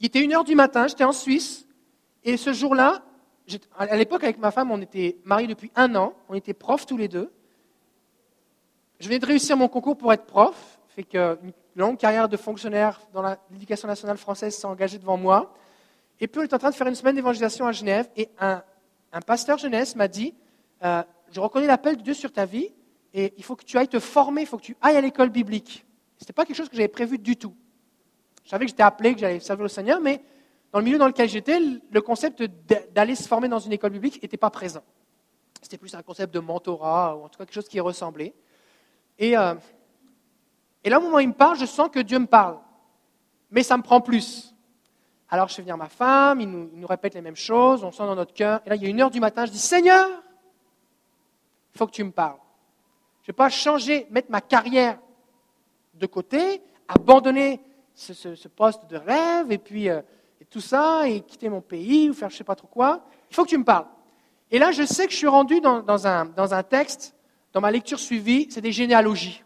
il 0.00 0.06
était 0.06 0.20
une 0.20 0.34
heure 0.34 0.42
du 0.42 0.56
matin, 0.56 0.88
j'étais 0.88 1.04
en 1.04 1.12
Suisse, 1.12 1.68
et 2.24 2.36
ce 2.36 2.52
jour-là, 2.52 3.04
à 3.78 3.96
l'époque 3.96 4.24
avec 4.24 4.38
ma 4.38 4.50
femme, 4.50 4.72
on 4.72 4.80
était 4.80 5.16
mariés 5.22 5.46
depuis 5.46 5.70
un 5.76 5.94
an, 5.94 6.12
on 6.28 6.34
était 6.34 6.54
profs 6.54 6.86
tous 6.86 6.96
les 6.96 7.06
deux. 7.06 7.32
Je 8.98 9.06
venais 9.06 9.20
de 9.20 9.26
réussir 9.26 9.56
mon 9.56 9.68
concours 9.68 9.96
pour 9.96 10.12
être 10.12 10.26
prof, 10.26 10.80
fait 10.88 11.04
qu'une 11.76 11.82
longue 11.82 11.98
carrière 11.98 12.28
de 12.28 12.36
fonctionnaire 12.38 13.00
dans 13.12 13.36
l'éducation 13.50 13.86
nationale 13.86 14.16
française 14.16 14.56
s'est 14.56 14.66
engagée 14.66 14.98
devant 14.98 15.18
moi. 15.18 15.54
Et 16.20 16.26
puis 16.26 16.40
on 16.40 16.44
était 16.44 16.54
en 16.54 16.58
train 16.58 16.70
de 16.70 16.74
faire 16.74 16.86
une 16.86 16.94
semaine 16.94 17.14
d'évangélisation 17.14 17.66
à 17.66 17.72
Genève, 17.72 18.08
et 18.16 18.30
un, 18.38 18.62
pasteur 19.26 19.58
jeunesse 19.58 19.94
m'a 19.94 20.08
dit, 20.08 20.34
euh, 20.82 21.02
je 21.30 21.38
reconnais 21.40 21.66
l'appel 21.66 21.98
de 21.98 22.02
Dieu 22.02 22.14
sur 22.14 22.32
ta 22.32 22.46
vie, 22.46 22.72
et 23.12 23.34
il 23.36 23.44
faut 23.44 23.56
que 23.56 23.64
tu 23.64 23.76
ailles 23.76 23.88
te 23.88 23.98
former, 23.98 24.42
il 24.42 24.46
faut 24.46 24.56
que 24.56 24.62
tu 24.62 24.76
ailles 24.80 24.96
à 24.96 25.00
l'école 25.02 25.28
biblique. 25.28 25.84
Ce 26.16 26.24
n'était 26.24 26.32
pas 26.32 26.46
quelque 26.46 26.56
chose 26.56 26.70
que 26.70 26.76
j'avais 26.76 26.88
prévu 26.88 27.18
du 27.18 27.36
tout. 27.36 27.54
Je 28.44 28.50
savais 28.50 28.64
que 28.64 28.70
j'étais 28.70 28.82
appelé, 28.82 29.14
que 29.14 29.20
j'allais 29.20 29.40
servir 29.40 29.62
le 29.62 29.68
Seigneur, 29.68 30.00
mais 30.00 30.22
dans 30.72 30.78
le 30.78 30.84
milieu 30.84 30.98
dans 30.98 31.06
lequel 31.06 31.28
j'étais, 31.28 31.58
le 31.58 32.00
concept 32.00 32.42
d'aller 32.94 33.14
se 33.14 33.28
former 33.28 33.48
dans 33.48 33.58
une 33.58 33.72
école 33.72 33.90
biblique 33.90 34.22
n'était 34.22 34.36
pas 34.38 34.50
présent. 34.50 34.82
C'était 35.60 35.78
plus 35.78 35.94
un 35.94 36.02
concept 36.02 36.32
de 36.32 36.40
mentorat, 36.40 37.16
ou 37.16 37.24
en 37.24 37.28
tout 37.28 37.38
cas 37.38 37.44
quelque 37.44 37.54
chose 37.54 37.68
qui 37.68 37.80
ressemblait. 37.80 38.34
Et, 39.18 39.36
euh, 39.36 39.54
et 40.86 40.88
là, 40.88 41.00
au 41.00 41.02
moment 41.02 41.16
où 41.16 41.20
il 41.20 41.26
me 41.26 41.34
parle, 41.34 41.58
je 41.58 41.66
sens 41.66 41.90
que 41.90 41.98
Dieu 41.98 42.20
me 42.20 42.28
parle. 42.28 42.58
Mais 43.50 43.64
ça 43.64 43.76
me 43.76 43.82
prend 43.82 44.00
plus. 44.00 44.54
Alors 45.28 45.48
je 45.48 45.54
fais 45.54 45.62
venir 45.62 45.76
ma 45.76 45.88
femme, 45.88 46.40
il 46.40 46.48
nous, 46.48 46.86
répète 46.86 47.14
les 47.14 47.20
mêmes 47.22 47.34
choses, 47.34 47.82
on 47.82 47.90
sent 47.90 48.04
dans 48.04 48.14
notre 48.14 48.32
cœur. 48.32 48.60
Et 48.64 48.70
là, 48.70 48.76
il 48.76 48.84
y 48.84 48.86
a 48.86 48.88
une 48.88 49.00
heure 49.00 49.10
du 49.10 49.18
matin, 49.18 49.46
je 49.46 49.50
dis 49.50 49.58
Seigneur, 49.58 50.08
il 51.74 51.78
faut 51.78 51.88
que 51.88 51.92
tu 51.92 52.04
me 52.04 52.12
parles. 52.12 52.38
Je 53.22 53.24
ne 53.24 53.26
vais 53.32 53.36
pas 53.36 53.48
changer, 53.48 54.06
mettre 54.10 54.30
ma 54.30 54.40
carrière 54.40 55.00
de 55.94 56.06
côté, 56.06 56.62
abandonner 56.86 57.60
ce, 57.92 58.46
poste 58.46 58.88
de 58.88 58.96
rêve 58.96 59.50
et 59.50 59.58
puis 59.58 59.88
euh, 59.88 60.02
tout 60.50 60.60
ça, 60.60 61.08
et 61.08 61.20
quitter 61.22 61.48
mon 61.48 61.62
pays 61.62 62.10
ou 62.10 62.14
faire 62.14 62.30
je 62.30 62.36
ne 62.36 62.38
sais 62.38 62.44
pas 62.44 62.54
trop 62.54 62.68
quoi. 62.68 63.04
Il 63.28 63.34
faut 63.34 63.42
que 63.42 63.50
tu 63.50 63.58
me 63.58 63.64
parles. 63.64 63.86
Et 64.52 64.60
là, 64.60 64.70
je 64.70 64.84
sais 64.84 65.06
que 65.06 65.12
je 65.12 65.18
suis 65.18 65.26
rendu 65.26 65.60
dans 65.60 66.06
un 66.06 66.62
texte, 66.62 67.16
dans 67.52 67.60
ma 67.60 67.72
lecture 67.72 67.98
suivie, 67.98 68.46
c'est 68.50 68.60
des 68.60 68.70
généalogies. 68.70 69.42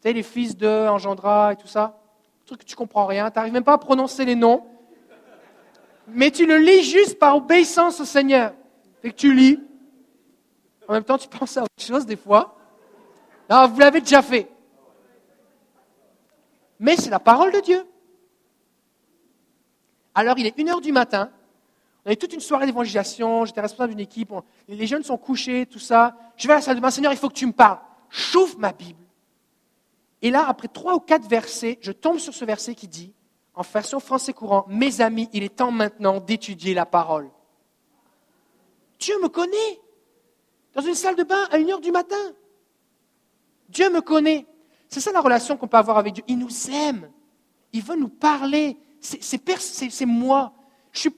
Tu 0.00 0.08
sais, 0.08 0.12
les 0.12 0.22
fils 0.22 0.56
de 0.56 0.88
Engendra 0.88 1.52
et 1.52 1.56
tout 1.56 1.66
ça. 1.66 2.00
Un 2.42 2.46
truc 2.46 2.60
que 2.60 2.64
tu 2.64 2.76
comprends 2.76 3.06
rien, 3.06 3.30
tu 3.30 3.38
n'arrives 3.38 3.52
même 3.52 3.64
pas 3.64 3.74
à 3.74 3.78
prononcer 3.78 4.24
les 4.24 4.34
noms. 4.34 4.66
Mais 6.08 6.30
tu 6.30 6.46
le 6.46 6.58
lis 6.58 6.82
juste 6.82 7.18
par 7.18 7.36
obéissance 7.36 8.00
au 8.00 8.04
Seigneur. 8.04 8.52
Fait 9.02 9.10
que 9.10 9.16
tu 9.16 9.32
lis. 9.32 9.60
En 10.88 10.94
même 10.94 11.04
temps, 11.04 11.18
tu 11.18 11.28
penses 11.38 11.56
à 11.56 11.62
autre 11.62 11.70
chose 11.78 12.06
des 12.06 12.16
fois. 12.16 12.56
Non, 13.48 13.68
vous 13.68 13.78
l'avez 13.78 14.00
déjà 14.00 14.22
fait 14.22 14.48
mais 16.80 16.96
c'est 16.96 17.10
la 17.10 17.20
parole 17.20 17.52
de 17.52 17.60
Dieu. 17.60 17.86
Alors 20.14 20.38
il 20.38 20.46
est 20.46 20.58
une 20.58 20.68
heure 20.70 20.80
du 20.80 20.90
matin, 20.90 21.30
on 22.04 22.10
a 22.10 22.12
eu 22.14 22.16
toute 22.16 22.32
une 22.32 22.40
soirée 22.40 22.66
d'évangélisation, 22.66 23.44
j'étais 23.44 23.60
responsable 23.60 23.90
d'une 23.90 24.00
équipe, 24.00 24.32
les 24.66 24.86
jeunes 24.86 25.04
sont 25.04 25.18
couchés, 25.18 25.66
tout 25.66 25.78
ça. 25.78 26.16
Je 26.36 26.48
vais 26.48 26.54
à 26.54 26.56
la 26.56 26.62
salle 26.62 26.76
de 26.76 26.80
bain, 26.80 26.90
Seigneur, 26.90 27.12
il 27.12 27.18
faut 27.18 27.28
que 27.28 27.34
tu 27.34 27.46
me 27.46 27.52
parles. 27.52 27.78
Chauffe 28.08 28.56
ma 28.56 28.72
Bible. 28.72 28.98
Et 30.22 30.30
là, 30.30 30.46
après 30.46 30.68
trois 30.68 30.94
ou 30.94 31.00
quatre 31.00 31.28
versets, 31.28 31.78
je 31.80 31.92
tombe 31.92 32.18
sur 32.18 32.34
ce 32.34 32.44
verset 32.44 32.74
qui 32.74 32.88
dit, 32.88 33.14
en 33.54 33.62
version 33.62 34.00
français 34.00 34.32
courant, 34.32 34.64
Mes 34.68 35.00
amis, 35.00 35.28
il 35.32 35.42
est 35.42 35.56
temps 35.56 35.70
maintenant 35.70 36.20
d'étudier 36.20 36.74
la 36.74 36.86
parole. 36.86 37.30
Dieu 38.98 39.14
me 39.22 39.28
connaît. 39.28 39.80
Dans 40.74 40.82
une 40.82 40.94
salle 40.94 41.16
de 41.16 41.24
bain 41.24 41.48
à 41.50 41.58
une 41.58 41.70
heure 41.70 41.80
du 41.80 41.90
matin. 41.90 42.16
Dieu 43.68 43.90
me 43.90 44.00
connaît. 44.00 44.46
C'est 44.88 45.00
ça 45.00 45.10
la 45.12 45.20
relation 45.20 45.56
qu'on 45.56 45.68
peut 45.68 45.76
avoir 45.76 45.98
avec 45.98 46.14
Dieu. 46.14 46.24
Il 46.28 46.38
nous 46.38 46.70
aime. 46.70 47.10
Il 47.72 47.82
veut 47.82 47.96
nous 47.96 48.08
parler. 48.08 48.76
C'est 49.00 50.06
moi. 50.06 50.52
Je 50.92 51.08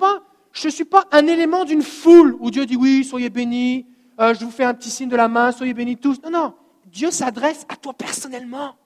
ne 0.65 0.71
suis, 0.71 0.85
pas 0.85 1.05
un 1.11 1.27
élément 1.27 1.65
d'une 1.65 1.83
foule 1.83 2.37
où 2.41 2.51
Dieu 2.51 2.67
dit 2.67 2.77
oui, 2.77 3.05
soyez 3.05 3.31
bénis, 3.31 3.87
euh, 4.21 4.35
je 4.35 4.45
vous 4.45 4.51
fais 4.51 4.65
un 4.65 4.75
petit 4.75 4.91
signe 4.91 5.09
de 5.09 5.17
la 5.17 5.29
main, 5.29 5.51
soyez 5.53 5.75
bénis 5.75 5.97
tous. 5.97 6.21
Non, 6.23 6.31
non. 6.31 6.55
Dieu 6.87 7.11
s'adresse 7.11 7.65
à 7.69 7.77
toi 7.77 7.95
personnellement. 7.95 8.77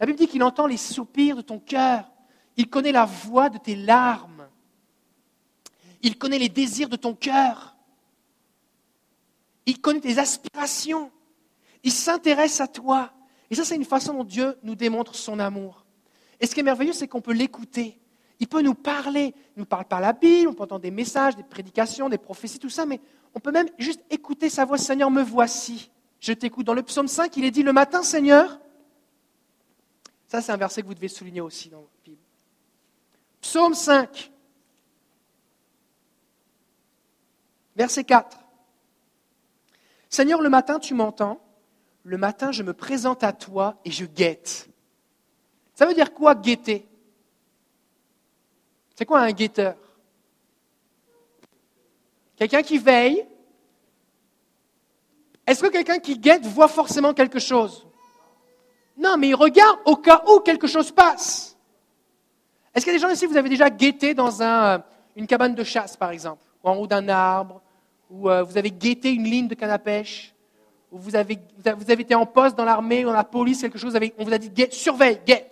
La 0.00 0.06
Bible 0.06 0.18
dit 0.18 0.28
qu'il 0.28 0.42
entend 0.42 0.66
les 0.66 0.76
soupirs 0.76 1.36
de 1.36 1.42
ton 1.42 1.58
cœur. 1.58 2.10
Il 2.56 2.68
connaît 2.68 2.92
la 2.92 3.04
voix 3.04 3.48
de 3.48 3.58
tes 3.58 3.76
larmes. 3.76 4.48
Il 6.02 6.18
connaît 6.18 6.38
les 6.38 6.48
désirs 6.48 6.88
de 6.88 6.96
ton 6.96 7.14
cœur. 7.14 7.76
Il 9.66 9.80
connaît 9.80 10.00
tes 10.00 10.18
aspirations. 10.18 11.10
Il 11.82 11.92
s'intéresse 11.92 12.60
à 12.60 12.68
toi. 12.68 13.12
Et 13.50 13.54
ça, 13.54 13.64
c'est 13.64 13.76
une 13.76 13.84
façon 13.84 14.14
dont 14.14 14.24
Dieu 14.24 14.56
nous 14.62 14.74
démontre 14.74 15.14
son 15.14 15.38
amour. 15.38 15.84
Et 16.40 16.46
ce 16.46 16.54
qui 16.54 16.60
est 16.60 16.64
merveilleux, 16.64 16.92
c'est 16.92 17.08
qu'on 17.08 17.20
peut 17.20 17.32
l'écouter. 17.32 17.98
Il 18.38 18.48
peut 18.48 18.60
nous 18.60 18.74
parler. 18.74 19.34
Il 19.56 19.60
nous 19.60 19.66
parle 19.66 19.86
par 19.86 20.00
la 20.00 20.12
Bible, 20.12 20.48
on 20.48 20.54
peut 20.54 20.64
entendre 20.64 20.82
des 20.82 20.90
messages, 20.90 21.36
des 21.36 21.42
prédications, 21.42 22.08
des 22.08 22.18
prophéties, 22.18 22.58
tout 22.58 22.68
ça, 22.68 22.84
mais 22.84 23.00
on 23.34 23.40
peut 23.40 23.52
même 23.52 23.68
juste 23.78 24.00
écouter 24.10 24.48
sa 24.50 24.64
voix. 24.64 24.78
Seigneur, 24.78 25.10
me 25.10 25.22
voici. 25.22 25.90
Je 26.20 26.32
t'écoute. 26.32 26.66
Dans 26.66 26.74
le 26.74 26.82
psaume 26.82 27.08
5, 27.08 27.36
il 27.36 27.44
est 27.44 27.50
dit 27.50 27.62
le 27.62 27.72
matin, 27.72 28.02
Seigneur. 28.02 28.60
Ça, 30.36 30.42
c'est 30.42 30.52
un 30.52 30.58
verset 30.58 30.82
que 30.82 30.86
vous 30.86 30.94
devez 30.94 31.08
souligner 31.08 31.40
aussi 31.40 31.70
dans 31.70 31.80
la 31.80 31.86
Bible. 32.04 32.20
Psaume 33.40 33.72
5, 33.72 34.30
verset 37.74 38.04
4. 38.04 38.38
Seigneur, 40.10 40.42
le 40.42 40.50
matin, 40.50 40.78
tu 40.78 40.92
m'entends 40.92 41.40
le 42.02 42.18
matin, 42.18 42.52
je 42.52 42.62
me 42.62 42.74
présente 42.74 43.24
à 43.24 43.32
toi 43.32 43.80
et 43.86 43.90
je 43.90 44.04
guette. 44.04 44.68
Ça 45.72 45.86
veut 45.86 45.94
dire 45.94 46.12
quoi 46.12 46.34
guetter? 46.34 46.86
C'est 48.94 49.06
quoi 49.06 49.20
un 49.20 49.32
guetteur? 49.32 49.78
Quelqu'un 52.36 52.62
qui 52.62 52.76
veille? 52.76 53.26
Est-ce 55.46 55.62
que 55.62 55.68
quelqu'un 55.68 55.98
qui 55.98 56.18
guette 56.18 56.44
voit 56.44 56.68
forcément 56.68 57.14
quelque 57.14 57.38
chose? 57.38 57.86
Non, 58.96 59.16
mais 59.16 59.28
il 59.28 59.34
regarde 59.34 59.78
au 59.84 59.96
cas 59.96 60.22
où 60.28 60.40
quelque 60.40 60.66
chose 60.66 60.90
passe. 60.90 61.56
Est-ce 62.74 62.84
qu'il 62.84 62.92
y 62.92 62.96
a 62.96 62.98
des 62.98 63.02
gens 63.02 63.12
ici, 63.12 63.26
vous 63.26 63.36
avez 63.36 63.48
déjà 63.48 63.70
guetté 63.70 64.14
dans 64.14 64.42
un, 64.42 64.82
une 65.14 65.26
cabane 65.26 65.54
de 65.54 65.64
chasse, 65.64 65.96
par 65.96 66.10
exemple, 66.10 66.42
ou 66.62 66.68
en 66.68 66.76
haut 66.76 66.86
d'un 66.86 67.08
arbre, 67.08 67.62
ou 68.10 68.30
euh, 68.30 68.42
vous 68.42 68.56
avez 68.58 68.70
guetté 68.70 69.12
une 69.12 69.24
ligne 69.24 69.48
de 69.48 69.54
canne 69.54 69.70
à 69.70 69.78
pêche 69.78 70.34
vous 70.90 71.16
avez, 71.16 71.38
vous 71.58 71.90
avez 71.90 72.02
été 72.02 72.14
en 72.14 72.26
poste 72.26 72.56
dans 72.56 72.64
l'armée, 72.64 73.02
dans 73.02 73.12
la 73.12 73.24
police, 73.24 73.60
quelque 73.60 73.78
chose, 73.78 73.98
on 74.18 74.24
vous 74.24 74.32
a 74.32 74.38
dit 74.38 74.66
surveille, 74.70 75.20
get. 75.26 75.50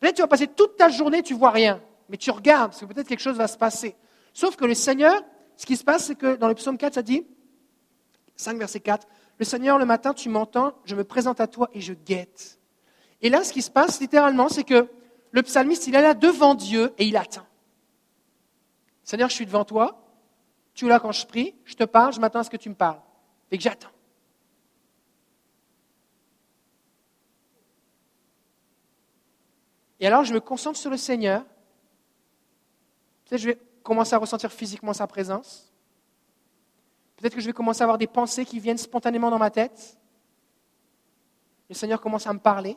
Peut-être 0.00 0.16
tu 0.16 0.22
vas 0.22 0.28
passer 0.28 0.46
toute 0.46 0.76
ta 0.76 0.88
journée, 0.88 1.22
tu 1.22 1.34
vois 1.34 1.50
rien, 1.50 1.80
mais 2.08 2.16
tu 2.16 2.30
regardes, 2.30 2.70
parce 2.70 2.80
que 2.80 2.86
peut-être 2.86 3.08
quelque 3.08 3.20
chose 3.20 3.36
va 3.36 3.48
se 3.48 3.58
passer. 3.58 3.96
Sauf 4.32 4.56
que 4.56 4.64
le 4.64 4.74
Seigneur, 4.74 5.20
ce 5.56 5.66
qui 5.66 5.76
se 5.76 5.84
passe, 5.84 6.06
c'est 6.06 6.14
que 6.14 6.36
dans 6.36 6.48
le 6.48 6.54
psaume 6.54 6.78
4, 6.78 6.94
ça 6.94 7.02
dit, 7.02 7.26
5 8.36 8.58
verset 8.58 8.80
4, 8.80 9.06
le 9.38 9.44
Seigneur, 9.44 9.78
le 9.78 9.84
matin, 9.84 10.14
tu 10.14 10.28
m'entends, 10.28 10.74
je 10.84 10.94
me 10.94 11.04
présente 11.04 11.40
à 11.40 11.46
toi 11.46 11.68
et 11.72 11.80
je 11.80 11.92
guette. 11.92 12.58
Et 13.20 13.28
là, 13.28 13.44
ce 13.44 13.52
qui 13.52 13.62
se 13.62 13.70
passe, 13.70 14.00
littéralement, 14.00 14.48
c'est 14.48 14.64
que 14.64 14.88
le 15.30 15.42
psalmiste, 15.42 15.86
il 15.86 15.94
est 15.94 16.02
là 16.02 16.14
devant 16.14 16.54
Dieu 16.54 16.92
et 16.98 17.04
il 17.06 17.16
attend. 17.16 17.46
Seigneur, 19.02 19.28
je 19.28 19.34
suis 19.34 19.46
devant 19.46 19.64
toi, 19.64 20.02
tu 20.74 20.86
es 20.86 20.88
là 20.88 21.00
quand 21.00 21.12
je 21.12 21.26
prie, 21.26 21.54
je 21.64 21.74
te 21.74 21.84
parle, 21.84 22.12
je 22.12 22.20
m'attends 22.20 22.40
à 22.40 22.44
ce 22.44 22.50
que 22.50 22.56
tu 22.56 22.68
me 22.68 22.74
parles? 22.74 23.00
Et 23.50 23.56
que 23.56 23.62
j'attends. 23.62 23.90
Et 30.00 30.06
alors, 30.06 30.24
je 30.24 30.34
me 30.34 30.40
concentre 30.40 30.78
sur 30.78 30.90
le 30.90 30.96
Seigneur. 30.96 31.44
Je 33.30 33.46
vais 33.46 33.58
commencer 33.82 34.14
à 34.14 34.18
ressentir 34.18 34.52
physiquement 34.52 34.92
sa 34.92 35.06
présence. 35.06 35.65
Peut-être 37.16 37.34
que 37.34 37.40
je 37.40 37.46
vais 37.46 37.52
commencer 37.52 37.82
à 37.82 37.84
avoir 37.84 37.98
des 37.98 38.06
pensées 38.06 38.44
qui 38.44 38.60
viennent 38.60 38.78
spontanément 38.78 39.30
dans 39.30 39.38
ma 39.38 39.50
tête. 39.50 39.98
Le 41.68 41.74
Seigneur 41.74 42.00
commence 42.00 42.26
à 42.26 42.32
me 42.32 42.38
parler. 42.38 42.76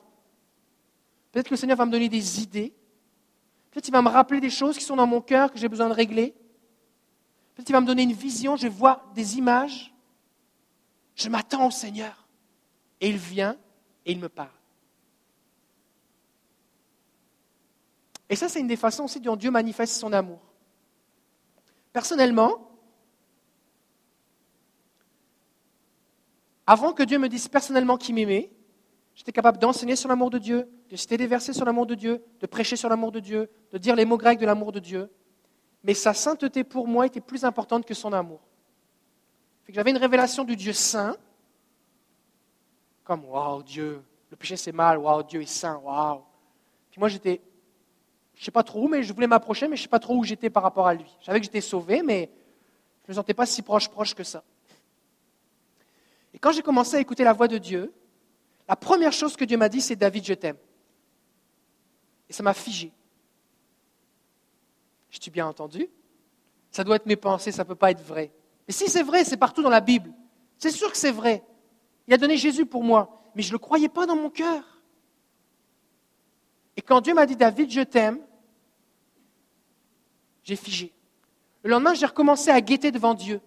Peut-être 1.32 1.47
que 1.47 1.54
le 1.54 1.58
Seigneur 1.58 1.78
va 1.78 1.86
me 1.86 1.91
donner 1.91 2.10
des 2.10 2.41
idées. 2.41 2.73
Peut-être 3.69 3.84
qu'il 3.84 3.93
va 3.93 4.02
me 4.02 4.10
rappeler 4.10 4.39
des 4.39 4.49
choses 4.49 4.78
qui 4.78 4.84
sont 4.84 4.95
dans 4.95 5.06
mon 5.06 5.21
cœur 5.21 5.52
que 5.52 5.60
j'ai 5.60 5.67
besoin 5.67 5.89
de 5.89 5.93
régler. 5.93 6.34
Peut-être 7.54 7.67
qu'il 7.67 7.75
va 7.75 7.82
me 7.82 7.86
donner 7.86 8.04
une 8.04 8.13
vision, 8.13 8.56
je 8.56 8.67
voir 8.67 9.06
des 9.13 9.38
images. 9.38 9.93
Je 11.15 11.30
m'attends 11.30 11.67
au 11.67 11.71
Seigneur. 11.71 12.28
Et 13.02 13.10
il 13.10 13.17
vient 13.17 13.58
et 14.06 14.13
il 14.13 14.19
me 14.19 14.30
parle. 14.30 14.49
Et 18.30 18.36
ça, 18.36 18.47
c'est 18.47 18.60
une 18.60 18.67
des 18.67 18.75
façons 18.75 19.04
aussi 19.04 19.19
dont 19.19 19.36
Dieu 19.36 19.52
manifeste 19.52 19.95
son 19.95 20.13
amour. 20.13 20.39
Personnellement, 21.91 22.68
avant 26.69 26.93
que 26.93 27.01
Dieu 27.01 27.17
me 27.17 27.27
dise 27.27 27.47
personnellement 27.47 27.97
qu'il 27.97 28.13
m'aimait, 28.13 28.51
j'étais 29.15 29.32
capable 29.32 29.58
d'enseigner 29.58 29.95
sur 29.95 30.08
l'amour 30.08 30.29
de 30.29 30.38
Dieu, 30.38 30.70
de 30.91 30.95
citer 30.95 31.17
des 31.17 31.26
versets 31.26 31.51
sur 31.51 31.65
l'amour 31.65 31.88
de 31.88 31.95
Dieu, 31.95 32.24
de 32.39 32.45
prêcher 32.45 32.76
sur 32.76 32.89
l'amour 32.89 33.11
de 33.11 33.20
Dieu, 33.20 33.49
de 33.72 33.80
dire 33.80 33.95
les 33.95 34.05
mots 34.05 34.20
grecs 34.20 34.38
de 34.38 34.45
l'amour 34.45 34.72
de 34.72 34.78
Dieu. 34.78 35.09
Mais 35.84 35.95
sa 35.95 36.13
sainteté 36.13 36.63
pour 36.63 36.88
moi 36.88 37.07
était 37.07 37.22
plus 37.22 37.43
importante 37.43 37.88
que 37.88 37.95
son 37.95 38.13
amour. 38.13 38.39
J'avais 39.67 39.89
une 39.89 39.97
révélation 39.97 40.43
du 40.43 40.55
Dieu 40.55 40.72
saint, 40.74 41.17
comme 43.03 43.26
Waouh, 43.26 43.63
Dieu, 43.63 44.03
le 44.30 44.38
péché 44.38 44.55
c'est 44.55 44.72
mal, 44.72 44.99
Waouh, 44.99 45.24
Dieu 45.24 45.41
est 45.41 45.47
saint, 45.47 45.78
Waouh. 45.78 46.22
Puis 46.91 46.99
moi 46.99 47.09
j'étais 47.09 47.41
je 48.36 48.41
ne 48.41 48.45
sais 48.45 48.51
pas 48.51 48.63
trop 48.63 48.84
où, 48.84 48.88
mais 48.88 49.01
je 49.01 49.11
voulais 49.11 49.26
m'approcher, 49.26 49.67
mais 49.67 49.76
je 49.76 49.82
ne 49.82 49.86
sais 49.86 49.89
pas 49.89 49.97
trop 49.97 50.17
où 50.17 50.24
j'étais 50.24 50.51
par 50.51 50.61
rapport 50.61 50.86
à 50.86 50.93
lui. 50.93 51.17
Je 51.20 51.26
savais 51.26 51.39
que 51.39 51.45
j'étais 51.45 51.61
sauvé, 51.61 52.03
mais 52.03 52.30
je 53.05 53.07
ne 53.07 53.13
me 53.13 53.15
sentais 53.15 53.34
pas 53.34 53.47
si 53.47 53.63
proche, 53.63 53.89
proche 53.89 54.13
que 54.13 54.24
ça. 54.24 54.43
Et 56.34 56.39
quand 56.39 56.51
j'ai 56.51 56.61
commencé 56.61 56.95
à 56.95 56.99
écouter 56.99 57.23
la 57.23 57.34
voix 57.34 57.47
de 57.47 57.57
Dieu, 57.57 57.93
la 58.67 58.75
première 58.75 59.11
chose 59.13 59.36
que 59.36 59.45
Dieu 59.45 59.57
m'a 59.57 59.69
dit, 59.69 59.82
c'est 59.82 59.95
David, 59.95 60.25
je 60.25 60.34
t'aime. 60.34 60.57
Et 62.30 62.34
ça 62.34 62.43
m'a 62.43 62.53
figé. 62.53 62.91
Je 65.09 65.17
t'ai 65.19 65.32
bien 65.32 65.47
entendu? 65.47 65.89
Ça 66.71 66.84
doit 66.84 66.97
être 66.97 67.07
mes 67.07 67.15
pensées, 67.15 67.51
ça 67.51 67.63
ne 67.63 67.67
peut 67.67 67.75
pas 67.75 67.91
être 67.91 68.03
vrai. 68.03 68.32
Et 68.67 68.71
si 68.71 68.88
c'est 68.88 69.01
vrai, 69.01 69.23
c'est 69.23 69.38
partout 69.38 69.63
dans 69.63 69.69
la 69.69 69.82
Bible. 69.82 70.13
C'est 70.59 70.69
sûr 70.71 70.91
que 70.91 70.97
c'est 70.97 71.11
vrai. 71.11 71.43
Il 72.07 72.13
a 72.13 72.17
donné 72.17 72.38
Jésus 72.38 72.65
pour 72.65 72.84
moi. 72.84 73.23
Mais 73.34 73.41
je 73.41 73.49
ne 73.49 73.53
le 73.53 73.59
croyais 73.59 73.89
pas 73.89 74.05
dans 74.05 74.15
mon 74.15 74.30
cœur. 74.30 74.63
Et 76.77 76.82
quand 76.82 77.01
Dieu 77.01 77.13
m'a 77.13 77.25
dit, 77.25 77.36
David, 77.36 77.71
je 77.71 77.82
t'aime, 77.82 78.19
j'ai 80.43 80.55
figé. 80.55 80.93
Le 81.63 81.71
lendemain, 81.71 81.93
j'ai 81.93 82.05
recommencé 82.05 82.51
à 82.51 82.61
guetter 82.61 82.91
devant 82.91 83.13
Dieu. 83.13 83.41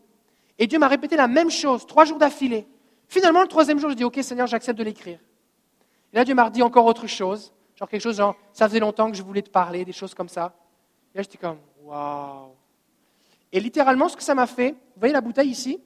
Et 0.59 0.67
Dieu 0.67 0.79
m'a 0.79 0.89
répété 0.89 1.17
la 1.17 1.29
même 1.29 1.51
chose, 1.51 1.87
trois 1.87 2.05
jours 2.05 2.19
d'affilée. 2.19 2.67
Finalement, 3.09 3.43
le 3.43 3.49
troisième 3.49 3.79
jour, 3.79 3.91
je 3.91 3.95
dis, 3.95 4.05
OK, 4.05 4.19
Seigneur, 4.23 4.47
j'accepte 4.47 4.79
de 4.79 4.85
l'écrire. 4.85 5.19
Et 6.13 6.17
là, 6.17 6.25
Dieu 6.25 6.35
m'a 6.35 6.49
dit 6.51 6.63
encore 6.63 6.87
autre 6.87 7.07
chose. 7.07 7.53
Genre 7.77 7.89
quelque 7.89 8.03
chose, 8.03 8.23
ça 8.53 8.69
faisait 8.69 8.81
longtemps 8.81 9.11
que 9.11 9.17
je 9.17 9.23
voulais 9.23 9.43
te 9.43 9.51
parler, 9.51 9.85
des 9.85 9.93
choses 9.93 10.15
comme 10.15 10.29
ça. 10.29 10.55
Et 11.15 11.19
là, 11.19 11.23
j'étais 11.23 11.39
comme, 11.39 11.59
waouh. 11.83 12.53
Et 13.51 13.61
littéralement, 13.61 14.09
ce 14.09 14.17
que 14.17 14.23
ça 14.23 14.35
m'a 14.35 14.47
fait, 14.47 14.71
vous 14.71 14.99
voyez 14.99 15.13
la 15.13 15.21
bouteille 15.21 15.51
ici? 15.51 15.79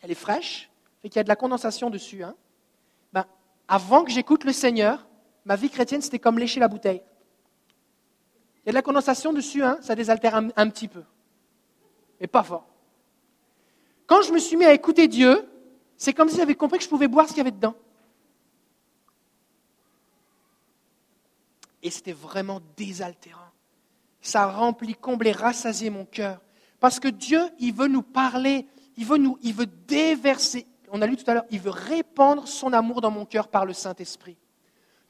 Elle 0.00 0.10
est 0.10 0.16
fraîche, 0.16 0.70
fait 1.00 1.08
qu'il 1.08 1.16
y 1.16 1.20
a 1.20 1.22
de 1.24 1.28
la 1.28 1.36
condensation 1.36 1.90
dessus. 1.90 2.24
Hein. 2.24 2.34
Ben, 3.12 3.24
avant 3.68 4.04
que 4.04 4.10
j'écoute 4.10 4.44
le 4.44 4.52
Seigneur, 4.52 5.06
ma 5.44 5.54
vie 5.54 5.70
chrétienne, 5.70 6.02
c'était 6.02 6.18
comme 6.18 6.38
lécher 6.38 6.58
la 6.58 6.68
bouteille. 6.68 7.02
Il 8.64 8.66
y 8.66 8.68
a 8.70 8.72
de 8.72 8.76
la 8.76 8.82
condensation 8.82 9.32
dessus, 9.32 9.62
hein, 9.62 9.78
ça 9.80 9.94
désaltère 9.94 10.34
un, 10.34 10.48
un 10.56 10.68
petit 10.70 10.88
peu. 10.88 11.02
Mais 12.20 12.26
pas 12.26 12.42
fort. 12.42 12.66
Quand 14.12 14.20
je 14.20 14.30
me 14.30 14.38
suis 14.38 14.58
mis 14.58 14.66
à 14.66 14.74
écouter 14.74 15.08
Dieu, 15.08 15.48
c'est 15.96 16.12
comme 16.12 16.28
si 16.28 16.36
j'avais 16.36 16.54
compris 16.54 16.76
que 16.76 16.84
je 16.84 16.88
pouvais 16.90 17.08
boire 17.08 17.26
ce 17.26 17.30
qu'il 17.30 17.38
y 17.38 17.40
avait 17.40 17.50
dedans. 17.50 17.74
Et 21.82 21.90
c'était 21.90 22.12
vraiment 22.12 22.60
désaltérant. 22.76 23.48
Ça 24.20 24.46
remplit, 24.48 24.94
comblé, 24.96 25.32
rassasié 25.32 25.88
mon 25.88 26.04
cœur. 26.04 26.42
Parce 26.78 27.00
que 27.00 27.08
Dieu, 27.08 27.40
il 27.58 27.72
veut 27.72 27.86
nous 27.86 28.02
parler, 28.02 28.66
il 28.98 29.06
veut, 29.06 29.16
nous, 29.16 29.38
il 29.40 29.54
veut 29.54 29.64
déverser, 29.64 30.66
on 30.90 31.00
a 31.00 31.06
lu 31.06 31.16
tout 31.16 31.30
à 31.30 31.32
l'heure, 31.32 31.46
il 31.50 31.60
veut 31.60 31.70
répandre 31.70 32.46
son 32.46 32.74
amour 32.74 33.00
dans 33.00 33.10
mon 33.10 33.24
cœur 33.24 33.48
par 33.48 33.64
le 33.64 33.72
Saint-Esprit. 33.72 34.36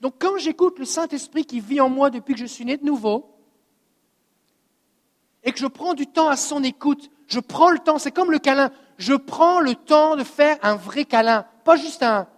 Donc 0.01 0.15
quand 0.21 0.39
j'écoute 0.39 0.79
le 0.79 0.85
Saint-Esprit 0.85 1.45
qui 1.45 1.59
vit 1.59 1.81
en 1.81 1.89
moi 1.89 2.11
depuis 2.11 2.35
que 2.35 2.41
je 2.41 2.47
suis 2.47 2.65
né 2.65 2.77
de 2.77 2.85
nouveau, 2.85 3.37
et 5.43 5.51
que 5.51 5.59
je 5.59 5.67
prends 5.67 5.95
du 5.95 6.07
temps 6.07 6.29
à 6.29 6.37
son 6.37 6.63
écoute, 6.63 7.11
je 7.33 7.41
prends 7.41 7.71
le 7.71 7.79
temps, 7.79 7.99
c'est 7.99 8.13
comme 8.13 8.31
le 8.31 8.39
câlin, 8.39 8.71
je 8.99 9.15
prends 9.15 9.61
le 9.61 9.75
temps 9.75 10.17
de 10.17 10.25
faire 10.25 10.59
un 10.63 10.77
vrai 10.77 11.07
câlin, 11.07 11.47
pas 11.65 11.77
juste 11.77 12.03
un, 12.03 12.29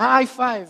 high 0.00 0.26
five. 0.26 0.68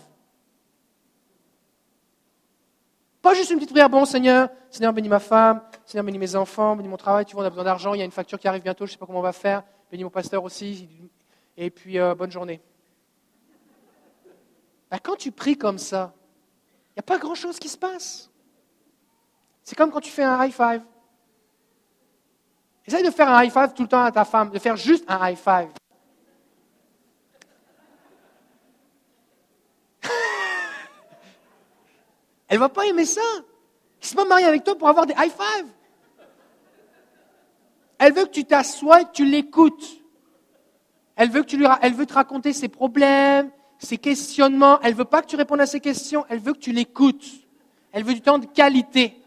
Pas 3.23 3.33
juste 3.33 3.51
une 3.51 3.57
petite 3.57 3.71
prière, 3.71 3.89
bon 3.89 4.05
Seigneur, 4.05 4.51
Seigneur 4.71 4.93
bénis 4.93 5.09
ma 5.09 5.21
femme, 5.21 5.63
Seigneur 5.87 6.05
bénis 6.05 6.19
mes 6.19 6.37
enfants, 6.37 6.77
bénis 6.77 6.89
mon 6.89 6.99
travail, 6.99 7.25
tu 7.25 7.35
vois, 7.35 7.45
on 7.45 7.47
a 7.47 7.51
besoin 7.51 7.65
d'argent, 7.65 7.95
il 7.95 7.99
y 7.99 8.03
a 8.03 8.05
une 8.05 8.11
facture 8.11 8.39
qui 8.39 8.47
arrive 8.47 8.63
bientôt, 8.63 8.85
je 8.85 8.91
ne 8.91 8.93
sais 8.93 8.99
pas 8.99 9.07
comment 9.07 9.21
on 9.21 9.23
va 9.23 9.33
faire, 9.33 9.63
bénis 9.91 10.05
mon 10.05 10.11
pasteur 10.11 10.45
aussi, 10.45 10.87
et 11.57 11.71
puis 11.71 11.99
euh, 11.99 12.15
bonne 12.15 12.31
journée. 12.31 12.61
Ben, 14.91 14.99
quand 15.03 15.17
tu 15.17 15.33
pries 15.33 15.57
comme 15.57 15.79
ça, 15.79 16.13
il 16.91 16.99
n'y 16.99 17.01
a 17.01 17.05
pas 17.05 17.19
grand-chose 17.19 17.59
qui 17.59 17.71
se 17.71 17.79
passe. 17.79 18.31
C'est 19.65 19.77
comme 19.77 19.91
quand 19.91 20.01
tu 20.01 20.11
fais 20.11 20.25
un 20.25 20.45
high 20.45 20.53
five. 20.53 20.83
Essaye 22.87 23.03
de 23.05 23.11
faire 23.11 23.29
un 23.31 23.43
high 23.43 23.53
five 23.53 23.73
tout 23.75 23.83
le 23.83 23.89
temps 23.89 24.03
à 24.03 24.13
ta 24.13 24.25
femme, 24.25 24.51
de 24.51 24.59
faire 24.59 24.77
juste 24.77 25.05
un 25.09 25.29
high 25.29 25.37
five. 25.37 25.69
Elle 32.49 32.59
va 32.59 32.69
pas 32.69 32.87
aimer 32.87 33.05
ça. 33.05 33.21
Elle 34.01 34.07
s'est 34.07 34.17
pas 34.17 34.25
mariée 34.25 34.47
avec 34.47 34.65
toi 34.65 34.77
pour 34.77 34.89
avoir 34.89 35.07
des 35.07 35.15
high 35.15 35.31
five. 35.31 35.67
Elle 37.99 38.15
veut 38.15 38.25
que 38.25 38.31
tu 38.31 38.45
t'assoies 38.45 39.03
et 39.03 39.05
que 39.05 39.13
tu 39.13 39.27
l'écoutes. 39.27 40.01
Elle 41.17 41.31
veut, 41.31 41.43
que 41.43 41.49
tu 41.49 41.59
lui, 41.59 41.67
elle 41.83 41.93
veut 41.93 42.07
te 42.07 42.15
raconter 42.15 42.55
ses 42.55 42.69
problèmes, 42.69 43.51
ses 43.79 43.99
questionnements. 43.99 44.81
Elle 44.81 44.95
veut 44.95 45.05
pas 45.05 45.21
que 45.21 45.27
tu 45.27 45.37
répondes 45.37 45.61
à 45.61 45.67
ses 45.67 45.81
questions. 45.81 46.25
Elle 46.31 46.39
veut 46.39 46.55
que 46.55 46.59
tu 46.61 46.73
l'écoutes. 46.73 47.27
Elle 47.93 48.05
veut 48.05 48.15
du 48.15 48.23
temps 48.23 48.39
de 48.39 48.47
qualité. 48.47 49.21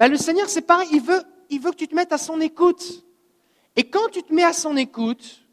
Ben, 0.00 0.10
le 0.10 0.16
Seigneur, 0.16 0.48
c'est 0.48 0.62
pareil. 0.62 0.88
Il 0.90 1.02
veut, 1.02 1.22
il 1.50 1.60
veut 1.60 1.72
que 1.72 1.76
tu 1.76 1.88
te 1.88 1.94
mettes 1.94 2.12
à 2.12 2.18
son 2.18 2.40
écoute. 2.40 3.04
Et 3.76 3.90
quand 3.90 4.08
tu 4.10 4.22
te 4.22 4.32
mets 4.32 4.44
à 4.44 4.52
son 4.52 4.76
écoute, 4.76 5.46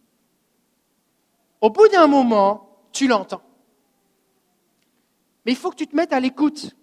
au 1.60 1.70
bout 1.70 1.88
d'un 1.90 2.08
moment, 2.08 2.88
tu 2.92 3.08
l'entends. 3.08 3.42
Mais 5.46 5.52
il 5.52 5.58
faut 5.58 5.72
que 5.72 5.76
tu 5.76 5.88
te 5.88 5.96
mettes 5.96 6.14
à 6.14 6.20
l'écoute. 6.20 6.76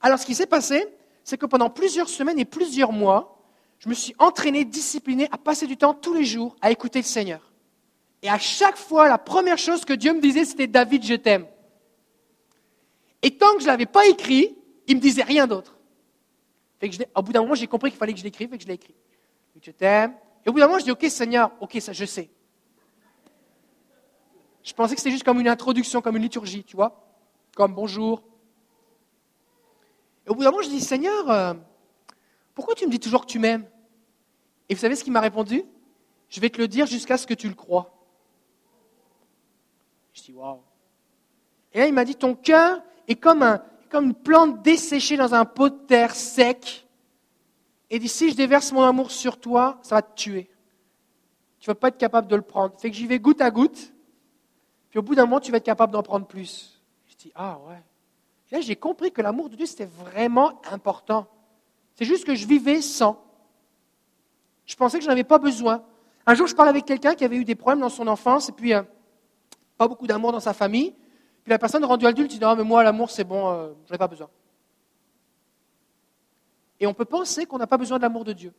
Alors 0.00 0.18
ce 0.18 0.26
qui 0.26 0.34
s'est 0.34 0.46
passé, 0.46 0.86
c'est 1.24 1.36
que 1.36 1.46
pendant 1.46 1.70
plusieurs 1.70 2.08
semaines 2.08 2.38
et 2.38 2.44
plusieurs 2.44 2.92
mois, 2.92 3.38
je 3.78 3.88
me 3.88 3.94
suis 3.94 4.14
entraîné, 4.18 4.64
discipliné 4.64 5.28
à 5.32 5.38
passer 5.38 5.66
du 5.66 5.76
temps 5.76 5.94
tous 5.94 6.14
les 6.14 6.24
jours 6.24 6.54
à 6.60 6.70
écouter 6.70 7.00
le 7.00 7.04
Seigneur. 7.04 7.52
Et 8.22 8.28
à 8.28 8.38
chaque 8.38 8.76
fois, 8.76 9.08
la 9.08 9.18
première 9.18 9.58
chose 9.58 9.84
que 9.84 9.92
Dieu 9.92 10.12
me 10.12 10.20
disait, 10.20 10.44
c'était 10.44 10.68
David, 10.68 11.04
je 11.04 11.14
t'aime. 11.14 11.46
Et 13.22 13.36
tant 13.36 13.52
que 13.54 13.60
je 13.60 13.64
ne 13.64 13.70
l'avais 13.70 13.86
pas 13.86 14.06
écrit, 14.06 14.56
il 14.86 14.96
me 14.96 15.00
disait 15.00 15.22
rien 15.22 15.46
d'autre. 15.46 15.76
Au 17.14 17.22
bout 17.22 17.32
d'un 17.32 17.42
moment, 17.42 17.54
j'ai 17.54 17.66
compris 17.66 17.90
qu'il 17.90 17.98
fallait 17.98 18.12
que 18.12 18.18
je 18.18 18.24
l'écrive 18.24 18.52
et 18.52 18.56
que 18.56 18.62
je 18.62 18.68
l'ai 18.68 18.74
écrit. 18.74 18.94
Je 19.60 19.70
t'aime. 19.70 20.14
Et 20.44 20.48
au 20.48 20.52
bout 20.52 20.58
d'un 20.58 20.66
moment, 20.66 20.78
je 20.78 20.84
dis, 20.84 20.90
OK 20.90 21.04
Seigneur, 21.08 21.52
OK, 21.60 21.76
ça 21.80 21.92
je 21.92 22.04
sais. 22.04 22.30
Je 24.62 24.72
pensais 24.72 24.94
que 24.94 25.00
c'était 25.00 25.10
juste 25.10 25.24
comme 25.24 25.40
une 25.40 25.48
introduction, 25.48 26.00
comme 26.00 26.16
une 26.16 26.22
liturgie, 26.22 26.64
tu 26.64 26.76
vois. 26.76 27.04
Comme 27.54 27.74
bonjour, 27.74 28.22
et 30.26 30.30
au 30.30 30.34
bout 30.34 30.44
d'un 30.44 30.50
moment, 30.50 30.62
je 30.62 30.68
dis, 30.68 30.80
Seigneur, 30.80 31.30
euh, 31.30 31.54
pourquoi 32.54 32.74
tu 32.74 32.86
me 32.86 32.90
dis 32.90 33.00
toujours 33.00 33.22
que 33.22 33.30
tu 33.30 33.38
m'aimes? 33.38 33.66
Et 34.68 34.74
vous 34.74 34.80
savez 34.80 34.96
ce 34.96 35.04
qu'il 35.04 35.12
m'a 35.12 35.20
répondu? 35.20 35.64
Je 36.28 36.40
vais 36.40 36.50
te 36.50 36.58
le 36.58 36.68
dire 36.68 36.86
jusqu'à 36.86 37.18
ce 37.18 37.26
que 37.26 37.34
tu 37.34 37.48
le 37.48 37.54
crois. 37.54 37.92
Je 40.12 40.22
dis, 40.22 40.32
waouh. 40.32 40.60
Et 41.72 41.80
là, 41.80 41.86
il 41.86 41.92
m'a 41.92 42.04
dit, 42.04 42.14
ton 42.14 42.34
cœur 42.34 42.82
est 43.08 43.16
comme, 43.16 43.42
un, 43.42 43.62
comme 43.92 44.06
une 44.06 44.14
plante 44.14 44.62
desséchée 44.62 45.16
dans 45.16 45.34
un 45.34 45.44
pot 45.44 45.68
de 45.68 45.86
terre 45.86 46.14
sec. 46.14 46.86
Et 47.90 47.98
dit, 47.98 48.08
si 48.08 48.30
je 48.30 48.34
déverse 48.36 48.72
mon 48.72 48.82
amour 48.82 49.10
sur 49.10 49.38
toi, 49.38 49.78
ça 49.82 49.96
va 49.96 50.02
te 50.02 50.14
tuer. 50.14 50.50
Tu 51.60 51.66
vas 51.68 51.74
pas 51.74 51.88
être 51.88 51.98
capable 51.98 52.26
de 52.26 52.34
le 52.34 52.42
prendre. 52.42 52.74
Fait 52.80 52.90
que 52.90 52.96
j'y 52.96 53.06
vais 53.06 53.18
goutte 53.18 53.40
à 53.40 53.50
goutte. 53.50 53.92
Puis 54.90 54.98
au 54.98 55.02
bout 55.02 55.14
d'un 55.14 55.26
moment, 55.26 55.40
tu 55.40 55.52
vas 55.52 55.58
être 55.58 55.64
capable 55.64 55.92
d'en 55.92 56.02
prendre 56.02 56.26
plus. 56.26 56.80
Je 57.06 57.16
dis, 57.16 57.32
ah 57.34 57.58
ouais 57.68 57.82
là, 58.52 58.60
j'ai 58.60 58.76
compris 58.76 59.10
que 59.10 59.22
l'amour 59.22 59.48
de 59.48 59.56
Dieu, 59.56 59.66
c'était 59.66 59.86
vraiment 59.86 60.60
important. 60.70 61.26
C'est 61.94 62.04
juste 62.04 62.24
que 62.24 62.34
je 62.34 62.46
vivais 62.46 62.82
sans. 62.82 63.24
Je 64.66 64.76
pensais 64.76 64.98
que 64.98 65.04
je 65.04 65.08
n'avais 65.08 65.24
pas 65.24 65.38
besoin. 65.38 65.82
Un 66.26 66.34
jour, 66.34 66.46
je 66.46 66.54
parlais 66.54 66.70
avec 66.70 66.84
quelqu'un 66.84 67.14
qui 67.14 67.24
avait 67.24 67.36
eu 67.36 67.44
des 67.44 67.54
problèmes 67.54 67.80
dans 67.80 67.88
son 67.88 68.06
enfance 68.06 68.48
et 68.48 68.52
puis 68.52 68.74
euh, 68.74 68.82
pas 69.76 69.88
beaucoup 69.88 70.06
d'amour 70.06 70.32
dans 70.32 70.40
sa 70.40 70.52
famille. 70.52 70.94
Puis 71.42 71.50
la 71.50 71.58
personne 71.58 71.84
rendue 71.84 72.06
adulte 72.06 72.30
dit 72.30 72.40
Non, 72.40 72.56
mais 72.56 72.64
moi, 72.64 72.82
l'amour, 72.82 73.10
c'est 73.10 73.24
bon, 73.24 73.50
euh, 73.50 73.72
ai 73.92 73.98
pas 73.98 74.08
besoin. 74.08 74.28
Et 76.80 76.86
on 76.86 76.94
peut 76.94 77.04
penser 77.04 77.46
qu'on 77.46 77.58
n'a 77.58 77.66
pas 77.66 77.78
besoin 77.78 77.98
de 77.98 78.02
l'amour 78.02 78.24
de 78.24 78.32
Dieu. 78.32 78.52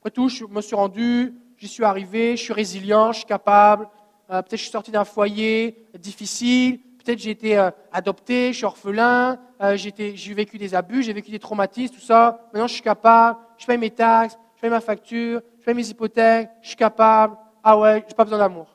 Après 0.00 0.10
tout, 0.10 0.28
je 0.28 0.44
me 0.44 0.60
suis 0.60 0.76
rendu, 0.76 1.34
j'y 1.56 1.68
suis 1.68 1.84
arrivé, 1.84 2.36
je 2.36 2.42
suis 2.42 2.52
résilient, 2.52 3.12
je 3.12 3.18
suis 3.18 3.26
capable. 3.26 3.88
Euh, 4.30 4.42
peut-être 4.42 4.56
je 4.56 4.62
suis 4.62 4.70
sorti 4.70 4.90
d'un 4.90 5.04
foyer 5.04 5.86
difficile, 5.98 6.80
Peut-être 7.04 7.18
j'ai 7.18 7.32
été 7.32 7.58
euh, 7.58 7.70
adopté, 7.92 8.52
je 8.52 8.56
suis 8.56 8.64
orphelin, 8.64 9.38
euh, 9.60 9.76
j'ai 9.76 10.34
vécu 10.34 10.56
des 10.56 10.74
abus, 10.74 11.02
j'ai 11.02 11.12
vécu 11.12 11.30
des 11.30 11.38
traumatismes, 11.38 11.94
tout 11.94 12.00
ça. 12.00 12.40
Maintenant, 12.50 12.66
je 12.66 12.72
suis 12.72 12.82
capable, 12.82 13.38
je 13.58 13.66
paye 13.66 13.76
mes 13.76 13.90
taxes, 13.90 14.38
je 14.56 14.60
paye 14.62 14.70
ma 14.70 14.80
facture, 14.80 15.42
je 15.60 15.64
paye 15.66 15.74
mes 15.74 15.86
hypothèques, 15.86 16.48
je 16.62 16.68
suis 16.68 16.76
capable. 16.76 17.36
Ah 17.62 17.78
ouais, 17.78 18.00
je 18.00 18.06
n'ai 18.06 18.14
pas 18.14 18.24
besoin 18.24 18.38
d'amour. 18.38 18.73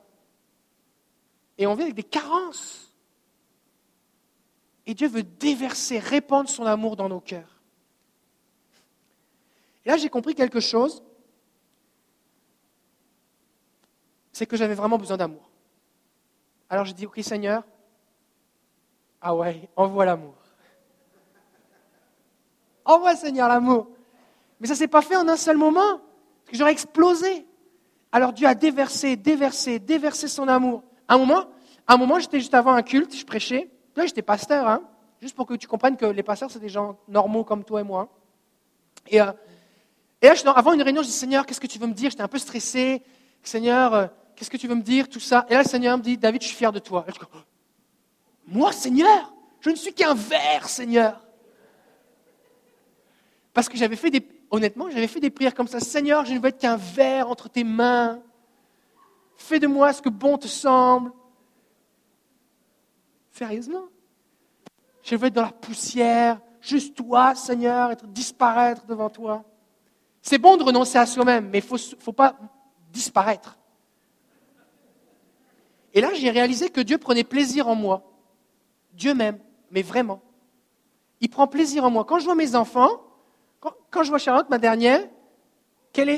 Et 1.60 1.68
on 1.68 1.76
vit 1.76 1.84
avec 1.84 1.94
des 1.94 2.04
carences. 2.04 2.96
Et 4.88 4.94
Dieu 4.94 5.10
veut 5.10 5.24
déverser, 5.24 6.00
répandre 6.00 6.50
son 6.50 6.66
amour 6.66 6.96
dans 6.96 7.10
nos 7.10 7.20
cœurs. 7.20 7.62
Et 9.86 9.90
là, 9.90 9.98
j'ai 9.98 10.10
compris 10.10 10.34
quelque 10.34 10.62
chose. 10.62 11.04
C'est 14.32 14.46
que 14.46 14.56
j'avais 14.56 14.74
vraiment 14.74 14.98
besoin 14.98 15.18
d'amour. 15.18 15.50
Alors 16.70 16.86
j'ai 16.86 16.94
dit, 16.94 17.06
OK 17.06 17.20
Seigneur, 17.22 17.64
ah 19.22 19.36
ouais, 19.36 19.70
envoie 19.76 20.06
l'amour. 20.06 20.36
Envoie 22.86 23.18
Seigneur 23.18 23.50
l'amour. 23.50 23.90
Mais 24.62 24.68
ça 24.68 24.74
ne 24.74 24.78
s'est 24.78 24.88
pas 24.88 25.02
fait 25.02 25.18
en 25.18 25.28
un 25.28 25.36
seul 25.36 25.58
moment, 25.58 25.98
parce 25.98 26.52
que 26.52 26.58
j'aurais 26.58 26.72
explosé. 26.72 27.46
Alors 28.14 28.32
Dieu 28.32 28.48
a 28.48 28.56
déversé, 28.56 29.18
déversé, 29.18 29.78
déversé 29.78 30.30
son 30.30 30.48
amour. 30.48 30.84
Un 31.10 31.18
moment, 31.18 31.46
un 31.88 31.98
moment 31.98 32.20
j'étais 32.20 32.40
juste 32.40 32.54
avant 32.54 32.74
un 32.74 32.84
culte, 32.84 33.16
je 33.16 33.26
prêchais. 33.26 33.70
Là, 33.96 34.06
j'étais 34.06 34.22
pasteur, 34.22 34.68
hein, 34.68 34.84
juste 35.22 35.36
pour 35.36 35.48
que 35.48 35.56
tu 35.56 35.68
comprennes 35.68 35.98
que 35.98 36.06
les 36.06 36.24
pasteurs, 36.24 36.52
c'est 36.52 36.60
des 36.60 36.70
gens 36.70 36.98
normaux 37.08 37.44
comme 37.44 37.64
toi 37.64 37.82
et 37.82 37.84
moi. 37.84 38.08
Et, 39.08 39.20
euh, 39.20 39.32
et 40.22 40.28
là, 40.28 40.52
avant 40.56 40.74
une 40.74 40.84
réunion, 40.84 41.02
je 41.02 41.08
dis 41.08 41.14
Seigneur, 41.14 41.46
qu'est-ce 41.46 41.60
que 41.60 41.68
tu 41.68 41.80
veux 41.80 41.88
me 41.88 41.94
dire? 41.94 42.12
J'étais 42.12 42.24
un 42.24 42.28
peu 42.28 42.38
stressé. 42.38 43.02
Seigneur, 43.42 43.94
euh, 43.94 44.08
qu'est-ce 44.36 44.52
que 44.52 44.58
tu 44.58 44.68
veux 44.68 44.76
me 44.76 44.84
dire 44.84 45.10
Tout 45.10 45.20
ça? 45.20 45.46
Et 45.50 45.54
là, 45.54 45.64
le 45.64 45.68
Seigneur 45.68 45.98
me 45.98 46.04
dit 46.04 46.18
David, 46.18 46.42
je 46.44 46.48
suis 46.48 46.56
fier 46.56 46.72
de 46.72 46.80
toi. 46.80 47.06
Moi, 48.48 48.72
Seigneur, 48.72 49.34
je 49.60 49.72
ne 49.72 49.76
suis 49.76 49.94
qu'un 49.94 50.14
verre, 50.14 50.70
Seigneur. 50.70 51.20
Parce 53.54 53.68
que 53.68 53.78
j'avais 53.78 53.96
fait 53.96 54.12
des, 54.12 54.26
honnêtement, 54.52 54.90
j'avais 54.90 55.08
fait 55.08 55.20
des 55.20 55.32
prières 55.32 55.56
comme 55.56 55.68
ça. 55.68 55.80
Seigneur, 55.80 56.24
je 56.26 56.34
ne 56.34 56.40
veux 56.40 56.50
être 56.50 56.60
qu'un 56.60 56.78
verre 56.78 57.30
entre 57.30 57.50
tes 57.50 57.64
mains. 57.64 58.22
Fais 59.40 59.58
de 59.58 59.68
moi 59.68 59.94
ce 59.94 60.02
que 60.02 60.10
bon 60.10 60.38
te 60.38 60.48
semble. 60.48 61.12
Sérieusement? 63.32 63.86
Je 65.02 65.16
veux 65.16 65.28
être 65.28 65.34
dans 65.34 65.44
la 65.44 65.52
poussière, 65.52 66.40
juste 66.62 66.96
toi, 66.96 67.34
Seigneur, 67.36 67.90
être 67.90 68.06
disparaître 68.06 68.86
devant 68.86 69.10
toi. 69.10 69.46
C'est 70.22 70.38
bon 70.38 70.58
de 70.58 70.64
renoncer 70.64 70.98
à 70.98 71.06
soi-même, 71.06 71.50
mais 71.50 71.60
il 71.60 71.74
ne 71.74 71.78
faut 71.78 72.12
pas 72.12 72.36
disparaître. 72.92 73.58
Et 75.94 76.02
là, 76.02 76.14
j'ai 76.14 76.30
réalisé 76.30 76.70
que 76.70 76.82
Dieu 76.82 76.98
prenait 76.98 77.24
plaisir 77.24 77.70
en 77.70 77.76
moi. 77.76 78.04
Dieu 78.94 79.14
m'aime, 79.14 79.40
mais 79.72 79.82
vraiment. 79.82 80.22
Il 81.22 81.30
prend 81.30 81.48
plaisir 81.48 81.86
en 81.86 81.90
moi. 81.90 82.04
Quand 82.04 82.20
je 82.20 82.26
vois 82.26 82.36
mes 82.36 82.56
enfants, 82.56 83.02
quand, 83.62 84.04
je 84.04 84.10
vois 84.10 84.20
Charlotte, 84.20 84.50
ma 84.50 84.58
dernière, 84.58 85.08
qu'elle 85.94 86.10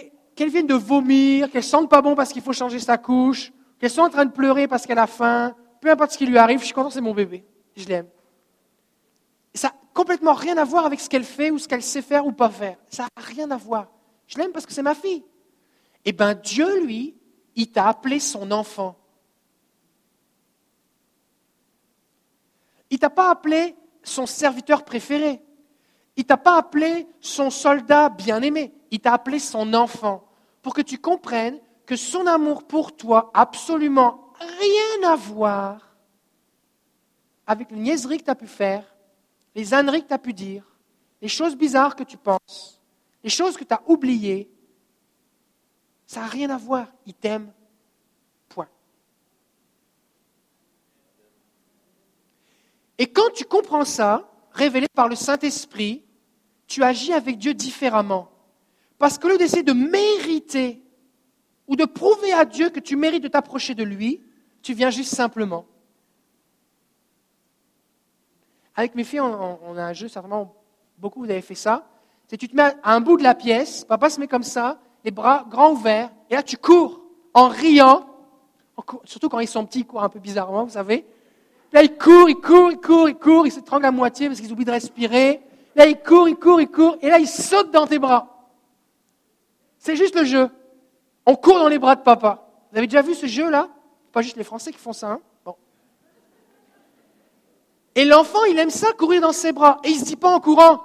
vienne 0.49 0.67
de 0.67 0.73
vomir, 0.73 1.51
qu'elle 1.51 1.63
sente 1.63 1.89
pas 1.89 2.01
bon 2.01 2.15
parce 2.15 2.31
qu'il 2.31 2.41
faut 2.41 2.53
changer 2.53 2.79
sa 2.79 2.97
couche, 2.97 3.51
qu'elle 3.79 3.89
soit 3.89 4.03
en 4.03 4.09
train 4.09 4.25
de 4.25 4.31
pleurer 4.31 4.67
parce 4.67 4.85
qu'elle 4.85 4.99
a 4.99 5.07
faim, 5.07 5.55
peu 5.81 5.89
importe 5.89 6.11
ce 6.11 6.17
qui 6.17 6.25
lui 6.25 6.37
arrive, 6.37 6.59
je 6.59 6.65
suis 6.65 6.73
content, 6.73 6.89
c'est 6.89 7.01
mon 7.01 7.13
bébé. 7.13 7.43
Je 7.75 7.87
l'aime. 7.87 8.07
Ça 9.53 9.69
n'a 9.69 9.73
complètement 9.93 10.33
rien 10.33 10.57
à 10.57 10.63
voir 10.63 10.85
avec 10.85 10.99
ce 10.99 11.09
qu'elle 11.09 11.23
fait 11.23 11.51
ou 11.51 11.57
ce 11.57 11.67
qu'elle 11.67 11.81
sait 11.81 12.01
faire 12.01 12.25
ou 12.25 12.31
pas 12.31 12.49
faire. 12.49 12.77
Ça 12.89 13.03
n'a 13.03 13.23
rien 13.23 13.49
à 13.51 13.57
voir. 13.57 13.87
Je 14.27 14.37
l'aime 14.37 14.51
parce 14.51 14.65
que 14.65 14.73
c'est 14.73 14.83
ma 14.83 14.95
fille. 14.95 15.23
Eh 16.05 16.13
bien, 16.13 16.33
Dieu, 16.35 16.83
lui, 16.85 17.15
il 17.55 17.69
t'a 17.71 17.87
appelé 17.87 18.19
son 18.19 18.51
enfant. 18.51 18.97
Il 22.89 22.99
t'a 22.99 23.09
pas 23.09 23.29
appelé 23.29 23.75
son 24.03 24.25
serviteur 24.25 24.85
préféré. 24.85 25.41
Il 26.15 26.25
t'a 26.25 26.37
pas 26.37 26.57
appelé 26.57 27.07
son 27.19 27.49
soldat 27.49 28.09
bien-aimé. 28.09 28.73
Il 28.91 28.99
t'a 28.99 29.13
appelé 29.13 29.39
son 29.39 29.73
enfant 29.73 30.27
pour 30.61 30.73
que 30.73 30.81
tu 30.81 30.97
comprennes 30.97 31.59
que 31.85 31.95
son 31.95 32.27
amour 32.27 32.67
pour 32.67 32.95
toi, 32.95 33.31
absolument 33.33 34.33
rien 34.39 35.11
à 35.11 35.15
voir 35.15 35.95
avec 37.47 37.71
les 37.71 37.77
niaiseries 37.77 38.19
que 38.19 38.25
tu 38.25 38.31
as 38.31 38.35
pu 38.35 38.47
faire, 38.47 38.85
les 39.55 39.73
âneries 39.73 40.03
que 40.03 40.07
tu 40.07 40.13
as 40.13 40.19
pu 40.19 40.33
dire, 40.33 40.63
les 41.21 41.27
choses 41.27 41.55
bizarres 41.55 41.95
que 41.95 42.03
tu 42.03 42.17
penses, 42.17 42.81
les 43.23 43.29
choses 43.29 43.57
que 43.57 43.63
tu 43.63 43.73
as 43.73 43.81
oubliées. 43.87 44.49
Ça 46.05 46.21
n'a 46.21 46.27
rien 46.27 46.49
à 46.49 46.57
voir. 46.57 46.87
Il 47.05 47.13
t'aime 47.13 47.51
Et 53.01 53.07
quand 53.07 53.31
tu 53.33 53.45
comprends 53.45 53.83
ça, 53.83 54.31
révélé 54.51 54.85
par 54.93 55.09
le 55.09 55.15
Saint-Esprit, 55.15 56.05
tu 56.67 56.83
agis 56.83 57.13
avec 57.13 57.39
Dieu 57.39 57.55
différemment. 57.55 58.30
Parce 59.01 59.17
que 59.17 59.27
lieu 59.27 59.39
d'essayer 59.39 59.63
de 59.63 59.73
mériter 59.73 60.79
ou 61.67 61.75
de 61.75 61.85
prouver 61.85 62.33
à 62.33 62.45
Dieu 62.45 62.69
que 62.69 62.79
tu 62.79 62.95
mérites 62.95 63.23
de 63.23 63.27
t'approcher 63.27 63.73
de 63.73 63.83
lui, 63.83 64.21
tu 64.61 64.75
viens 64.75 64.91
juste 64.91 65.15
simplement. 65.15 65.65
Avec 68.75 68.93
mes 68.93 69.03
filles, 69.03 69.21
on, 69.21 69.75
a 69.75 69.83
un 69.85 69.93
jeu, 69.93 70.07
certainement 70.07 70.53
beaucoup 70.99 71.21
vous 71.21 71.31
avez 71.31 71.41
fait 71.41 71.55
ça. 71.55 71.87
C'est 72.27 72.37
tu 72.37 72.47
te 72.47 72.55
mets 72.55 72.75
à 72.83 72.93
un 72.93 73.01
bout 73.01 73.17
de 73.17 73.23
la 73.23 73.33
pièce, 73.33 73.85
papa 73.85 74.11
se 74.11 74.19
met 74.19 74.27
comme 74.27 74.43
ça, 74.43 74.79
les 75.03 75.09
bras 75.09 75.47
grands 75.49 75.71
ouverts, 75.71 76.11
et 76.29 76.35
là 76.35 76.43
tu 76.43 76.57
cours 76.57 77.01
en 77.33 77.47
riant, 77.47 78.05
surtout 79.05 79.29
quand 79.29 79.39
ils 79.39 79.47
sont 79.47 79.65
petits, 79.65 79.79
ils 79.79 79.85
courent 79.85 80.03
un 80.03 80.09
peu 80.09 80.19
bizarrement, 80.19 80.63
vous 80.63 80.73
savez. 80.73 81.07
Là, 81.73 81.81
il 81.81 81.97
court, 81.97 82.29
il 82.29 82.35
court, 82.35 82.71
il 82.71 82.77
court, 82.77 83.09
il 83.09 83.15
court, 83.15 83.47
il 83.47 83.51
s'étrangle 83.51 83.85
à 83.85 83.91
moitié 83.91 84.27
parce 84.27 84.39
qu'ils 84.39 84.51
oublient 84.51 84.65
de 84.65 84.71
respirer. 84.71 85.41
Là, 85.75 85.87
il 85.87 85.97
court, 85.97 86.29
il 86.29 86.35
court, 86.35 86.61
il 86.61 86.67
court, 86.67 86.97
et 87.01 87.09
là, 87.09 87.17
il 87.17 87.27
saute 87.27 87.71
dans 87.71 87.87
tes 87.87 87.97
bras. 87.97 88.30
C'est 89.81 89.95
juste 89.95 90.15
le 90.15 90.23
jeu. 90.23 90.49
On 91.25 91.35
court 91.35 91.57
dans 91.57 91.67
les 91.67 91.79
bras 91.79 91.95
de 91.95 92.01
papa. 92.01 92.47
Vous 92.71 92.77
avez 92.77 92.85
déjà 92.85 93.01
vu 93.01 93.15
ce 93.15 93.25
jeu-là 93.25 93.67
Pas 94.11 94.21
juste 94.21 94.37
les 94.37 94.43
Français 94.43 94.71
qui 94.71 94.77
font 94.77 94.93
ça, 94.93 95.13
hein 95.13 95.19
Bon. 95.43 95.55
Et 97.95 98.05
l'enfant, 98.05 98.43
il 98.45 98.59
aime 98.59 98.69
ça, 98.69 98.93
courir 98.93 99.21
dans 99.21 99.33
ses 99.33 99.51
bras. 99.51 99.79
Et 99.83 99.89
il 99.89 99.99
se 99.99 100.05
dit 100.05 100.15
pas 100.15 100.29
en 100.29 100.39
courant, 100.39 100.83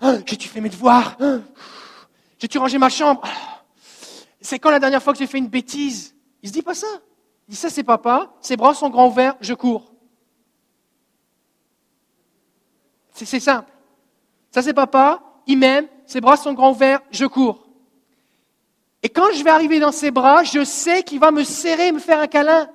ah, 0.00 0.16
j'ai-tu 0.26 0.48
fait 0.48 0.60
mes 0.60 0.68
devoirs 0.68 1.16
ah, 1.20 1.38
J'ai-tu 2.40 2.58
rangé 2.58 2.78
ma 2.78 2.88
chambre? 2.88 3.20
Ah, 3.24 3.62
C'est 4.40 4.58
quand 4.58 4.70
la 4.70 4.80
dernière 4.80 5.02
fois 5.02 5.12
que 5.12 5.20
j'ai 5.20 5.28
fait 5.28 5.38
une 5.38 5.48
bêtise? 5.48 6.12
Il 6.42 6.48
se 6.48 6.52
dit 6.52 6.62
pas 6.62 6.74
ça. 6.74 6.88
Il 7.46 7.52
dit 7.52 7.56
ça, 7.56 7.70
c'est 7.70 7.84
papa, 7.84 8.34
ses 8.40 8.56
bras 8.56 8.74
sont 8.74 8.90
grands 8.90 9.06
ouverts, 9.06 9.36
je 9.40 9.54
cours. 9.54 9.92
C'est 13.12 13.38
simple. 13.38 13.70
Ça, 14.50 14.62
c'est 14.62 14.74
papa, 14.74 15.22
il 15.46 15.58
m'aime, 15.58 15.86
ses 16.06 16.20
bras 16.20 16.36
sont 16.36 16.54
grands 16.54 16.72
ouverts, 16.72 17.02
je 17.12 17.24
cours. 17.24 17.61
Et 19.02 19.08
quand 19.08 19.32
je 19.32 19.42
vais 19.42 19.50
arriver 19.50 19.80
dans 19.80 19.90
ses 19.90 20.10
bras, 20.10 20.44
je 20.44 20.64
sais 20.64 21.02
qu'il 21.02 21.18
va 21.18 21.32
me 21.32 21.42
serrer, 21.42 21.90
me 21.90 21.98
faire 21.98 22.20
un 22.20 22.28
câlin. 22.28 22.70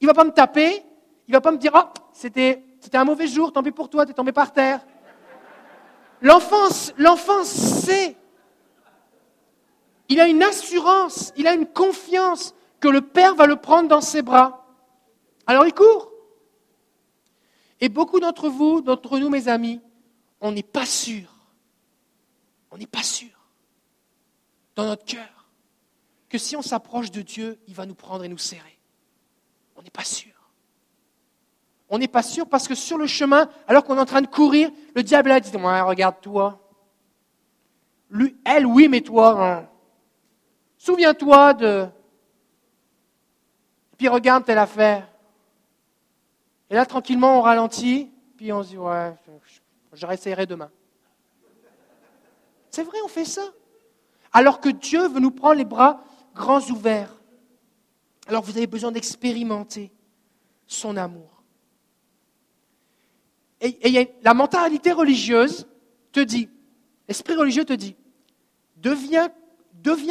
Il 0.00 0.06
ne 0.06 0.10
va 0.10 0.14
pas 0.14 0.24
me 0.24 0.32
taper, 0.32 0.82
il 1.28 1.30
ne 1.30 1.36
va 1.36 1.40
pas 1.40 1.52
me 1.52 1.58
dire, 1.58 1.72
oh, 1.74 1.88
c'était, 2.12 2.64
c'était 2.80 2.98
un 2.98 3.04
mauvais 3.04 3.28
jour, 3.28 3.52
tant 3.52 3.62
pis 3.62 3.70
pour 3.70 3.88
toi, 3.88 4.04
tu 4.04 4.10
es 4.10 4.14
tombé 4.14 4.32
par 4.32 4.52
terre. 4.52 4.84
L'enfance, 6.20 6.92
l'enfant 6.98 7.44
sait. 7.44 8.16
Il 10.08 10.20
a 10.20 10.26
une 10.26 10.42
assurance, 10.42 11.32
il 11.36 11.46
a 11.46 11.54
une 11.54 11.66
confiance 11.66 12.54
que 12.80 12.88
le 12.88 13.00
Père 13.00 13.36
va 13.36 13.46
le 13.46 13.56
prendre 13.56 13.88
dans 13.88 14.00
ses 14.00 14.22
bras. 14.22 14.66
Alors 15.46 15.66
il 15.66 15.72
court. 15.72 16.10
Et 17.80 17.88
beaucoup 17.88 18.18
d'entre 18.18 18.48
vous, 18.48 18.80
d'entre 18.80 19.18
nous, 19.18 19.28
mes 19.28 19.48
amis, 19.48 19.80
on 20.40 20.50
n'est 20.50 20.62
pas 20.62 20.86
sûr. 20.86 21.28
On 22.70 22.76
n'est 22.76 22.86
pas 22.86 23.02
sûr 23.02 23.31
dans 24.82 24.88
notre 24.88 25.04
cœur 25.04 25.48
que 26.28 26.38
si 26.38 26.56
on 26.56 26.62
s'approche 26.62 27.10
de 27.10 27.22
Dieu, 27.22 27.58
il 27.68 27.74
va 27.74 27.86
nous 27.86 27.94
prendre 27.94 28.24
et 28.24 28.28
nous 28.28 28.38
serrer. 28.38 28.78
On 29.76 29.82
n'est 29.82 29.90
pas 29.90 30.04
sûr. 30.04 30.32
On 31.88 31.98
n'est 31.98 32.08
pas 32.08 32.22
sûr 32.22 32.48
parce 32.48 32.66
que 32.66 32.74
sur 32.74 32.96
le 32.96 33.06
chemin, 33.06 33.50
alors 33.68 33.84
qu'on 33.84 33.96
est 33.96 34.00
en 34.00 34.06
train 34.06 34.22
de 34.22 34.26
courir, 34.26 34.70
le 34.94 35.02
diable 35.02 35.30
a 35.30 35.40
dit 35.40 35.50
Regarde-toi. 35.54 36.58
Lui, 38.10 38.36
elle, 38.44 38.66
oui, 38.66 38.88
mais 38.88 39.02
toi, 39.02 39.42
hein. 39.42 39.68
souviens-toi 40.78 41.54
de. 41.54 41.86
puis 43.96 44.08
regarde 44.08 44.44
telle 44.44 44.58
affaire. 44.58 45.08
Et 46.70 46.74
là, 46.74 46.86
tranquillement, 46.86 47.38
on 47.38 47.42
ralentit, 47.42 48.10
puis 48.36 48.52
on 48.52 48.62
se 48.62 48.68
dit, 48.68 48.78
ouais, 48.78 49.14
je 49.92 50.06
réessayerai 50.06 50.46
demain. 50.46 50.70
C'est 52.70 52.82
vrai, 52.82 52.98
on 53.04 53.08
fait 53.08 53.26
ça. 53.26 53.42
Alors 54.32 54.60
que 54.60 54.68
Dieu 54.68 55.08
veut 55.08 55.20
nous 55.20 55.30
prendre 55.30 55.56
les 55.56 55.64
bras 55.64 56.02
grands 56.34 56.62
ouverts. 56.70 57.14
Alors 58.26 58.42
vous 58.42 58.56
avez 58.56 58.66
besoin 58.66 58.92
d'expérimenter 58.92 59.92
son 60.66 60.96
amour. 60.96 61.42
Et, 63.60 64.10
la 64.22 64.34
mentalité 64.34 64.90
religieuse 64.90 65.68
te 66.10 66.20
dit, 66.20 66.48
l'esprit 67.06 67.34
religieux 67.34 67.64
te 67.64 67.72
dit, 67.72 67.94
deviens, 68.76 69.30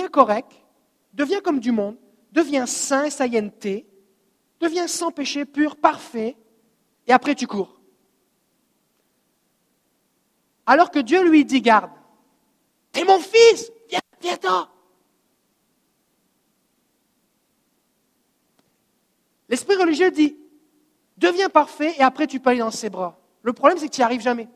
correct, 0.10 0.52
deviens 1.14 1.42
comme 1.42 1.60
du 1.60 1.72
monde, 1.72 1.98
deviens 2.32 2.66
saint, 2.66 3.10
saillenté, 3.10 3.86
deviens 4.62 4.88
sans 4.88 5.12
péché, 5.12 5.44
pur, 5.44 5.76
parfait, 5.76 6.38
et 7.08 7.12
après 7.12 7.36
tu 7.36 7.46
cours. 7.46 7.82
Alors 10.66 10.90
que 10.90 11.00
Dieu 11.00 11.28
lui 11.28 11.44
dit, 11.44 11.62
garde, 11.62 11.92
t'es 12.94 13.04
mon 13.04 13.20
fils, 13.20 13.70
viens-t'en. 14.22 14.68
L'esprit 19.50 19.76
religieux 19.76 20.12
dit, 20.12 20.38
deviens 21.18 21.50
parfait 21.50 21.94
et 21.98 22.02
après 22.02 22.28
tu 22.28 22.40
peux 22.40 22.52
aller 22.52 22.60
dans 22.60 22.72
ses 22.72 22.90
bras. 22.90 23.20
Le 23.42 23.54
problème, 23.54 23.78
c'est 23.78 23.88
que 23.88 23.94
tu 23.94 24.00
n'y 24.00 24.06
arrives 24.06 24.22
jamais. 24.22 24.48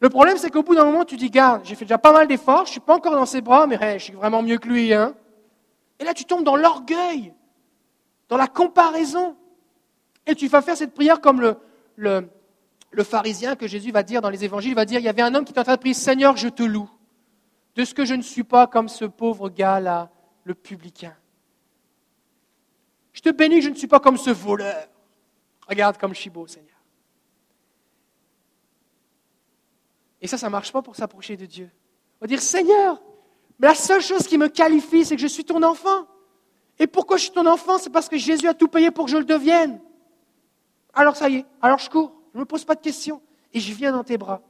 Le 0.00 0.08
problème, 0.08 0.38
c'est 0.38 0.50
qu'au 0.50 0.62
bout 0.62 0.74
d'un 0.74 0.84
moment, 0.84 1.04
tu 1.04 1.16
dis, 1.16 1.30
garde, 1.30 1.62
j'ai 1.64 1.74
fait 1.74 1.84
déjà 1.84 1.98
pas 1.98 2.12
mal 2.12 2.26
d'efforts, 2.26 2.64
je 2.64 2.70
ne 2.70 2.72
suis 2.72 2.80
pas 2.80 2.94
encore 2.94 3.12
dans 3.12 3.26
ses 3.26 3.42
bras, 3.42 3.66
mais 3.66 3.98
je 3.98 4.04
suis 4.04 4.14
vraiment 4.14 4.42
mieux 4.42 4.56
que 4.56 4.68
lui. 4.68 4.94
Hein. 4.94 5.14
Et 5.98 6.04
là, 6.04 6.14
tu 6.14 6.24
tombes 6.24 6.44
dans 6.44 6.56
l'orgueil, 6.56 7.34
dans 8.30 8.38
la 8.38 8.46
comparaison. 8.46 9.36
Et 10.26 10.34
tu 10.34 10.48
vas 10.48 10.62
faire 10.62 10.76
cette 10.76 10.94
prière 10.94 11.20
comme 11.20 11.42
le, 11.42 11.56
le, 11.96 13.04
pharisien 13.04 13.56
que 13.56 13.66
Jésus 13.66 13.90
va 13.90 14.02
dire 14.02 14.22
dans 14.22 14.30
les 14.30 14.44
évangiles, 14.44 14.70
il 14.70 14.76
va 14.76 14.86
dire, 14.86 15.00
il 15.00 15.04
y 15.04 15.08
avait 15.08 15.22
un 15.22 15.34
homme 15.34 15.44
qui 15.44 15.52
était 15.52 15.60
en 15.60 15.64
train 15.64 15.74
de 15.74 15.80
prier, 15.80 15.94
Seigneur, 15.94 16.36
je 16.36 16.48
te 16.48 16.62
loue, 16.62 16.88
de 17.74 17.84
ce 17.84 17.94
que 17.94 18.04
je 18.04 18.14
ne 18.14 18.22
suis 18.22 18.44
pas 18.44 18.66
comme 18.66 18.88
ce 18.88 19.04
pauvre 19.04 19.48
gars-là, 19.48 20.10
le 20.44 20.54
publicain. 20.54 21.16
Je 23.12 23.20
te 23.20 23.30
bénis 23.30 23.56
que 23.56 23.64
je 23.64 23.70
ne 23.70 23.74
suis 23.74 23.86
pas 23.86 24.00
comme 24.00 24.16
ce 24.16 24.30
voleur. 24.30 24.88
Regarde 25.68 25.98
comme 25.98 26.14
je 26.14 26.20
suis 26.20 26.30
beau, 26.30 26.46
Seigneur. 26.46 26.68
Et 30.20 30.26
ça, 30.26 30.36
ça 30.36 30.46
ne 30.46 30.52
marche 30.52 30.72
pas 30.72 30.82
pour 30.82 30.96
s'approcher 30.96 31.36
de 31.36 31.46
Dieu. 31.46 31.70
On 32.20 32.24
va 32.24 32.26
dire, 32.26 32.42
Seigneur, 32.42 33.00
mais 33.58 33.68
la 33.68 33.74
seule 33.74 34.00
chose 34.00 34.26
qui 34.26 34.38
me 34.38 34.48
qualifie, 34.48 35.04
c'est 35.04 35.16
que 35.16 35.22
je 35.22 35.26
suis 35.26 35.44
ton 35.44 35.62
enfant. 35.62 36.06
Et 36.78 36.86
pourquoi 36.86 37.18
je 37.18 37.24
suis 37.24 37.32
ton 37.32 37.46
enfant? 37.46 37.78
C'est 37.78 37.90
parce 37.90 38.08
que 38.08 38.16
Jésus 38.16 38.48
a 38.48 38.54
tout 38.54 38.68
payé 38.68 38.90
pour 38.90 39.04
que 39.04 39.10
je 39.10 39.18
le 39.18 39.24
devienne. 39.24 39.80
Alors 40.94 41.14
ça 41.14 41.28
y 41.28 41.36
est, 41.36 41.46
alors 41.60 41.78
je 41.78 41.88
cours, 41.90 42.12
je 42.32 42.38
ne 42.38 42.40
me 42.40 42.46
pose 42.46 42.64
pas 42.64 42.74
de 42.74 42.80
questions 42.80 43.22
et 43.52 43.60
je 43.60 43.72
viens 43.74 43.92
dans 43.92 44.02
tes 44.02 44.18
bras. 44.18 44.42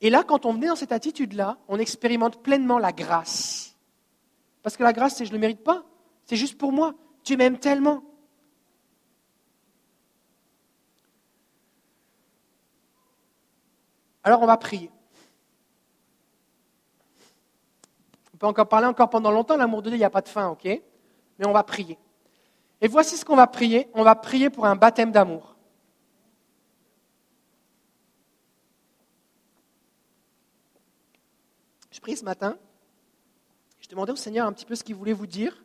Et 0.00 0.10
là, 0.10 0.24
quand 0.24 0.46
on 0.46 0.54
venait 0.54 0.68
dans 0.68 0.76
cette 0.76 0.92
attitude-là, 0.92 1.58
on 1.68 1.78
expérimente 1.78 2.42
pleinement 2.42 2.78
la 2.78 2.92
grâce. 2.92 3.76
Parce 4.62 4.76
que 4.76 4.82
la 4.82 4.92
grâce, 4.92 5.16
c'est 5.16 5.24
je 5.24 5.30
ne 5.30 5.36
le 5.36 5.40
mérite 5.40 5.62
pas. 5.62 5.84
C'est 6.24 6.36
juste 6.36 6.58
pour 6.58 6.72
moi. 6.72 6.94
Tu 7.22 7.36
m'aimes 7.36 7.58
tellement. 7.58 8.02
Alors 14.22 14.42
on 14.42 14.46
va 14.46 14.56
prier. 14.56 14.90
On 18.34 18.36
peut 18.36 18.46
encore 18.46 18.68
parler 18.68 18.86
encore 18.86 19.10
pendant 19.10 19.30
longtemps, 19.30 19.56
l'amour 19.56 19.82
de 19.82 19.90
Dieu, 19.90 19.96
il 19.96 20.00
n'y 20.00 20.04
a 20.04 20.10
pas 20.10 20.20
de 20.20 20.28
fin, 20.28 20.48
ok? 20.48 20.64
Mais 20.64 21.46
on 21.46 21.52
va 21.52 21.62
prier. 21.62 21.98
Et 22.80 22.88
voici 22.88 23.16
ce 23.16 23.24
qu'on 23.24 23.36
va 23.36 23.46
prier. 23.46 23.88
On 23.94 24.02
va 24.02 24.14
prier 24.14 24.50
pour 24.50 24.66
un 24.66 24.76
baptême 24.76 25.10
d'amour. 25.10 25.49
Ce 32.06 32.24
matin. 32.24 32.56
Je 33.78 33.88
demandais 33.88 34.12
au 34.12 34.16
Seigneur 34.16 34.46
un 34.46 34.52
petit 34.52 34.64
peu 34.64 34.74
ce 34.74 34.82
qu'il 34.82 34.96
voulait 34.96 35.12
vous 35.12 35.26
dire. 35.26 35.62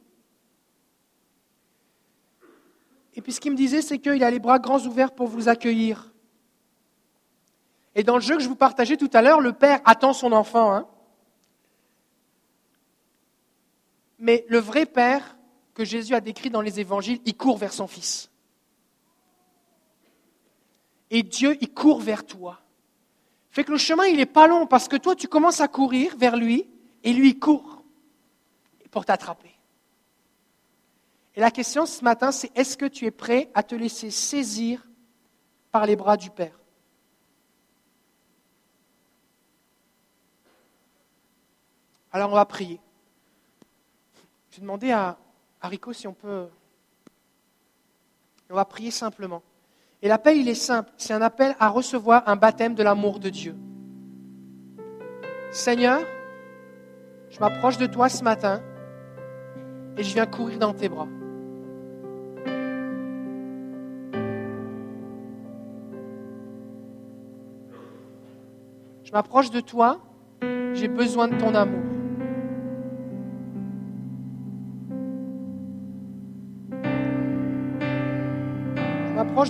Et 3.16 3.22
puis 3.22 3.32
ce 3.32 3.40
qu'il 3.40 3.52
me 3.52 3.58
disait, 3.58 3.82
c'est 3.82 4.00
qu'il 4.00 4.24
a 4.24 4.30
les 4.30 4.40
bras 4.40 4.60
grands 4.60 4.80
ouverts 4.86 5.14
pour 5.14 5.28
vous 5.28 5.48
accueillir. 5.48 6.14
Et 7.96 8.04
dans 8.04 8.16
le 8.16 8.22
jeu 8.22 8.36
que 8.36 8.44
je 8.44 8.50
vous 8.50 8.56
partageais 8.56 8.98
tout 8.98 9.10
à 9.14 9.22
l'heure, 9.22 9.40
le 9.40 9.54
père 9.54 9.80
attend 9.86 10.14
son 10.14 10.34
enfant. 10.34 10.74
Hein. 10.74 10.88
Mais 14.20 14.46
le 14.50 14.60
vrai 14.60 14.86
père 14.86 15.38
que 15.74 15.86
Jésus 15.86 16.14
a 16.14 16.22
décrit 16.22 16.50
dans 16.50 16.62
les 16.62 16.80
évangiles, 16.80 17.22
il 17.26 17.36
court 17.36 17.58
vers 17.58 17.74
son 17.74 17.88
fils. 17.88 18.30
Et 21.10 21.24
Dieu, 21.24 21.58
il 21.62 21.74
court 21.74 22.02
vers 22.02 22.26
toi. 22.26 22.60
Fait 23.56 23.64
que 23.64 23.72
le 23.72 23.78
chemin, 23.78 24.04
il 24.04 24.18
n'est 24.18 24.26
pas 24.26 24.48
long 24.48 24.68
parce 24.68 24.90
que 24.90 24.98
toi, 24.98 25.16
tu 25.16 25.30
commences 25.30 25.62
à 25.62 25.70
courir 25.70 26.18
vers 26.18 26.36
lui 26.36 26.68
et 27.06 27.14
lui, 27.14 27.40
court 27.40 27.82
pour 28.92 29.06
t'attraper. 29.06 29.56
Et 31.36 31.40
la 31.40 31.52
question 31.52 31.86
ce 31.86 32.04
matin, 32.04 32.34
c'est 32.34 32.52
est-ce 32.54 32.76
que 32.76 32.86
tu 32.86 33.06
es 33.06 33.12
prêt 33.12 33.50
à 33.54 33.64
te 33.64 33.74
laisser 33.74 34.12
saisir 34.12 34.86
par 35.72 35.86
les 35.86 35.96
bras 35.96 36.18
du 36.18 36.30
Père? 36.32 36.60
Alors 42.12 42.32
on 42.32 42.36
va 42.36 42.46
prier. 42.46 42.82
Je 44.52 44.58
vais 44.58 44.64
demander 44.64 44.92
à, 44.92 45.18
Rico 45.62 45.94
si 45.94 46.10
on 46.10 46.14
peut. 46.14 46.50
On 48.50 48.56
va 48.56 48.66
prier 48.66 48.92
simplement. 48.92 49.42
Et 50.06 50.08
l'appel, 50.08 50.38
il 50.38 50.48
est 50.48 50.54
simple. 50.54 50.92
C'est 50.98 51.14
un 51.14 51.22
appel 51.24 51.56
à 51.60 51.68
recevoir 51.68 52.30
un 52.30 52.36
baptême 52.36 52.76
de 52.76 52.84
l'amour 52.84 53.20
de 53.20 53.30
Dieu. 53.30 53.56
Seigneur, 55.50 56.00
je 57.32 57.40
m'approche 57.40 57.80
de 57.80 57.88
toi 57.88 58.08
ce 58.08 58.24
matin 58.24 58.62
et 59.98 60.04
je 60.04 60.14
viens 60.14 60.28
courir 60.28 60.60
dans 60.60 60.76
tes 60.76 60.90
bras. 60.90 61.08
Je 69.04 69.12
m'approche 69.12 69.50
de 69.50 69.60
toi, 69.60 70.02
j'ai 70.76 70.88
besoin 70.88 71.28
de 71.30 71.36
ton 71.40 71.56
amour. 71.56 71.85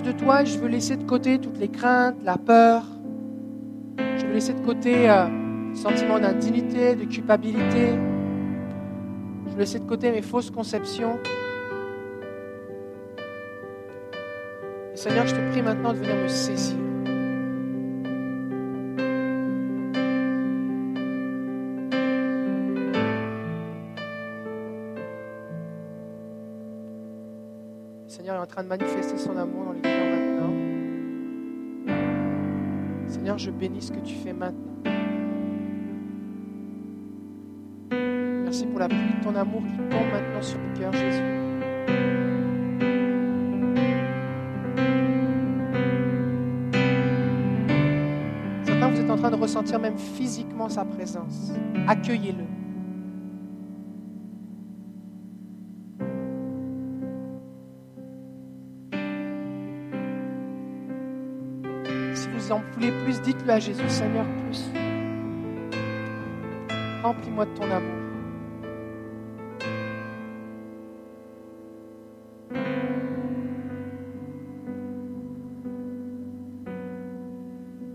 De 0.02 0.12
toi 0.12 0.42
et 0.42 0.46
je 0.46 0.58
veux 0.58 0.68
laisser 0.68 0.96
de 0.96 1.04
côté 1.04 1.38
toutes 1.38 1.58
les 1.58 1.68
craintes, 1.68 2.16
la 2.22 2.36
peur. 2.36 2.84
Je 3.98 4.26
veux 4.26 4.32
laisser 4.32 4.54
de 4.54 4.60
côté 4.60 5.08
euh, 5.08 5.26
le 5.70 5.74
sentiment 5.74 6.18
d'indignité, 6.18 6.94
de 6.94 7.04
culpabilité. 7.04 7.94
Je 9.46 9.52
veux 9.52 9.58
laisser 9.58 9.78
de 9.78 9.84
côté 9.84 10.10
mes 10.10 10.22
fausses 10.22 10.50
conceptions. 10.50 11.18
Seigneur, 14.94 15.26
je 15.26 15.34
te 15.34 15.50
prie 15.50 15.62
maintenant 15.62 15.92
de 15.92 15.98
venir 15.98 16.16
me 16.16 16.28
saisir. 16.28 16.85
De 28.62 28.68
manifester 28.68 29.18
son 29.18 29.36
amour 29.36 29.66
dans 29.66 29.72
les 29.72 29.80
cœurs 29.80 30.06
maintenant. 30.06 30.52
Seigneur, 33.06 33.38
je 33.38 33.50
bénis 33.50 33.82
ce 33.82 33.92
que 33.92 34.00
tu 34.00 34.14
fais 34.14 34.32
maintenant. 34.32 34.62
Merci 38.44 38.66
pour 38.66 38.78
la 38.78 38.88
pluie 38.88 39.14
de 39.18 39.24
ton 39.24 39.34
amour 39.34 39.62
qui 39.62 39.76
tombe 39.76 40.10
maintenant 40.10 40.42
sur 40.42 40.58
le 40.58 40.78
cœur, 40.78 40.92
Jésus. 40.92 41.22
Certains, 48.64 48.88
vous 48.88 49.00
êtes 49.00 49.10
en 49.10 49.16
train 49.16 49.30
de 49.30 49.36
ressentir 49.36 49.78
même 49.78 49.98
physiquement 49.98 50.68
sa 50.68 50.84
présence. 50.84 51.52
Accueillez-le. 51.86 52.55
Voulez 62.76 62.92
plus, 63.04 63.20
dites-le 63.22 63.50
à 63.50 63.58
Jésus, 63.58 63.88
Seigneur, 63.88 64.26
plus. 64.44 64.70
Remplis-moi 67.02 67.46
de 67.46 67.54
ton 67.54 67.70
amour. 67.70 67.94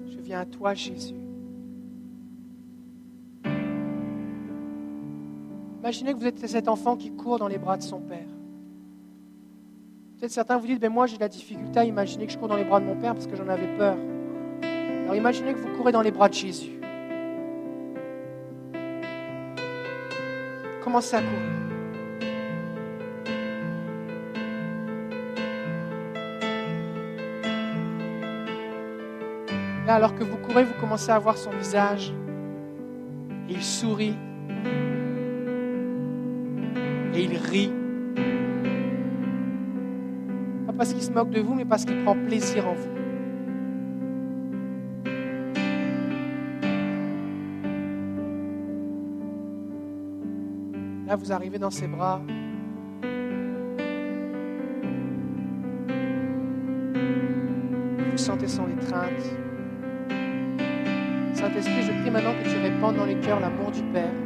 Je 0.07 0.19
viens 0.19 0.39
à 0.39 0.45
toi, 0.45 0.73
Jésus. 0.73 1.15
Imaginez 5.79 6.13
que 6.13 6.19
vous 6.19 6.27
êtes 6.27 6.47
cet 6.47 6.67
enfant 6.67 6.95
qui 6.95 7.11
court 7.11 7.37
dans 7.37 7.47
les 7.47 7.57
bras 7.57 7.77
de 7.77 7.83
son 7.83 7.99
père. 7.99 8.27
Peut-être 10.17 10.31
certains 10.31 10.57
vous 10.57 10.67
dites, 10.67 10.81
mais 10.81 10.89
moi 10.89 11.07
j'ai 11.07 11.15
de 11.15 11.21
la 11.21 11.27
difficulté 11.27 11.79
à 11.79 11.83
imaginer 11.83 12.27
que 12.27 12.31
je 12.31 12.37
cours 12.37 12.47
dans 12.47 12.55
les 12.55 12.63
bras 12.63 12.79
de 12.79 12.85
mon 12.85 12.95
père 12.95 13.13
parce 13.13 13.25
que 13.25 13.35
j'en 13.35 13.47
avais 13.47 13.75
peur. 13.75 13.97
Alors 15.11 15.19
imaginez 15.19 15.53
que 15.53 15.59
vous 15.59 15.75
courez 15.75 15.91
dans 15.91 16.01
les 16.01 16.11
bras 16.11 16.29
de 16.29 16.33
Jésus. 16.33 16.79
Commencez 20.81 21.17
à 21.17 21.19
courir. 21.19 21.37
Là, 29.85 29.95
alors 29.95 30.15
que 30.15 30.23
vous 30.23 30.37
courez, 30.37 30.63
vous 30.63 30.79
commencez 30.79 31.11
à 31.11 31.19
voir 31.19 31.35
son 31.35 31.49
visage. 31.49 32.13
Et 33.49 33.53
il 33.55 33.63
sourit. 33.63 34.15
Et 37.13 37.23
il 37.23 37.35
rit. 37.35 37.73
Pas 40.67 40.71
parce 40.71 40.93
qu'il 40.93 41.03
se 41.03 41.11
moque 41.11 41.31
de 41.31 41.41
vous, 41.41 41.53
mais 41.53 41.65
parce 41.65 41.83
qu'il 41.83 42.01
prend 42.01 42.15
plaisir 42.15 42.69
en 42.69 42.75
vous. 42.75 43.00
Là, 51.11 51.17
vous 51.17 51.33
arrivez 51.33 51.59
dans 51.59 51.69
ses 51.69 51.89
bras. 51.89 52.21
Vous 58.11 58.17
sentez 58.17 58.47
son 58.47 58.69
étreinte. 58.69 59.21
Saint-Esprit, 61.33 61.81
je 61.81 62.01
prie 62.01 62.11
maintenant 62.11 62.33
que 62.41 62.49
tu 62.49 62.57
répandes 62.57 62.95
dans 62.95 63.03
les 63.03 63.19
cœurs 63.19 63.41
l'amour 63.41 63.71
du 63.71 63.83
Père. 63.91 64.20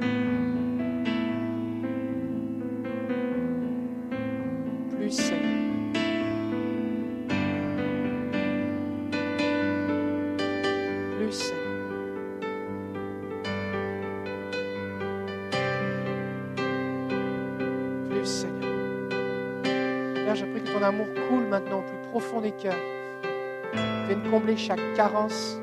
Combler 24.36 24.58
chaque 24.58 24.94
carence. 24.96 25.62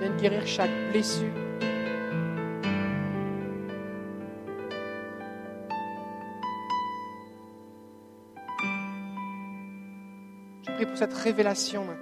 Viens 0.00 0.16
guérir 0.18 0.46
chaque 0.46 0.70
blessure. 0.90 1.28
Je 10.62 10.72
prie 10.72 10.86
pour 10.86 10.96
cette 10.96 11.12
révélation 11.12 11.84
maintenant. 11.84 11.98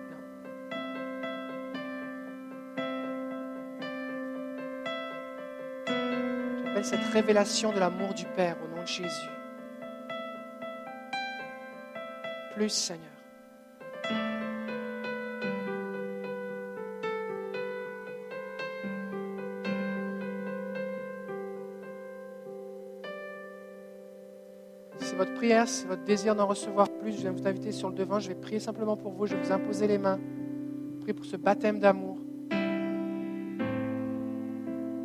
J'appelle 6.64 6.84
cette 6.84 7.12
révélation 7.12 7.72
de 7.72 7.80
l'amour 7.80 8.14
du 8.14 8.24
Père 8.36 8.56
au 8.64 8.76
nom 8.76 8.82
de 8.82 8.86
Jésus. 8.86 9.39
Plus, 12.60 12.68
Seigneur. 12.68 13.08
C'est 24.98 25.16
votre 25.16 25.32
prière, 25.36 25.66
c'est 25.66 25.86
votre 25.86 26.04
désir 26.04 26.36
d'en 26.36 26.46
recevoir 26.46 26.90
plus, 26.90 27.12
je 27.12 27.20
viens 27.22 27.32
vous 27.32 27.46
inviter 27.46 27.72
sur 27.72 27.88
le 27.88 27.94
devant. 27.94 28.20
Je 28.20 28.28
vais 28.28 28.34
prier 28.34 28.60
simplement 28.60 28.98
pour 28.98 29.12
vous. 29.12 29.24
Je 29.24 29.36
vais 29.36 29.42
vous 29.42 29.52
imposer 29.52 29.86
les 29.86 29.96
mains. 29.96 30.20
Priez 31.00 31.14
pour 31.14 31.24
ce 31.24 31.38
baptême 31.38 31.78
d'amour. 31.78 32.18
Vous 32.18 32.26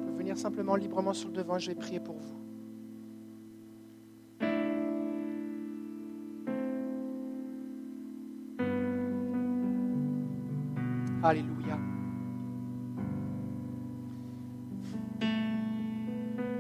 pouvez 0.02 0.18
venir 0.18 0.38
simplement 0.38 0.76
librement 0.76 1.14
sur 1.14 1.30
le 1.30 1.36
devant. 1.36 1.58
Je 1.58 1.70
vais 1.70 1.76
prier 1.76 2.02
pour 2.02 2.18
vous. 2.18 2.45
Alléluia. 11.26 11.76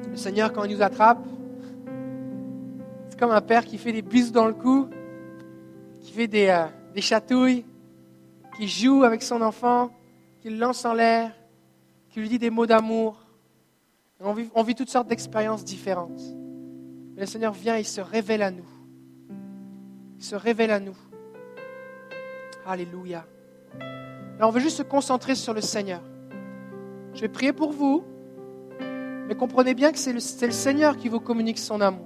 Le 0.09 0.15
Seigneur, 0.15 0.51
quand 0.51 0.63
il 0.63 0.75
nous 0.75 0.81
attrape, 0.81 1.23
c'est 3.09 3.19
comme 3.19 3.29
un 3.29 3.41
père 3.41 3.63
qui 3.63 3.77
fait 3.77 3.91
des 3.91 4.01
bisous 4.01 4.31
dans 4.31 4.47
le 4.47 4.55
cou, 4.55 4.89
qui 6.01 6.11
fait 6.11 6.27
des, 6.27 6.47
euh, 6.47 6.65
des 6.95 7.01
chatouilles, 7.01 7.63
qui 8.57 8.67
joue 8.67 9.03
avec 9.03 9.21
son 9.21 9.39
enfant, 9.43 9.91
qui 10.41 10.49
le 10.49 10.57
lance 10.57 10.83
en 10.83 10.95
l'air, 10.95 11.31
qui 12.09 12.19
lui 12.19 12.29
dit 12.29 12.39
des 12.39 12.49
mots 12.49 12.65
d'amour. 12.65 13.23
On 14.19 14.33
vit, 14.33 14.49
on 14.55 14.63
vit 14.63 14.73
toutes 14.73 14.89
sortes 14.89 15.07
d'expériences 15.07 15.63
différentes. 15.63 16.21
Mais 17.13 17.21
le 17.21 17.27
Seigneur 17.27 17.53
vient, 17.53 17.77
il 17.77 17.85
se 17.85 18.01
révèle 18.01 18.41
à 18.41 18.49
nous. 18.49 18.69
Il 20.17 20.23
se 20.23 20.35
révèle 20.35 20.71
à 20.71 20.79
nous. 20.79 20.97
Alléluia. 22.65 23.27
Alors 24.37 24.49
on 24.49 24.51
veut 24.51 24.59
juste 24.59 24.77
se 24.77 24.83
concentrer 24.83 25.35
sur 25.35 25.53
le 25.53 25.61
Seigneur. 25.61 26.01
Je 27.13 27.21
vais 27.21 27.29
prier 27.29 27.53
pour 27.53 27.71
vous, 27.71 28.03
mais 29.27 29.35
comprenez 29.35 29.73
bien 29.73 29.91
que 29.91 29.97
c'est 29.97 30.11
le, 30.11 30.19
Seigneur 30.19 30.97
qui 30.97 31.07
vous 31.07 31.21
communique 31.21 31.57
son 31.57 31.79
amour. 31.79 32.05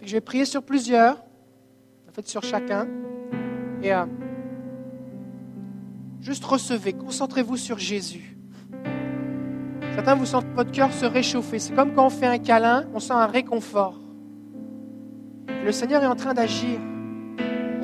Je 0.00 0.12
vais 0.12 0.20
prier 0.20 0.44
sur 0.44 0.64
plusieurs, 0.64 1.16
en 2.08 2.12
fait 2.12 2.26
sur 2.26 2.42
chacun, 2.42 2.88
et 3.82 3.94
euh, 3.94 4.04
juste 6.20 6.44
recevez, 6.44 6.92
concentrez-vous 6.92 7.56
sur 7.56 7.78
Jésus. 7.78 8.36
Certains, 9.94 10.16
vous 10.16 10.26
sentez 10.26 10.48
votre 10.54 10.72
cœur 10.72 10.92
se 10.92 11.04
réchauffer. 11.04 11.58
C'est 11.58 11.74
comme 11.74 11.94
quand 11.94 12.06
on 12.06 12.10
fait 12.10 12.26
un 12.26 12.38
câlin, 12.38 12.86
on 12.94 12.98
sent 12.98 13.12
un 13.12 13.26
réconfort. 13.26 14.00
Le 15.64 15.70
Seigneur 15.70 16.02
est 16.02 16.06
en 16.06 16.16
train 16.16 16.34
d'agir. 16.34 16.80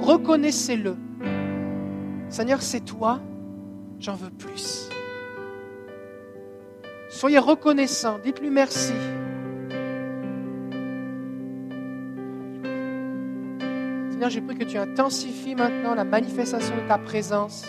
Reconnaissez-le. 0.01 0.97
Seigneur, 2.31 2.61
c'est 2.63 2.81
toi, 2.81 3.21
j'en 3.99 4.15
veux 4.15 4.31
plus. 4.31 4.89
Soyez 7.09 7.39
reconnaissants, 7.39 8.19
dites-lui 8.23 8.51
merci. 8.51 8.93
Seigneur, 14.11 14.31
j'ai 14.31 14.41
prie 14.41 14.59
que 14.59 14.65
tu 14.65 14.77
intensifies 14.77 15.55
maintenant 15.55 15.95
la 15.95 16.05
manifestation 16.05 16.77
de 16.77 16.87
ta 16.87 16.99
présence. 16.99 17.65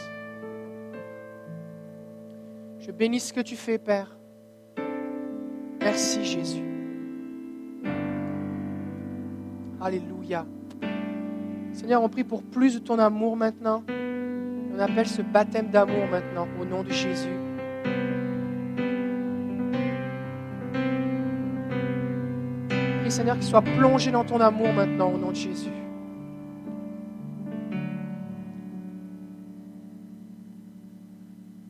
Je 2.79 2.91
bénis 2.91 3.19
ce 3.19 3.31
que 3.31 3.41
tu 3.41 3.55
fais, 3.55 3.77
Père. 3.77 4.17
Merci, 5.79 6.25
Jésus. 6.25 6.63
Alléluia. 9.79 10.45
Seigneur, 11.71 12.03
on 12.03 12.09
prie 12.09 12.23
pour 12.23 12.43
plus 12.43 12.73
de 12.73 12.79
ton 12.79 12.99
amour 12.99 13.37
maintenant. 13.37 13.83
On 14.79 14.83
appelle 14.83 15.07
ce 15.07 15.21
baptême 15.21 15.71
d'amour 15.71 16.07
maintenant 16.09 16.47
au 16.57 16.63
nom 16.63 16.83
de 16.83 16.89
Jésus. 16.89 17.35
Prie 23.01 23.11
Seigneur 23.11 23.35
qu'il 23.35 23.43
soit 23.43 23.61
plongé 23.61 24.09
dans 24.09 24.23
ton 24.23 24.39
amour 24.39 24.71
maintenant 24.71 25.11
au 25.11 25.17
nom 25.17 25.31
de 25.31 25.35
Jésus. 25.35 25.73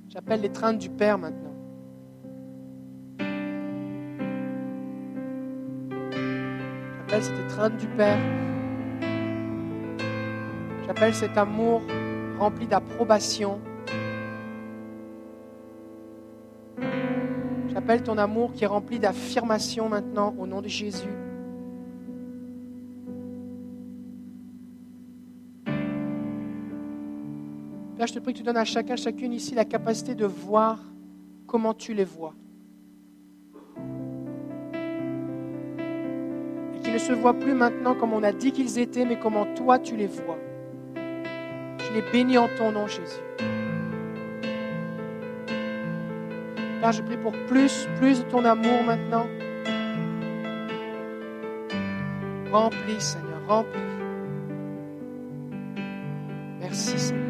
J'appelle 0.09 0.41
l'étreinte 0.41 0.77
du 0.77 0.91
Père 0.91 1.17
maintenant. 1.17 1.55
J'appelle 6.99 7.23
cette 7.23 7.39
étreinte 7.39 7.77
du 7.77 7.87
Père. 7.87 8.19
J'appelle 10.85 11.15
cet 11.15 11.35
amour 11.35 11.81
rempli 12.39 12.65
d'approbation. 12.65 13.59
J'appelle 17.67 18.01
ton 18.01 18.17
amour 18.17 18.53
qui 18.53 18.63
est 18.63 18.67
rempli 18.67 18.97
d'affirmation 18.97 19.89
maintenant 19.89 20.33
au 20.39 20.47
nom 20.47 20.61
de 20.61 20.67
Jésus. 20.67 21.09
Père, 27.97 28.07
je 28.07 28.13
te 28.13 28.19
prie 28.19 28.31
que 28.31 28.37
tu 28.37 28.43
donnes 28.43 28.57
à 28.57 28.63
chacun, 28.63 28.95
chacune 28.95 29.33
ici 29.33 29.53
la 29.53 29.65
capacité 29.65 30.15
de 30.15 30.25
voir 30.25 30.79
comment 31.45 31.73
tu 31.73 31.93
les 31.93 32.05
vois. 32.05 32.33
Et 36.75 36.79
qu'ils 36.79 36.93
ne 36.93 36.97
se 36.97 37.11
voient 37.11 37.33
plus 37.33 37.53
maintenant 37.53 37.95
comme 37.95 38.13
on 38.13 38.23
a 38.23 38.31
dit 38.31 38.53
qu'ils 38.53 38.79
étaient, 38.79 39.03
mais 39.03 39.19
comment 39.19 39.45
toi 39.53 39.79
tu 39.79 39.97
les 39.97 40.07
vois. 40.07 40.37
Je 41.89 41.95
les 41.95 42.03
bénis 42.11 42.37
en 42.37 42.47
ton 42.57 42.71
nom, 42.71 42.87
Jésus. 42.87 43.03
Père, 46.81 46.91
je 46.91 47.01
prie 47.01 47.17
pour 47.17 47.33
plus, 47.47 47.87
plus 47.97 48.19
de 48.19 48.29
ton 48.29 48.45
amour 48.45 48.83
maintenant. 48.85 49.25
Remplis, 52.51 52.99
Seigneur, 53.01 53.41
remplis. 53.47 53.79
Merci, 56.59 56.99
Seigneur. 56.99 57.25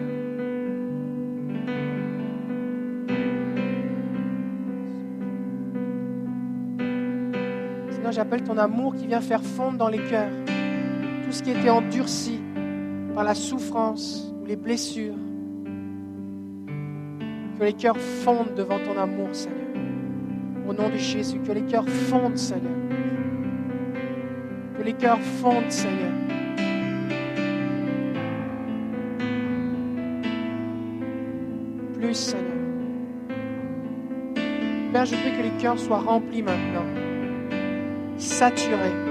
Seigneur, 7.92 8.12
j'appelle 8.12 8.44
ton 8.44 8.58
amour 8.58 8.96
qui 8.96 9.08
vient 9.08 9.22
faire 9.22 9.42
fondre 9.42 9.78
dans 9.78 9.90
les 9.90 10.04
cœurs 10.04 10.32
tout 11.26 11.32
ce 11.32 11.44
qui 11.44 11.52
était 11.52 11.70
endurci 11.70 12.40
par 13.16 13.24
la 13.24 13.36
souffrance 13.36 14.29
ou 14.29 14.29
les 14.50 14.56
blessures. 14.56 15.14
Que 17.60 17.64
les 17.64 17.74
cœurs 17.74 17.98
fondent 17.98 18.56
devant 18.56 18.80
ton 18.80 18.98
amour, 18.98 19.30
Seigneur. 19.32 19.58
Au 20.68 20.74
nom 20.74 20.90
de 20.90 20.98
Jésus, 20.98 21.40
que 21.40 21.52
les 21.52 21.62
cœurs 21.62 21.88
fondent, 21.88 22.38
Seigneur. 22.38 22.72
Que 24.76 24.84
les 24.84 24.94
cœurs 24.94 25.22
fondent, 25.22 25.70
Seigneur. 25.70 26.14
Plus, 31.94 32.16
Seigneur. 32.16 32.46
Père, 34.92 35.06
je 35.06 35.16
prie 35.16 35.38
que 35.38 35.44
les 35.44 35.62
cœurs 35.62 35.78
soient 35.78 36.00
remplis 36.00 36.42
maintenant, 36.42 36.86
saturés. 38.18 39.09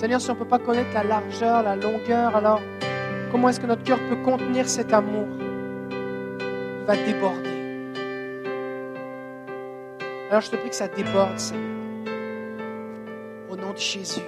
Seigneur, 0.00 0.18
si 0.18 0.30
on 0.30 0.32
ne 0.32 0.38
peut 0.38 0.46
pas 0.46 0.58
connaître 0.58 0.94
la 0.94 1.04
largeur, 1.04 1.62
la 1.62 1.76
longueur, 1.76 2.34
alors 2.34 2.62
comment 3.30 3.50
est-ce 3.50 3.60
que 3.60 3.66
notre 3.66 3.82
cœur 3.82 3.98
peut 4.08 4.16
contenir 4.24 4.66
cet 4.66 4.94
amour 4.94 5.26
Il 5.90 6.86
va 6.86 6.96
déborder? 6.96 7.50
Alors 10.30 10.40
je 10.40 10.52
te 10.52 10.56
prie 10.56 10.70
que 10.70 10.74
ça 10.74 10.88
déborde, 10.88 11.38
Seigneur. 11.38 11.68
Au 13.50 13.56
nom 13.56 13.72
de 13.74 13.76
Jésus. 13.76 14.22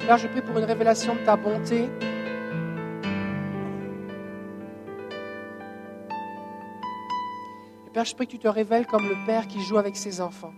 Père, 0.00 0.18
je 0.18 0.28
prie 0.28 0.42
pour 0.42 0.58
une 0.58 0.66
révélation 0.66 1.14
de 1.14 1.20
ta 1.20 1.36
bonté. 1.36 1.88
Père, 7.94 8.04
je 8.04 8.14
prie 8.14 8.26
que 8.26 8.32
tu 8.32 8.38
te 8.38 8.48
révèles 8.48 8.86
comme 8.86 9.08
le 9.08 9.16
Père 9.24 9.48
qui 9.48 9.62
joue 9.62 9.78
avec 9.78 9.96
ses 9.96 10.20
enfants. 10.20 10.52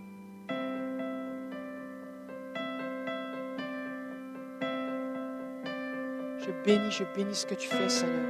Bénis, 6.65 6.91
je 6.91 7.05
bénis 7.17 7.35
ce 7.35 7.47
que 7.47 7.55
tu 7.55 7.69
fais, 7.69 7.89
Seigneur. 7.89 8.29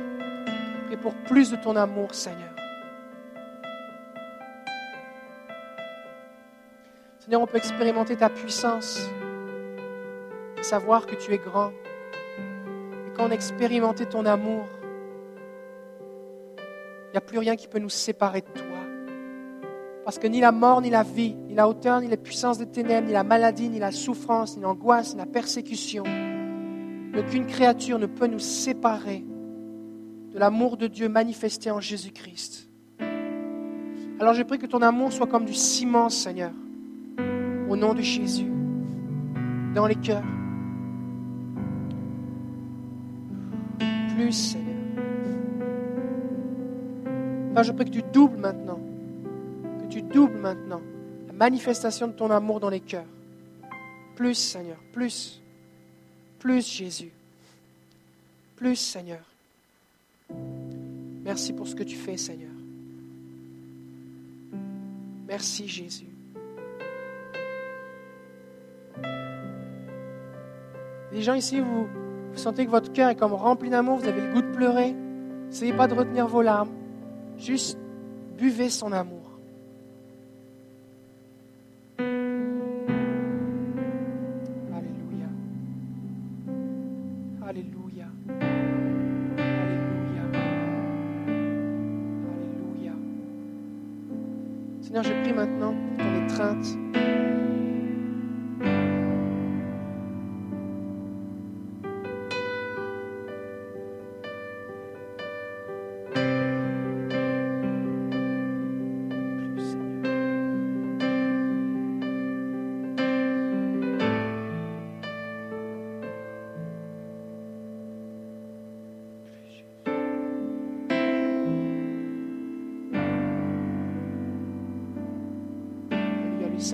Prie 0.87 0.97
pour 0.97 1.15
plus 1.15 1.51
de 1.51 1.57
ton 1.57 1.77
amour, 1.77 2.15
Seigneur. 2.15 2.55
Seigneur, 7.19 7.43
on 7.43 7.47
peut 7.47 7.59
expérimenter 7.59 8.17
ta 8.17 8.29
puissance 8.29 9.01
et 10.59 10.63
savoir 10.63 11.07
que 11.07 11.15
tu 11.15 11.33
es 11.33 11.39
grand. 11.39 11.71
Et 13.07 13.13
quand 13.17 13.29
on 13.29 13.31
a 13.31 13.37
ton 14.07 14.27
amour, 14.27 14.67
il 17.09 17.13
n'y 17.13 17.19
a 17.19 17.21
plus 17.21 17.39
rien 17.39 17.57
qui 17.57 17.69
peut 17.69 17.79
nous 17.79 17.89
séparer 17.89 18.41
de 18.41 18.51
toi. 18.59 18.67
Parce 20.05 20.19
que 20.19 20.27
ni 20.27 20.41
la 20.41 20.51
mort, 20.51 20.81
ni 20.81 20.91
la 20.91 21.03
vie, 21.03 21.35
ni 21.35 21.55
la 21.55 21.69
hauteur, 21.69 22.01
ni 22.01 22.09
les 22.09 22.17
puissances 22.17 22.59
des 22.59 22.67
ténèbres, 22.67 23.07
ni 23.07 23.13
la 23.13 23.23
maladie, 23.23 23.69
ni 23.69 23.79
la 23.79 23.93
souffrance, 23.93 24.57
ni 24.57 24.63
l'angoisse, 24.63 25.15
ni 25.15 25.21
la 25.21 25.27
persécution, 25.27 26.05
aucune 27.19 27.47
créature 27.47 27.99
ne 27.99 28.07
peut 28.07 28.27
nous 28.27 28.39
séparer 28.39 29.25
de 30.33 30.39
l'amour 30.39 30.77
de 30.77 30.87
Dieu 30.87 31.09
manifesté 31.09 31.71
en 31.71 31.81
Jésus-Christ. 31.81 32.69
Alors 34.21 34.35
je 34.35 34.43
prie 34.43 34.59
que 34.59 34.67
ton 34.67 34.83
amour 34.83 35.13
soit 35.13 35.27
comme 35.27 35.45
du 35.45 35.55
ciment, 35.55 36.09
Seigneur, 36.09 36.53
au 37.69 37.77
nom 37.77 37.95
de 37.95 38.03
Jésus, 38.03 38.51
dans 39.75 39.87
les 39.87 39.95
cœurs. 39.95 40.25
Plus, 44.15 44.33
Seigneur. 44.33 44.71
Je 47.63 47.73
prie 47.73 47.85
que 47.85 47.91
tu 47.91 48.03
doubles 48.13 48.39
maintenant, 48.39 48.81
que 49.83 49.87
tu 49.93 50.01
doubles 50.03 50.39
maintenant 50.39 50.81
la 51.27 51.33
manifestation 51.35 52.07
de 52.07 52.13
ton 52.13 52.31
amour 52.31 52.61
dans 52.61 52.71
les 52.71 52.81
cœurs. 52.81 53.05
Plus, 54.17 54.35
Seigneur, 54.35 54.79
plus, 54.93 55.43
plus, 56.41 56.67
Jésus, 56.67 57.13
plus, 58.57 58.77
Seigneur. 58.77 59.21
Merci 61.23 61.53
pour 61.53 61.69
ce 61.69 61.77
que 61.77 61.85
tu 61.85 61.97
fais, 61.97 62.17
Seigneur. 62.17 62.51
Merci, 65.29 65.69
Jésus. 65.69 66.07
Les 71.13 71.23
gens 71.23 71.35
ici, 71.35 71.61
vous, 71.61 71.87
sentez 72.35 72.65
que 72.65 72.71
votre 72.71 72.93
cœur 72.93 73.11
est 73.11 73.17
comme 73.17 73.35
rempli 73.35 73.69
d'amour, 73.69 73.99
vous 73.99 74.09
avez 74.09 74.21
le 74.21 74.33
goût 74.33 74.43
de 74.43 74.53
pleurer. 74.53 74.93
N'essayez 74.93 75.73
pas 75.73 75.87
de 75.87 75.95
retenir 75.95 76.27
vos 76.27 76.43
larmes. 76.43 76.71
Juste 77.37 77.79
buvez 78.39 78.71
son 78.71 78.93
amour. 78.93 79.20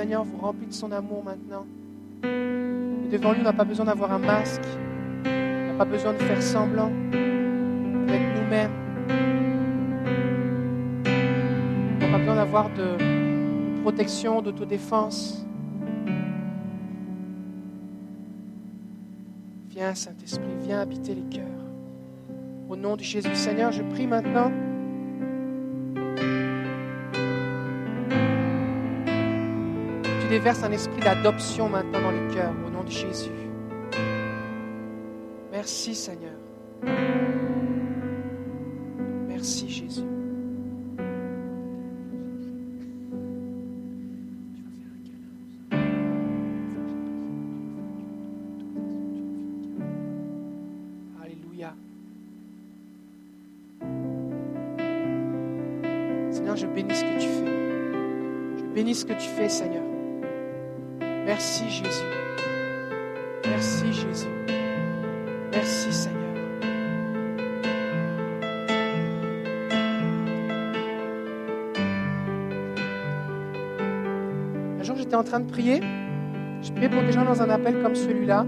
Seigneur 0.06 0.22
vous 0.22 0.38
remplit 0.38 0.68
de 0.68 0.72
son 0.72 0.92
amour 0.92 1.24
maintenant. 1.24 1.66
Et 2.22 3.08
devant 3.10 3.32
lui, 3.32 3.40
on 3.40 3.42
n'a 3.42 3.52
pas 3.52 3.64
besoin 3.64 3.86
d'avoir 3.86 4.12
un 4.12 4.20
masque. 4.20 4.62
On 5.24 5.72
n'a 5.72 5.78
pas 5.78 5.84
besoin 5.84 6.12
de 6.12 6.18
faire 6.18 6.40
semblant 6.40 6.92
d'être 7.10 8.40
nous-mêmes. 8.40 8.70
On 11.96 12.06
n'a 12.06 12.12
pas 12.12 12.18
besoin 12.18 12.36
d'avoir 12.36 12.70
de, 12.70 13.82
protection, 13.82 14.42
d'autodéfense. 14.42 15.44
Viens, 19.70 19.92
Saint-Esprit, 19.96 20.54
viens 20.60 20.82
habiter 20.82 21.16
les 21.16 21.36
cœurs. 21.36 21.64
Au 22.68 22.76
nom 22.76 22.94
de 22.94 23.02
Jésus, 23.02 23.34
Seigneur, 23.34 23.72
je 23.72 23.82
prie 23.82 24.06
maintenant. 24.06 24.52
Déverses 30.38 30.62
un 30.62 30.72
esprit 30.72 31.00
d'adoption 31.00 31.70
maintenant 31.70 32.02
dans 32.02 32.10
les 32.10 32.34
cœurs, 32.34 32.52
au 32.66 32.68
nom 32.68 32.84
de 32.84 32.90
Jésus. 32.90 33.30
Merci, 35.50 35.94
Seigneur. 35.94 36.34
Merci, 39.26 39.66
Jésus. 39.66 40.02
Alléluia. 51.22 51.74
Seigneur, 56.30 56.56
je 56.56 56.66
bénis 56.66 56.94
ce 56.94 57.04
que 57.04 57.20
tu 57.20 57.28
fais. 57.28 58.58
Je 58.58 58.64
bénis 58.74 58.94
ce 58.94 59.06
que 59.06 59.14
tu 59.14 59.28
fais, 59.28 59.48
Seigneur. 59.48 59.95
Merci, 61.26 61.68
Jésus. 61.68 62.04
Merci, 63.44 63.92
Jésus. 63.92 64.26
Merci, 65.50 65.92
Seigneur. 65.92 66.22
Un 74.78 74.82
jour, 74.84 74.96
j'étais 74.96 75.16
en 75.16 75.24
train 75.24 75.40
de 75.40 75.50
prier. 75.50 75.80
Je 76.62 76.70
priais 76.70 76.88
pour 76.88 77.02
des 77.02 77.10
gens 77.10 77.24
dans 77.24 77.42
un 77.42 77.50
appel 77.50 77.82
comme 77.82 77.96
celui-là. 77.96 78.46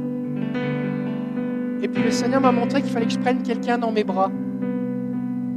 Et 1.82 1.88
puis 1.88 2.02
le 2.04 2.12
Seigneur 2.12 2.40
m'a 2.40 2.52
montré 2.52 2.80
qu'il 2.80 2.92
fallait 2.92 3.06
que 3.06 3.12
je 3.12 3.18
prenne 3.18 3.42
quelqu'un 3.42 3.78
dans 3.78 3.90
mes 3.90 4.04
bras. 4.04 4.30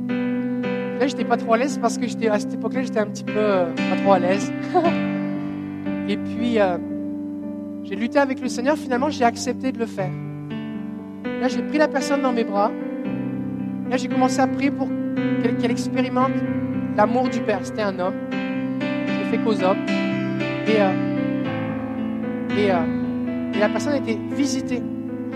Là, 0.10 1.06
j'étais 1.08 1.26
pas 1.26 1.38
trop 1.38 1.54
à 1.54 1.58
l'aise 1.58 1.78
parce 1.80 2.00
que 2.00 2.08
j'étais 2.08 2.30
à 2.30 2.40
cette 2.40 2.56
époque-là, 2.56 2.82
j'étais 2.82 3.00
un 3.00 3.08
petit 3.08 3.24
peu 3.24 3.34
euh, 3.38 3.66
pas 3.74 4.02
trop 4.02 4.14
à 4.14 4.20
l'aise. 4.20 4.52
Et 6.08 6.18
puis, 6.18 6.60
euh, 6.60 6.78
j'ai 7.92 7.98
lutté 7.98 8.20
avec 8.20 8.40
le 8.40 8.48
Seigneur. 8.48 8.78
Finalement, 8.78 9.10
j'ai 9.10 9.26
accepté 9.26 9.74
de 9.74 9.78
le 9.78 9.86
faire. 9.86 10.12
Là, 11.42 11.50
j'ai 11.50 11.62
pris 11.62 11.78
la 11.78 11.90
personne 11.90 12.22
dans 12.22 12.32
mes 12.32 12.46
bras. 12.46 12.72
Là, 13.90 13.98
j'ai 13.98 14.08
commencé 14.08 14.40
à 14.40 14.48
prier 14.48 14.72
pour 14.72 14.88
qu'elle 15.60 15.72
expérimente 15.72 16.32
l'amour 16.96 17.28
du 17.28 17.42
Père. 17.42 17.60
C'était 17.64 17.82
un 17.82 18.00
homme. 18.00 18.14
Je 18.32 19.20
l'ai 19.20 19.26
fait 19.26 19.38
qu'aux 19.44 19.62
hommes. 19.62 19.86
Et, 20.68 20.80
euh, 20.80 20.94
euh, 22.52 23.52
et 23.54 23.60
la 23.60 23.68
personne 23.68 23.92
a 23.92 23.98
été 23.98 24.18
visitée, 24.32 24.82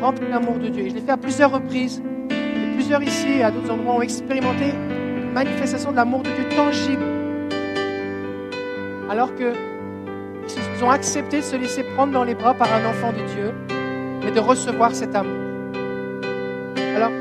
remplie 0.02 0.30
d'amour 0.30 0.58
de 0.58 0.70
Dieu. 0.70 0.86
Et 0.86 0.90
je 0.92 0.96
l'ai 0.96 1.02
fait 1.02 1.12
à 1.12 1.18
plusieurs 1.18 1.52
reprises. 1.52 2.02
Et 2.32 2.74
plusieurs 2.76 3.04
ici 3.04 3.28
et 3.40 3.44
à 3.44 3.52
d'autres 3.52 3.70
endroits 3.70 3.96
ont 3.96 4.02
expérimenté 4.02 4.70
une 4.70 5.34
manifestation 5.34 5.92
de 5.92 5.98
l'amour 5.98 6.24
de 6.24 6.30
Dieu 6.30 6.48
tangible. 6.56 7.04
Alors 9.10 9.36
que 9.36 9.52
ils 10.76 10.84
ont 10.84 10.90
accepté 10.90 11.38
de 11.38 11.44
se 11.44 11.56
laisser 11.56 11.84
prendre 11.84 12.12
dans 12.12 12.24
les 12.24 12.36
bras 12.36 12.54
par 12.54 12.72
un 12.74 12.86
enfant 12.86 13.14
de 13.14 13.24
Dieu 13.34 13.54
et 14.28 14.32
de 14.32 14.40
recevoir 14.40 14.94
cet 14.94 15.16
amour. 15.16 15.40
Alors, 16.96 17.12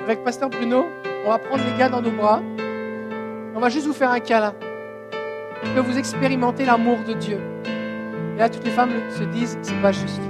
avec 0.00 0.24
Pasteur 0.24 0.48
Bruno, 0.48 0.86
on 1.26 1.30
va 1.30 1.38
prendre 1.38 1.62
les 1.64 1.78
gars 1.78 1.88
dans 1.88 2.00
nos 2.00 2.10
bras. 2.10 2.40
On 3.54 3.60
va 3.60 3.68
juste 3.68 3.86
vous 3.86 3.92
faire 3.92 4.10
un 4.10 4.20
câlin. 4.20 4.54
Que 5.74 5.80
vous 5.80 5.98
expérimentez 5.98 6.64
l'amour 6.64 6.98
de 7.06 7.14
Dieu. 7.14 7.38
Et 8.34 8.38
là, 8.38 8.48
toutes 8.48 8.64
les 8.64 8.70
femmes 8.70 8.92
se 9.10 9.24
disent, 9.24 9.58
c'est 9.62 9.80
pas 9.80 9.92
juste. 9.92 10.20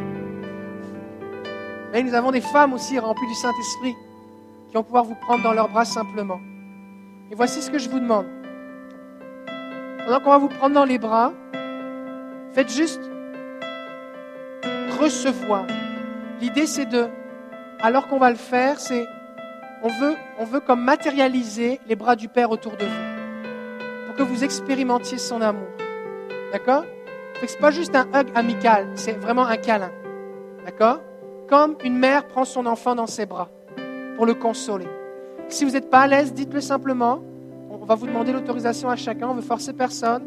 Mais 1.92 2.02
nous 2.02 2.14
avons 2.14 2.32
des 2.32 2.40
femmes 2.40 2.72
aussi 2.72 2.98
remplies 2.98 3.28
du 3.28 3.34
Saint-Esprit 3.34 3.94
qui 4.68 4.74
vont 4.74 4.82
pouvoir 4.82 5.04
vous 5.04 5.16
prendre 5.16 5.42
dans 5.44 5.52
leurs 5.52 5.68
bras 5.68 5.84
simplement. 5.84 6.40
Et 7.30 7.34
voici 7.34 7.62
ce 7.62 7.70
que 7.70 7.78
je 7.78 7.88
vous 7.88 8.00
demande. 8.00 8.26
Pendant 10.04 10.20
qu'on 10.20 10.30
va 10.30 10.38
vous 10.38 10.48
prendre 10.48 10.74
dans 10.74 10.84
les 10.84 10.98
bras, 10.98 11.32
faites 12.52 12.70
juste 12.70 13.00
recevoir. 15.00 15.64
L'idée, 16.40 16.66
c'est 16.66 16.86
de, 16.86 17.06
alors 17.80 18.06
qu'on 18.08 18.18
va 18.18 18.30
le 18.30 18.36
faire, 18.36 18.80
c'est, 18.80 19.06
on 19.82 19.88
veut, 19.88 20.14
on 20.38 20.44
veut 20.44 20.60
comme 20.60 20.82
matérialiser 20.82 21.80
les 21.86 21.96
bras 21.96 22.16
du 22.16 22.28
Père 22.28 22.50
autour 22.50 22.76
de 22.76 22.84
vous, 22.84 24.06
pour 24.06 24.16
que 24.16 24.22
vous 24.22 24.44
expérimentiez 24.44 25.16
son 25.16 25.40
amour. 25.40 25.68
D'accord? 26.52 26.84
C'est 27.46 27.58
pas 27.58 27.70
juste 27.70 27.94
un 27.96 28.06
hug 28.14 28.28
amical, 28.34 28.88
c'est 28.94 29.12
vraiment 29.12 29.46
un 29.46 29.56
câlin. 29.56 29.90
D'accord? 30.64 31.00
Comme 31.48 31.76
une 31.82 31.98
mère 31.98 32.26
prend 32.26 32.44
son 32.44 32.66
enfant 32.66 32.94
dans 32.94 33.06
ses 33.06 33.26
bras 33.26 33.48
pour 34.16 34.26
le 34.26 34.34
consoler. 34.34 34.88
Si 35.48 35.64
vous 35.64 35.72
n'êtes 35.72 35.90
pas 35.90 36.00
à 36.00 36.06
l'aise, 36.06 36.32
dites-le 36.32 36.60
simplement. 36.60 37.22
On 37.84 37.86
va 37.86 37.96
vous 37.96 38.06
demander 38.06 38.32
l'autorisation 38.32 38.88
à 38.88 38.96
chacun. 38.96 39.28
On 39.28 39.34
veut 39.34 39.42
forcer 39.42 39.74
personne. 39.74 40.22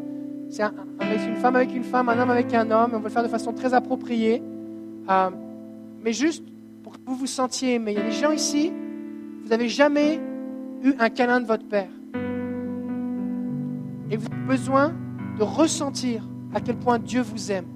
C'est 0.48 0.62
une 0.62 1.34
femme 1.34 1.56
avec 1.56 1.74
une 1.74 1.82
femme, 1.82 2.08
un 2.08 2.16
homme 2.16 2.30
avec 2.30 2.54
un 2.54 2.70
homme. 2.70 2.92
On 2.94 2.98
veut 2.98 3.04
le 3.06 3.10
faire 3.10 3.24
de 3.24 3.28
façon 3.28 3.52
très 3.52 3.74
appropriée. 3.74 4.40
Euh, 5.10 5.30
mais 6.04 6.12
juste 6.12 6.44
pour 6.84 6.92
que 6.92 6.98
vous 7.04 7.16
vous 7.16 7.26
sentiez 7.26 7.74
aimé. 7.74 7.94
Il 7.94 7.98
y 7.98 8.00
a 8.00 8.04
des 8.04 8.12
gens 8.12 8.30
ici, 8.30 8.72
vous 9.42 9.48
n'avez 9.48 9.68
jamais 9.68 10.20
eu 10.84 10.94
un 11.00 11.08
câlin 11.08 11.40
de 11.40 11.46
votre 11.46 11.66
père. 11.66 11.90
et 14.08 14.16
vous 14.16 14.26
avez 14.26 14.46
besoin 14.46 14.94
de 15.36 15.42
ressentir 15.42 16.22
à 16.54 16.60
quel 16.60 16.76
point 16.76 17.00
Dieu 17.00 17.22
vous 17.22 17.50
aime. 17.50 17.66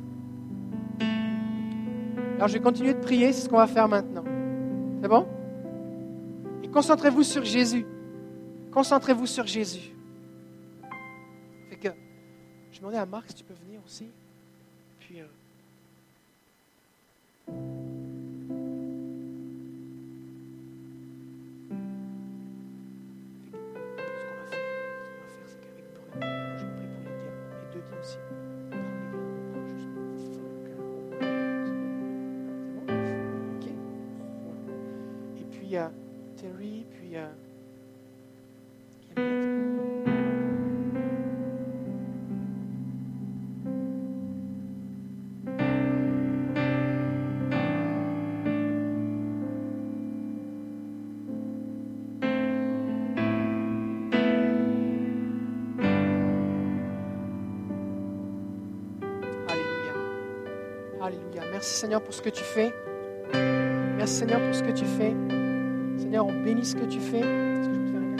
Alors 2.36 2.46
je 2.46 2.52
vais 2.52 2.60
continuer 2.60 2.94
de 2.94 3.00
prier, 3.00 3.32
c'est 3.32 3.46
ce 3.46 3.48
qu'on 3.48 3.56
va 3.56 3.66
faire 3.66 3.88
maintenant. 3.88 4.24
C'est 5.02 5.08
bon? 5.08 5.26
Et 6.62 6.68
concentrez-vous 6.68 7.24
sur 7.24 7.44
Jésus. 7.44 7.84
Concentrez-vous 8.72 9.26
sur 9.26 9.46
Jésus. 9.46 9.92
Fait 11.68 11.76
que 11.76 11.88
je 12.72 12.78
demandais 12.78 12.96
à 12.96 13.06
Marc 13.06 13.28
si 13.28 13.34
tu 13.34 13.44
peux 13.44 13.54
venir 13.54 13.80
aussi. 13.84 14.08
Puis 15.00 15.20
euh, 15.20 15.26
Merci 61.62 61.76
Seigneur 61.76 62.02
pour 62.02 62.12
ce 62.12 62.20
que 62.20 62.28
tu 62.28 62.42
fais. 62.42 62.74
Merci 63.96 64.14
Seigneur 64.14 64.40
pour 64.40 64.52
ce 64.52 64.64
que 64.64 64.72
tu 64.72 64.84
fais. 64.84 65.14
Seigneur, 65.96 66.26
on 66.26 66.32
bénit 66.42 66.64
ce 66.64 66.74
que 66.74 66.86
tu 66.86 66.98
fais. 66.98 67.20
Est-ce 67.20 67.68
que 67.68 67.74
je 67.74 67.78
peux 67.78 68.16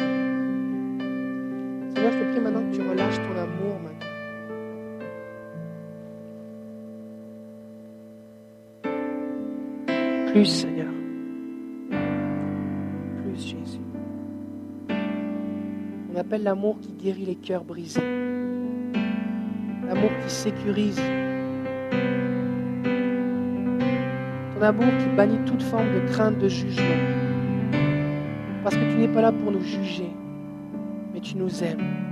Seigneur, 1.93 2.13
je 2.13 2.19
te 2.19 2.25
prie 2.31 2.41
maintenant 2.41 2.71
que 2.71 2.77
tu 2.77 2.83
relâches 2.89 3.17
ton 3.17 3.37
amour 3.37 3.81
maintenant. 3.81 4.07
Plus 10.31 10.47
Seigneur. 10.47 10.93
Plus 13.25 13.41
Jésus. 13.45 13.81
On 16.15 16.17
appelle 16.17 16.45
l'amour 16.45 16.79
qui 16.81 16.93
guérit 16.93 17.25
les 17.25 17.35
cœurs 17.35 17.65
brisés. 17.65 18.01
L'amour 19.89 20.13
qui 20.23 20.31
sécurise. 20.31 21.01
Ton 24.63 24.69
amour 24.69 24.97
qui 25.01 25.17
bannit 25.17 25.41
toute 25.45 25.61
forme 25.61 25.93
de 25.93 26.13
crainte 26.13 26.39
de 26.39 26.47
jugement. 26.47 26.95
Parce 28.63 28.77
que 28.77 28.93
tu 28.93 28.97
n'es 28.97 29.09
pas 29.09 29.21
là 29.21 29.33
pour 29.33 29.51
nous 29.51 29.61
juger, 29.61 30.09
mais 31.13 31.19
tu 31.19 31.37
nous 31.37 31.65
aimes. 31.65 32.12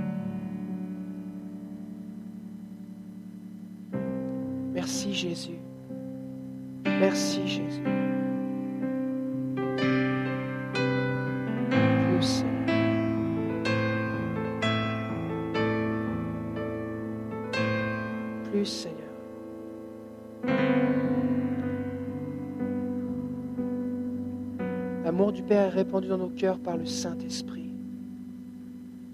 L'amour 25.03 25.31
du 25.31 25.41
Père 25.41 25.67
est 25.67 25.69
répandu 25.69 26.07
dans 26.07 26.17
nos 26.17 26.29
cœurs 26.29 26.59
par 26.59 26.77
le 26.77 26.85
Saint-Esprit. 26.85 27.69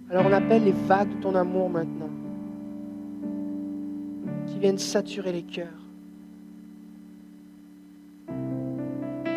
Alors 0.09 0.25
on 0.25 0.33
appelle 0.33 0.63
les 0.63 0.71
vagues 0.71 1.15
de 1.17 1.21
ton 1.21 1.35
amour 1.35 1.69
maintenant, 1.69 2.09
qui 4.47 4.59
viennent 4.59 4.77
saturer 4.77 5.31
les 5.31 5.43
cœurs. 5.43 5.67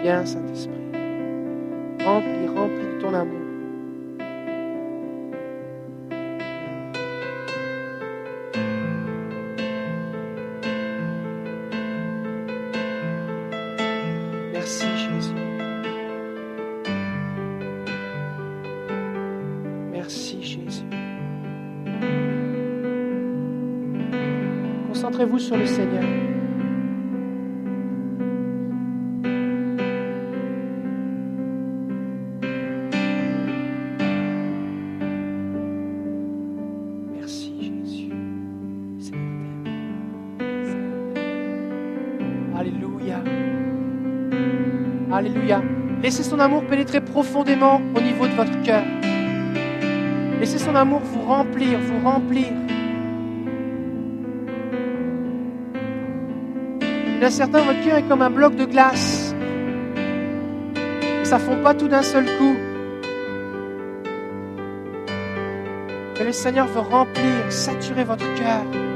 Viens, 0.02 0.24
Saint-Esprit. 0.24 0.74
Remplis, 2.04 2.48
remplis 2.48 2.96
de 2.96 3.00
ton 3.00 3.14
amour. 3.14 3.39
Sur 25.50 25.56
le 25.56 25.66
Seigneur. 25.66 26.04
Merci 37.16 37.52
Jésus. 37.84 38.12
Alléluia. 42.56 43.24
Alléluia. 45.12 45.62
Laissez 46.00 46.22
son 46.22 46.38
amour 46.38 46.62
pénétrer 46.66 47.00
profondément 47.00 47.82
au 47.96 48.00
niveau 48.00 48.28
de 48.28 48.34
votre 48.34 48.62
cœur. 48.62 48.84
Laissez 50.38 50.58
son 50.58 50.76
amour 50.76 51.00
vous 51.00 51.22
remplir, 51.22 51.80
vous 51.80 52.08
remplir. 52.08 52.46
Il 57.20 57.28
y 57.28 57.30
certains, 57.30 57.60
votre 57.60 57.84
cœur 57.84 57.98
est 57.98 58.08
comme 58.08 58.22
un 58.22 58.30
bloc 58.30 58.56
de 58.56 58.64
glace. 58.64 59.34
Ça 61.22 61.36
ne 61.36 61.42
fond 61.42 61.62
pas 61.62 61.74
tout 61.74 61.86
d'un 61.86 62.02
seul 62.02 62.24
coup. 62.24 62.56
Mais 66.18 66.24
le 66.24 66.32
Seigneur 66.32 66.66
veut 66.68 66.80
remplir, 66.80 67.50
saturer 67.50 68.04
votre 68.04 68.24
cœur. 68.36 68.89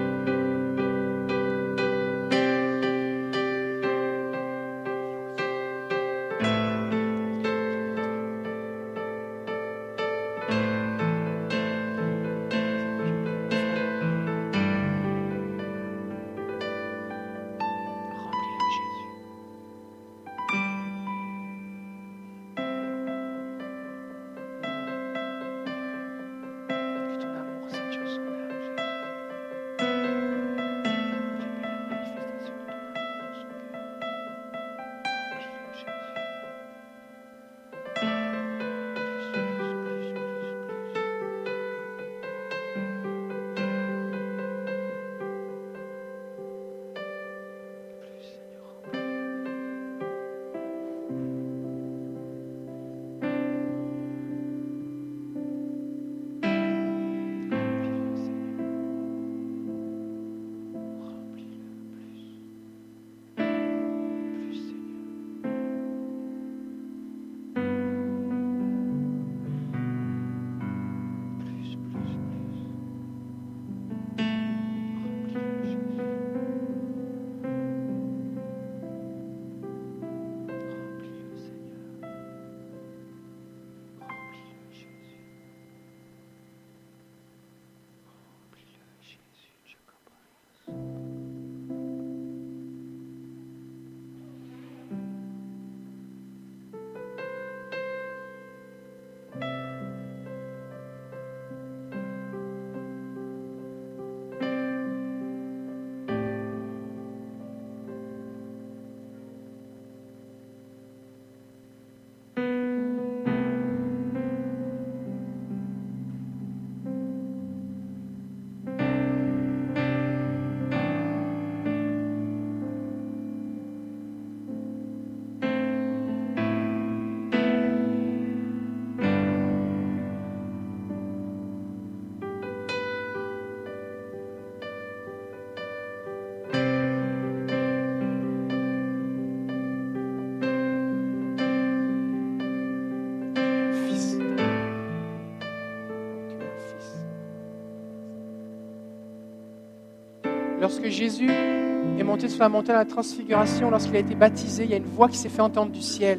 Lorsque 150.74 150.90
Jésus 150.90 151.30
est 151.30 152.02
monté 152.02 152.28
sur 152.28 152.40
la 152.40 152.48
montagne 152.48 152.74
de 152.74 152.80
la 152.80 152.84
transfiguration, 152.84 153.70
lorsqu'il 153.70 153.94
a 153.94 154.00
été 154.00 154.16
baptisé, 154.16 154.64
il 154.64 154.70
y 154.70 154.74
a 154.74 154.78
une 154.78 154.82
voix 154.82 155.08
qui 155.08 155.16
s'est 155.16 155.28
fait 155.28 155.40
entendre 155.40 155.70
du 155.70 155.80
ciel. 155.80 156.18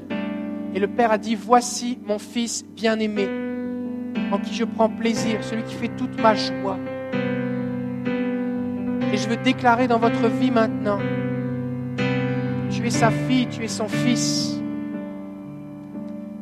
Et 0.74 0.80
le 0.80 0.88
Père 0.88 1.12
a 1.12 1.18
dit, 1.18 1.36
voici 1.36 2.00
mon 2.08 2.20
Fils 2.20 2.64
bien-aimé, 2.64 3.28
en 4.32 4.38
qui 4.38 4.54
je 4.54 4.64
prends 4.64 4.88
plaisir, 4.88 5.44
celui 5.44 5.64
qui 5.64 5.76
fait 5.76 5.90
toute 5.98 6.18
ma 6.22 6.36
joie. 6.36 6.78
Et 9.12 9.18
je 9.18 9.28
veux 9.28 9.36
déclarer 9.36 9.90
dans 9.90 10.00
votre 10.00 10.30
vie 10.30 10.52
maintenant, 10.52 11.00
tu 12.70 12.88
es 12.88 12.92
sa 12.92 13.12
fille, 13.12 13.48
tu 13.48 13.62
es 13.62 13.68
son 13.68 13.90
fils. 13.90 14.58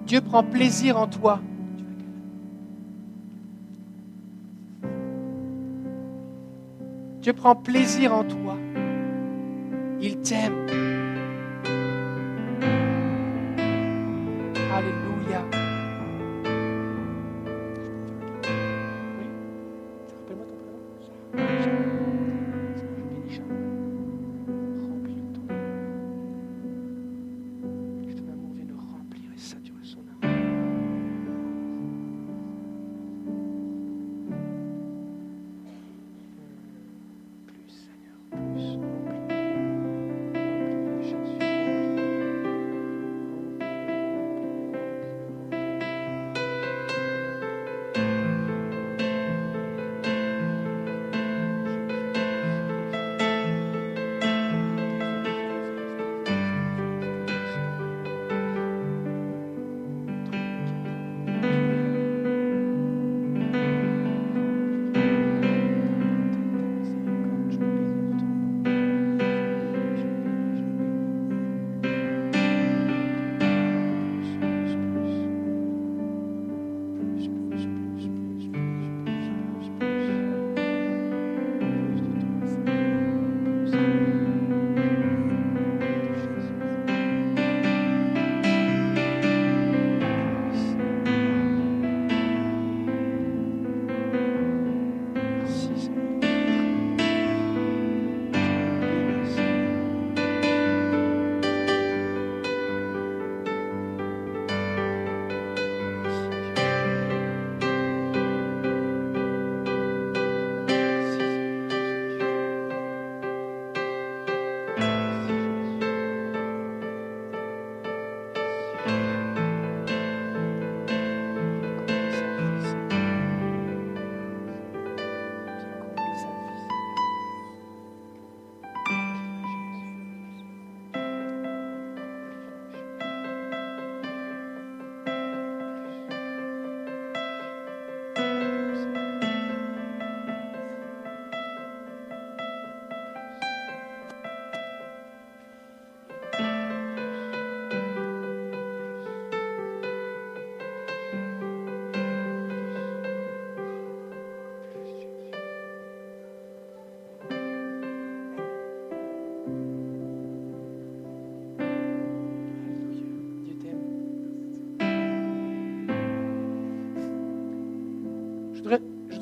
Dieu 0.06 0.22
prend 0.22 0.44
plaisir 0.44 1.00
en 1.00 1.08
toi. 1.08 1.40
Dieu 7.24 7.32
prend 7.32 7.56
plaisir 7.56 8.14
en 8.14 8.26
toi. 8.26 8.58
Il 10.02 10.20
t'aime. 10.20 10.83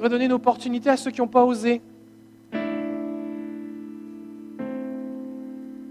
Voudrais, 0.01 0.09
donner 0.09 0.25
une 0.25 0.33
opportunité 0.33 0.89
à 0.89 0.97
ceux 0.97 1.11
qui 1.11 1.21
n'ont 1.21 1.27
pas 1.27 1.45
osé. 1.45 1.81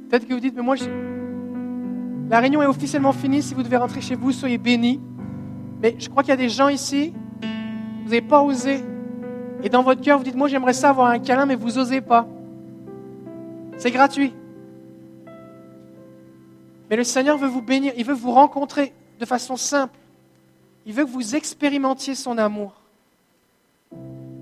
Peut-être 0.08 0.26
que 0.26 0.34
vous 0.34 0.40
dites, 0.40 0.56
mais 0.56 0.62
moi, 0.62 0.74
je- 0.74 0.84
la 2.28 2.40
réunion 2.40 2.62
est 2.62 2.66
officiellement 2.66 3.12
finie. 3.12 3.42
Si 3.42 3.54
vous 3.54 3.62
devez 3.62 3.76
rentrer 3.76 4.00
chez 4.00 4.16
vous, 4.16 4.32
soyez 4.32 4.58
bénis. 4.58 5.00
Mais 5.80 5.94
je 5.98 6.08
crois 6.08 6.22
qu'il 6.22 6.30
y 6.30 6.34
a 6.34 6.36
des 6.36 6.48
gens 6.48 6.68
ici, 6.68 7.12
vous 7.42 8.04
n'avez 8.10 8.20
pas 8.20 8.42
osé. 8.42 8.84
Et 9.62 9.68
dans 9.68 9.82
votre 9.82 10.00
cœur, 10.00 10.18
vous 10.18 10.24
dites, 10.24 10.34
moi, 10.34 10.48
j'aimerais 10.48 10.72
ça 10.72 10.90
avoir 10.90 11.08
un 11.08 11.18
câlin, 11.18 11.46
mais 11.46 11.54
vous 11.54 11.72
n'osez 11.72 12.00
pas. 12.00 12.26
C'est 13.76 13.90
gratuit. 13.90 14.34
Mais 16.90 16.96
le 16.96 17.04
Seigneur 17.04 17.38
veut 17.38 17.46
vous 17.48 17.62
bénir, 17.62 17.92
il 17.96 18.04
veut 18.04 18.14
vous 18.14 18.32
rencontrer 18.32 18.92
de 19.20 19.24
façon 19.24 19.56
simple. 19.56 19.96
Il 20.86 20.92
veut 20.92 21.04
que 21.04 21.10
vous 21.10 21.36
expérimentiez 21.36 22.16
son 22.16 22.36
amour. 22.36 22.79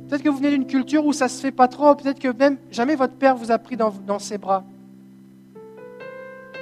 Peut-être 0.08 0.22
que 0.22 0.30
vous 0.30 0.38
venez 0.38 0.52
d'une 0.52 0.66
culture 0.66 1.04
où 1.04 1.12
ça 1.12 1.26
ne 1.26 1.30
se 1.30 1.38
fait 1.38 1.52
pas 1.52 1.68
trop, 1.68 1.94
peut-être 1.94 2.18
que 2.18 2.28
même 2.28 2.56
jamais 2.70 2.96
votre 2.96 3.12
Père 3.12 3.36
vous 3.36 3.50
a 3.50 3.58
pris 3.58 3.76
dans, 3.76 4.18
ses 4.18 4.38
bras. 4.38 4.64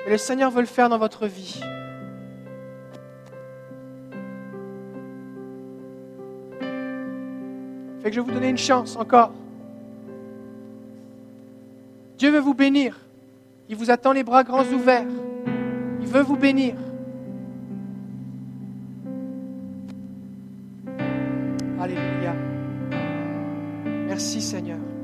Mais 0.04 0.10
le 0.10 0.18
Seigneur 0.18 0.50
veut 0.50 0.62
le 0.62 0.66
faire 0.66 0.88
dans 0.88 0.98
votre 0.98 1.26
vie. 1.28 1.60
Fait 8.02 8.10
que 8.10 8.16
je 8.16 8.20
vais 8.20 8.26
vous 8.26 8.32
donner 8.32 8.48
une 8.48 8.58
chance 8.58 8.96
encore. 8.96 9.32
Dieu 12.18 12.30
veut 12.30 12.40
vous 12.40 12.54
bénir. 12.54 12.98
Il 13.68 13.76
vous 13.76 13.92
attend 13.92 14.10
les 14.10 14.24
bras 14.24 14.42
grands 14.42 14.64
ouverts. 14.64 15.06
Il 16.00 16.08
veut 16.08 16.22
vous 16.22 16.36
bénir. 16.36 16.74
Merci 24.16 24.40
Seigneur. 24.40 24.95